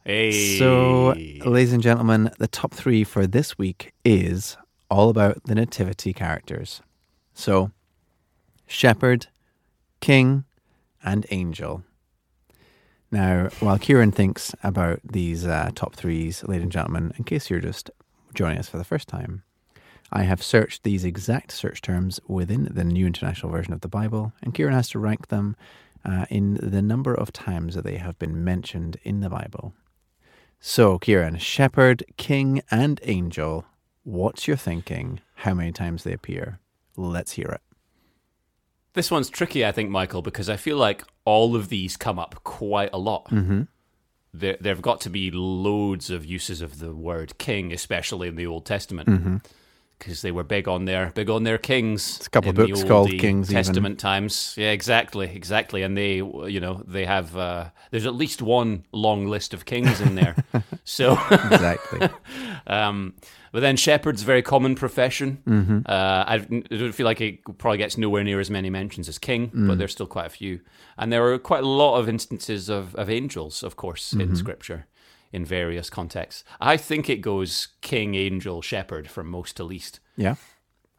Hey. 0.04 0.58
So, 0.58 1.08
ladies 1.44 1.74
and 1.74 1.82
gentlemen, 1.82 2.30
the 2.38 2.48
top 2.48 2.72
three 2.72 3.04
for 3.04 3.26
this 3.26 3.58
week 3.58 3.92
is 4.02 4.56
all 4.90 5.10
about 5.10 5.44
the 5.44 5.54
nativity 5.54 6.14
characters. 6.14 6.80
So, 7.34 7.70
shepherd, 8.66 9.26
king, 10.00 10.44
and 11.04 11.26
angel. 11.30 11.84
Now, 13.10 13.50
while 13.60 13.78
Kieran 13.78 14.10
thinks 14.10 14.54
about 14.62 15.00
these 15.04 15.46
uh, 15.46 15.70
top 15.74 15.94
threes, 15.94 16.44
ladies 16.44 16.62
and 16.62 16.72
gentlemen, 16.72 17.12
in 17.18 17.24
case 17.24 17.50
you're 17.50 17.60
just 17.60 17.90
joining 18.32 18.58
us 18.58 18.70
for 18.70 18.78
the 18.78 18.84
first 18.84 19.06
time, 19.06 19.42
I 20.10 20.22
have 20.22 20.42
searched 20.42 20.82
these 20.82 21.04
exact 21.04 21.52
search 21.52 21.82
terms 21.82 22.20
within 22.26 22.70
the 22.72 22.84
New 22.84 23.06
International 23.06 23.52
Version 23.52 23.74
of 23.74 23.82
the 23.82 23.88
Bible, 23.88 24.32
and 24.42 24.54
Kieran 24.54 24.74
has 24.74 24.88
to 24.90 24.98
rank 24.98 25.28
them 25.28 25.56
uh, 26.06 26.24
in 26.30 26.54
the 26.54 26.80
number 26.80 27.12
of 27.12 27.34
times 27.34 27.74
that 27.74 27.84
they 27.84 27.98
have 27.98 28.18
been 28.18 28.42
mentioned 28.42 28.96
in 29.02 29.20
the 29.20 29.28
Bible. 29.28 29.74
So, 30.62 30.98
Kieran, 30.98 31.38
shepherd, 31.38 32.04
king, 32.18 32.60
and 32.70 33.00
angel, 33.04 33.64
what's 34.04 34.46
your 34.46 34.58
thinking? 34.58 35.20
How 35.36 35.54
many 35.54 35.72
times 35.72 36.04
they 36.04 36.12
appear? 36.12 36.58
Let's 36.98 37.32
hear 37.32 37.46
it. 37.46 37.62
This 38.92 39.10
one's 39.10 39.30
tricky, 39.30 39.64
I 39.64 39.72
think, 39.72 39.88
Michael, 39.88 40.20
because 40.20 40.50
I 40.50 40.56
feel 40.56 40.76
like 40.76 41.02
all 41.24 41.56
of 41.56 41.70
these 41.70 41.96
come 41.96 42.18
up 42.18 42.44
quite 42.44 42.90
a 42.92 42.98
lot. 42.98 43.30
Mm-hmm. 43.30 43.62
there 44.34 44.58
there've 44.60 44.82
got 44.82 45.00
to 45.02 45.10
be 45.10 45.30
loads 45.30 46.10
of 46.10 46.26
uses 46.26 46.60
of 46.60 46.78
the 46.78 46.94
word 46.94 47.38
king, 47.38 47.72
especially 47.72 48.28
in 48.28 48.36
the 48.36 48.46
Old 48.46 48.66
Testament. 48.66 49.08
Mm-hmm. 49.08 49.36
Because 50.00 50.22
they 50.22 50.32
were 50.32 50.42
big 50.42 50.66
on 50.66 50.86
their 50.86 51.12
big 51.14 51.30
on 51.30 51.44
their 51.44 51.58
kings. 51.58 52.16
It's 52.16 52.26
a 52.26 52.30
couple 52.30 52.50
of 52.50 52.56
books 52.56 52.82
called 52.82 53.10
Kings 53.10 53.50
even. 53.50 53.62
Testament 53.62 53.98
times. 54.00 54.54
Yeah, 54.56 54.70
exactly, 54.72 55.30
exactly. 55.32 55.82
And 55.82 55.96
they, 55.96 56.14
you 56.16 56.58
know, 56.58 56.82
they 56.88 57.04
have. 57.04 57.36
Uh, 57.36 57.66
there's 57.92 58.06
at 58.06 58.14
least 58.14 58.40
one 58.42 58.84
long 58.92 59.26
list 59.26 59.54
of 59.54 59.64
kings 59.66 60.00
in 60.00 60.14
there. 60.16 60.34
so 60.84 61.12
Exactly. 61.30 62.08
um, 62.66 63.14
but 63.52 63.60
then 63.60 63.76
shepherd's 63.76 64.22
a 64.22 64.24
very 64.24 64.42
common 64.42 64.74
profession. 64.74 65.42
Mm-hmm. 65.46 65.78
Uh, 65.84 65.92
I, 66.26 66.34
I 66.34 66.76
don't 66.76 66.92
feel 66.92 67.04
like 67.06 67.20
it 67.20 67.40
probably 67.58 67.78
gets 67.78 67.98
nowhere 67.98 68.24
near 68.24 68.40
as 68.40 68.48
many 68.50 68.70
mentions 68.70 69.08
as 69.08 69.18
king, 69.18 69.50
Mm. 69.50 69.68
but 69.68 69.78
there's 69.78 69.92
still 69.92 70.06
quite 70.06 70.26
a 70.26 70.30
few. 70.30 70.60
And 70.96 71.12
there 71.12 71.24
are 71.32 71.38
quite 71.38 71.62
a 71.64 71.66
lot 71.68 71.98
of 71.98 72.08
instances 72.08 72.68
of, 72.68 72.94
of 72.94 73.10
angels, 73.10 73.62
of 73.62 73.76
course, 73.76 74.10
Mm-hmm. 74.12 74.20
in 74.20 74.36
scripture 74.36 74.86
in 75.32 75.44
various 75.44 75.90
contexts. 75.90 76.44
I 76.60 76.76
think 76.76 77.08
it 77.08 77.18
goes 77.18 77.68
king, 77.80 78.14
angel, 78.14 78.62
shepherd 78.62 79.08
from 79.08 79.28
most 79.28 79.56
to 79.56 79.64
least. 79.64 80.00
yeah. 80.16 80.34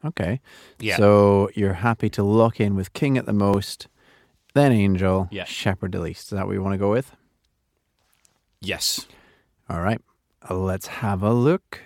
Okay. 0.04 0.40
Yeah. 0.80 0.96
So 0.96 1.48
you're 1.54 1.74
happy 1.74 2.10
to 2.10 2.24
lock 2.24 2.58
in 2.60 2.74
with 2.74 2.92
king 2.92 3.16
at 3.16 3.24
the 3.24 3.32
most, 3.32 3.86
then 4.52 4.72
angel, 4.72 5.28
Yeah. 5.30 5.44
shepherd 5.44 5.92
the 5.92 6.00
least. 6.00 6.24
Is 6.24 6.30
that 6.30 6.46
what 6.46 6.54
you 6.54 6.62
want 6.62 6.74
to 6.74 6.78
go 6.78 6.90
with? 6.90 7.14
Yes. 8.60 9.06
All 9.70 9.80
right. 9.80 10.00
Let's 10.50 10.88
have 10.88 11.22
a 11.22 11.32
look. 11.32 11.78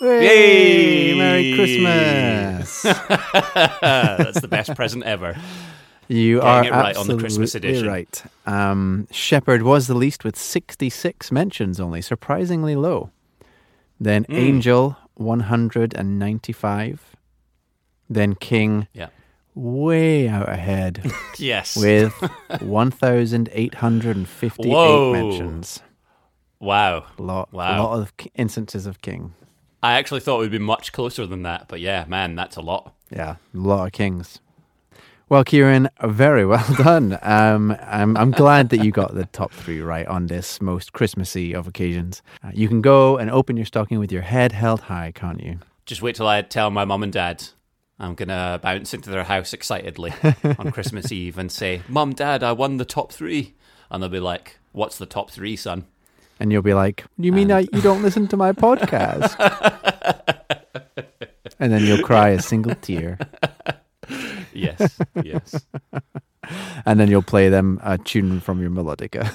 Yay! 0.00 1.14
Merry 1.18 1.54
Christmas! 1.54 2.82
That's 3.82 4.40
the 4.40 4.48
best 4.48 4.74
present 4.74 5.04
ever. 5.04 5.36
You 6.12 6.40
are 6.40 6.64
it 6.64 6.72
right 6.72 6.96
on 6.96 7.06
the 7.06 7.16
Christmas 7.16 7.54
absolutely 7.54 7.78
edition. 7.78 7.88
right. 7.88 8.22
Um, 8.44 9.06
Shepherd 9.12 9.62
was 9.62 9.86
the 9.86 9.94
least 9.94 10.24
with 10.24 10.36
66 10.36 11.30
mentions 11.30 11.78
only, 11.78 12.02
surprisingly 12.02 12.74
low. 12.74 13.10
Then 14.00 14.24
Hmm. 14.24 14.34
Angel, 14.34 14.96
195. 15.14 17.16
Then 18.08 18.34
King, 18.34 18.88
Yeah. 18.92 19.10
way 19.54 20.26
out 20.28 20.48
ahead 20.48 21.12
Yes. 21.38 21.76
with 21.76 22.12
1,858 22.60 24.68
Whoa. 24.68 25.12
mentions. 25.12 25.80
wow. 26.58 27.04
A 27.18 27.22
lot, 27.22 27.52
Wow. 27.52 27.70
a 27.70 27.78
lot 27.82 27.98
of 28.00 28.12
instances 28.34 28.86
of 28.86 29.00
King. 29.00 29.34
I 29.82 29.92
actually 29.92 30.20
thought 30.20 30.38
it 30.38 30.40
would 30.40 30.50
be 30.50 30.58
much 30.58 30.92
closer 30.92 31.24
than 31.26 31.42
that, 31.44 31.66
but 31.68 31.80
yeah, 31.80 32.04
man, 32.08 32.34
that's 32.34 32.56
a 32.56 32.60
lot. 32.60 32.94
Yeah, 33.10 33.36
a 33.54 33.58
lot 33.58 33.86
of 33.86 33.92
kings. 33.92 34.40
Well, 35.30 35.44
Kieran, 35.44 35.88
very 36.02 36.44
well 36.44 36.66
done. 36.76 37.16
Um, 37.22 37.76
I'm, 37.82 38.16
I'm 38.16 38.32
glad 38.32 38.70
that 38.70 38.84
you 38.84 38.90
got 38.90 39.14
the 39.14 39.26
top 39.26 39.52
three 39.52 39.80
right 39.80 40.04
on 40.08 40.26
this 40.26 40.60
most 40.60 40.92
Christmassy 40.92 41.54
of 41.54 41.68
occasions. 41.68 42.20
Uh, 42.42 42.50
you 42.52 42.66
can 42.66 42.80
go 42.80 43.16
and 43.16 43.30
open 43.30 43.56
your 43.56 43.64
stocking 43.64 44.00
with 44.00 44.10
your 44.10 44.22
head 44.22 44.50
held 44.50 44.80
high, 44.80 45.12
can't 45.14 45.40
you? 45.40 45.60
Just 45.86 46.02
wait 46.02 46.16
till 46.16 46.26
I 46.26 46.42
tell 46.42 46.72
my 46.72 46.84
mum 46.84 47.04
and 47.04 47.12
dad. 47.12 47.44
I'm 48.00 48.16
gonna 48.16 48.58
bounce 48.60 48.92
into 48.92 49.08
their 49.08 49.22
house 49.22 49.52
excitedly 49.52 50.12
on 50.58 50.70
Christmas 50.72 51.12
Eve 51.12 51.38
and 51.38 51.52
say, 51.52 51.82
"Mum, 51.86 52.12
Dad, 52.12 52.42
I 52.42 52.50
won 52.50 52.78
the 52.78 52.84
top 52.84 53.12
three. 53.12 53.54
and 53.88 54.02
they'll 54.02 54.10
be 54.10 54.18
like, 54.18 54.58
"What's 54.72 54.98
the 54.98 55.06
top 55.06 55.30
three, 55.30 55.54
son?" 55.54 55.86
And 56.40 56.50
you'll 56.50 56.62
be 56.62 56.74
like, 56.74 57.04
"You 57.18 57.30
mean 57.30 57.52
I, 57.52 57.68
you 57.72 57.80
don't 57.82 58.02
listen 58.02 58.26
to 58.28 58.36
my 58.36 58.50
podcast?" 58.50 59.36
and 61.60 61.72
then 61.72 61.84
you'll 61.84 62.02
cry 62.02 62.30
a 62.30 62.42
single 62.42 62.74
tear, 62.74 63.16
Yes, 64.52 64.98
yes, 65.22 65.66
and 66.86 66.98
then 67.00 67.08
you'll 67.10 67.22
play 67.22 67.48
them 67.48 67.80
a 67.82 67.98
tune 67.98 68.40
from 68.40 68.60
your 68.60 68.70
melodica. 68.70 69.32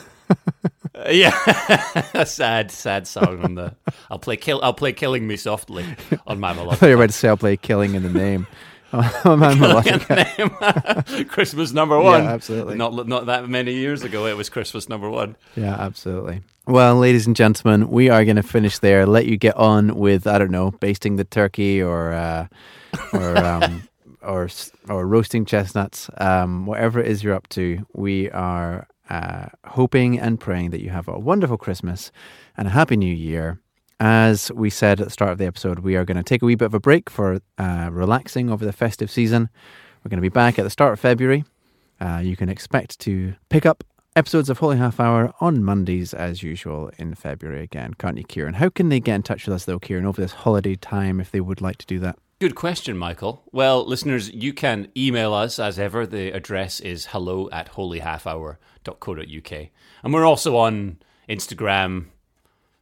Uh, 0.95 1.09
yeah. 1.09 1.33
a 2.13 2.25
sad, 2.25 2.71
sad 2.71 3.07
song 3.07 3.43
on 3.43 3.55
the. 3.55 3.75
I'll 4.09 4.19
play 4.19 4.37
kill. 4.37 4.59
I'll 4.63 4.73
play 4.73 4.93
"Killing 4.93 5.27
Me 5.27 5.35
Softly" 5.35 5.85
on 6.25 6.39
my 6.39 6.51
I 6.51 6.53
thought 6.55 6.59
you 6.59 6.65
melodic. 6.65 6.81
were 6.81 6.93
about 6.93 7.05
to 7.07 7.13
say 7.13 7.27
I'll 7.27 7.37
play 7.37 7.57
"Killing 7.57 7.95
in 7.95 8.03
the 8.03 8.09
Name." 8.09 8.47
on 8.93 9.39
my 9.39 9.53
melodica. 9.53 11.27
Christmas 11.27 11.73
number 11.73 11.99
one. 11.99 12.21
absolutely. 12.21 12.75
Not 12.75 13.07
not 13.07 13.25
that 13.25 13.49
many 13.49 13.73
years 13.73 14.03
ago, 14.03 14.25
it 14.25 14.37
was 14.37 14.49
Christmas 14.49 14.87
number 14.87 15.09
one. 15.09 15.35
Yeah, 15.55 15.75
absolutely. 15.75 16.41
Well, 16.65 16.95
ladies 16.95 17.27
and 17.27 17.35
gentlemen, 17.35 17.89
we 17.89 18.09
are 18.09 18.23
going 18.23 18.37
to 18.37 18.43
finish 18.43 18.79
there. 18.79 19.05
Let 19.05 19.25
you 19.25 19.37
get 19.37 19.55
on 19.57 19.95
with 19.95 20.27
I 20.27 20.37
don't 20.37 20.51
know, 20.51 20.71
basting 20.71 21.17
the 21.17 21.25
turkey 21.25 21.81
or 21.81 22.13
uh, 22.13 22.47
or 23.11 23.37
um, 23.37 23.83
or 24.25 24.49
or 24.89 25.07
roasting 25.07 25.45
chestnuts, 25.45 26.09
um, 26.17 26.65
whatever 26.65 26.99
it 26.99 27.07
is 27.07 27.23
you're 27.23 27.33
up 27.33 27.47
to. 27.49 27.85
We 27.93 28.29
are 28.31 28.87
uh, 29.09 29.47
hoping 29.65 30.19
and 30.19 30.39
praying 30.39 30.71
that 30.71 30.81
you 30.81 30.89
have 30.89 31.07
a 31.07 31.19
wonderful 31.19 31.57
Christmas 31.57 32.11
and 32.57 32.67
a 32.67 32.71
happy 32.71 32.97
New 32.97 33.13
Year. 33.13 33.59
As 33.99 34.51
we 34.51 34.69
said 34.69 34.99
at 34.99 35.07
the 35.07 35.11
start 35.11 35.31
of 35.31 35.37
the 35.37 35.45
episode, 35.45 35.79
we 35.79 35.95
are 35.95 36.03
going 36.03 36.17
to 36.17 36.23
take 36.23 36.41
a 36.41 36.45
wee 36.45 36.55
bit 36.55 36.65
of 36.65 36.73
a 36.73 36.79
break 36.79 37.09
for 37.09 37.39
uh, 37.57 37.89
relaxing 37.91 38.49
over 38.49 38.65
the 38.65 38.73
festive 38.73 39.09
season. 39.09 39.49
We're 40.03 40.09
going 40.09 40.17
to 40.17 40.21
be 40.21 40.29
back 40.29 40.59
at 40.59 40.63
the 40.63 40.69
start 40.69 40.93
of 40.93 40.99
February. 40.99 41.45
Uh, 42.01 42.19
you 42.21 42.35
can 42.35 42.49
expect 42.49 42.99
to 43.01 43.35
pick 43.49 43.65
up 43.65 43.85
episodes 44.15 44.49
of 44.49 44.59
Holy 44.59 44.77
Half 44.77 44.99
Hour 44.99 45.33
on 45.39 45.63
Mondays 45.63 46.13
as 46.13 46.43
usual 46.43 46.91
in 46.97 47.15
February 47.15 47.63
again, 47.63 47.93
can't 47.93 48.17
you, 48.17 48.23
Kieran? 48.23 48.55
How 48.55 48.69
can 48.69 48.89
they 48.89 48.99
get 48.99 49.15
in 49.15 49.23
touch 49.23 49.45
with 49.45 49.55
us 49.55 49.65
though, 49.65 49.79
Kieran, 49.79 50.05
over 50.05 50.21
this 50.21 50.33
holiday 50.33 50.75
time 50.75 51.19
if 51.19 51.31
they 51.31 51.41
would 51.41 51.61
like 51.61 51.77
to 51.77 51.85
do 51.85 51.99
that? 51.99 52.17
Good 52.39 52.55
question, 52.55 52.97
Michael. 52.97 53.43
Well, 53.53 53.85
listeners, 53.87 54.29
you 54.33 54.51
can 54.53 54.89
email 54.97 55.33
us 55.33 55.57
as 55.57 55.79
ever. 55.79 56.05
The 56.05 56.31
address 56.31 56.81
is 56.81 57.07
hello 57.07 57.49
at 57.51 57.71
holyhalfhour.co.uk. 57.73 59.67
And 60.03 60.13
we're 60.13 60.25
also 60.25 60.57
on 60.57 60.97
Instagram, 61.29 62.07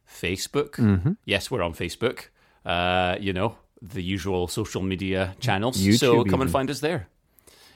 Facebook. 0.08 1.16
Yes, 1.24 1.50
we're 1.52 1.62
on 1.62 1.72
Facebook. 1.72 2.28
Uh, 2.66 3.16
you 3.20 3.32
know, 3.32 3.56
the 3.80 4.02
usual 4.02 4.48
social 4.48 4.82
media 4.82 5.36
channels. 5.38 5.76
so 5.98 6.16
come 6.24 6.26
even. 6.26 6.40
and 6.42 6.50
find 6.50 6.68
us 6.70 6.80
there. 6.80 7.08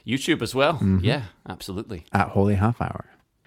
YouTube 0.05 0.41
as 0.41 0.53
well. 0.53 0.79
Yeah, 1.01 1.23
absolutely. 1.47 2.05
At 2.11 2.29
Holy 2.29 2.55
Half 2.55 2.81
Hour. 2.81 3.05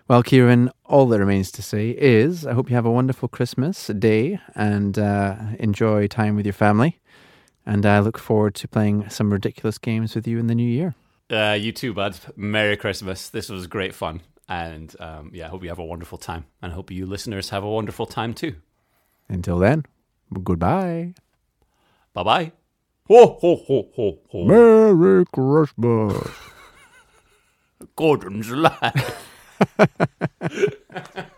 Well, 0.08 0.22
Kieran, 0.22 0.70
all 0.86 1.06
that 1.08 1.18
remains 1.18 1.50
to 1.52 1.62
say 1.62 1.90
is 1.90 2.46
I 2.46 2.52
hope 2.54 2.70
you 2.70 2.76
have 2.76 2.86
a 2.86 2.90
wonderful 2.90 3.28
Christmas 3.28 3.86
day 3.88 4.40
and 4.54 4.98
uh, 4.98 5.36
enjoy 5.58 6.06
time 6.06 6.36
with 6.36 6.46
your 6.46 6.52
family. 6.54 6.98
And 7.64 7.86
I 7.86 8.00
look 8.00 8.18
forward 8.18 8.54
to 8.56 8.68
playing 8.68 9.08
some 9.10 9.32
ridiculous 9.32 9.78
games 9.78 10.14
with 10.14 10.26
you 10.26 10.38
in 10.38 10.48
the 10.48 10.54
new 10.54 10.68
year. 10.68 10.94
Uh, 11.30 11.56
you 11.58 11.72
too, 11.72 11.94
bud. 11.94 12.18
Merry 12.36 12.76
Christmas. 12.76 13.28
This 13.28 13.48
was 13.48 13.66
great 13.66 13.94
fun. 13.94 14.20
And 14.48 14.94
um, 15.00 15.30
yeah, 15.32 15.46
I 15.46 15.48
hope 15.48 15.62
you 15.62 15.68
have 15.68 15.78
a 15.78 15.84
wonderful 15.84 16.18
time. 16.18 16.46
And 16.60 16.72
I 16.72 16.74
hope 16.74 16.90
you 16.90 17.06
listeners 17.06 17.50
have 17.50 17.64
a 17.64 17.70
wonderful 17.70 18.06
time 18.06 18.34
too. 18.34 18.56
Until 19.28 19.58
then, 19.58 19.86
goodbye. 20.42 21.14
Bye 22.12 22.22
bye. 22.22 22.52
Ho, 23.08 23.38
ho, 23.40 23.56
ho, 23.56 23.88
ho, 23.94 24.18
ho. 24.28 24.44
Merry 24.44 25.24
Christmas. 25.26 26.30
Gordon's 27.96 28.50
life. 28.50 29.28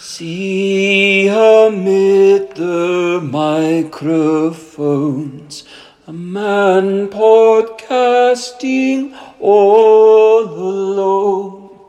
See 0.00 1.26
amid 1.26 2.54
the 2.54 3.20
microphones 3.20 5.64
a 6.06 6.12
man 6.12 7.08
podcasting 7.08 9.12
all 9.40 10.44
alone. 10.44 11.80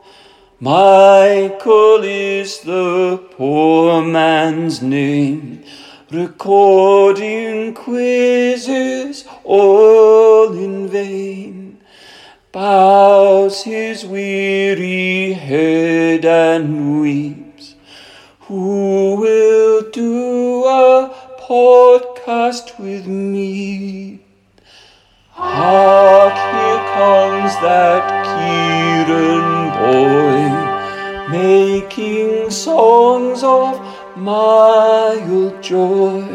Michael 0.58 2.02
is 2.02 2.58
the 2.62 3.22
poor 3.36 4.02
man's 4.02 4.82
name, 4.82 5.62
recording 6.10 7.74
quizzes 7.74 9.24
all 9.44 10.52
in 10.52 10.88
vain 10.88 11.78
bows 12.50 13.62
his 13.62 14.04
weary 14.04 15.34
head 15.34 16.24
and 16.24 17.00
weeps. 17.00 17.49
Who 18.50 19.14
will 19.14 19.90
do 19.92 20.64
a 20.64 21.14
podcast 21.38 22.80
with 22.80 23.06
me? 23.06 24.18
Hark, 25.30 26.34
here 26.34 26.82
comes 26.98 27.52
that 27.62 28.02
Kieran 28.26 29.70
boy, 29.78 31.30
making 31.30 32.50
songs 32.50 33.44
of 33.44 33.78
mild 34.16 35.62
joy. 35.62 36.26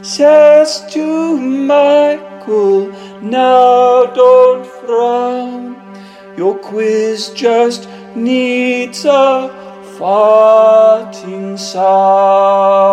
Says 0.00 0.84
to 0.92 1.40
Michael, 1.40 2.86
now 3.20 4.06
don't 4.14 4.64
frown. 4.64 5.74
Your 6.36 6.56
quiz 6.56 7.30
just 7.30 7.88
needs 8.14 9.04
a 9.04 9.61
farting 10.02 11.56
sound. 11.56 12.92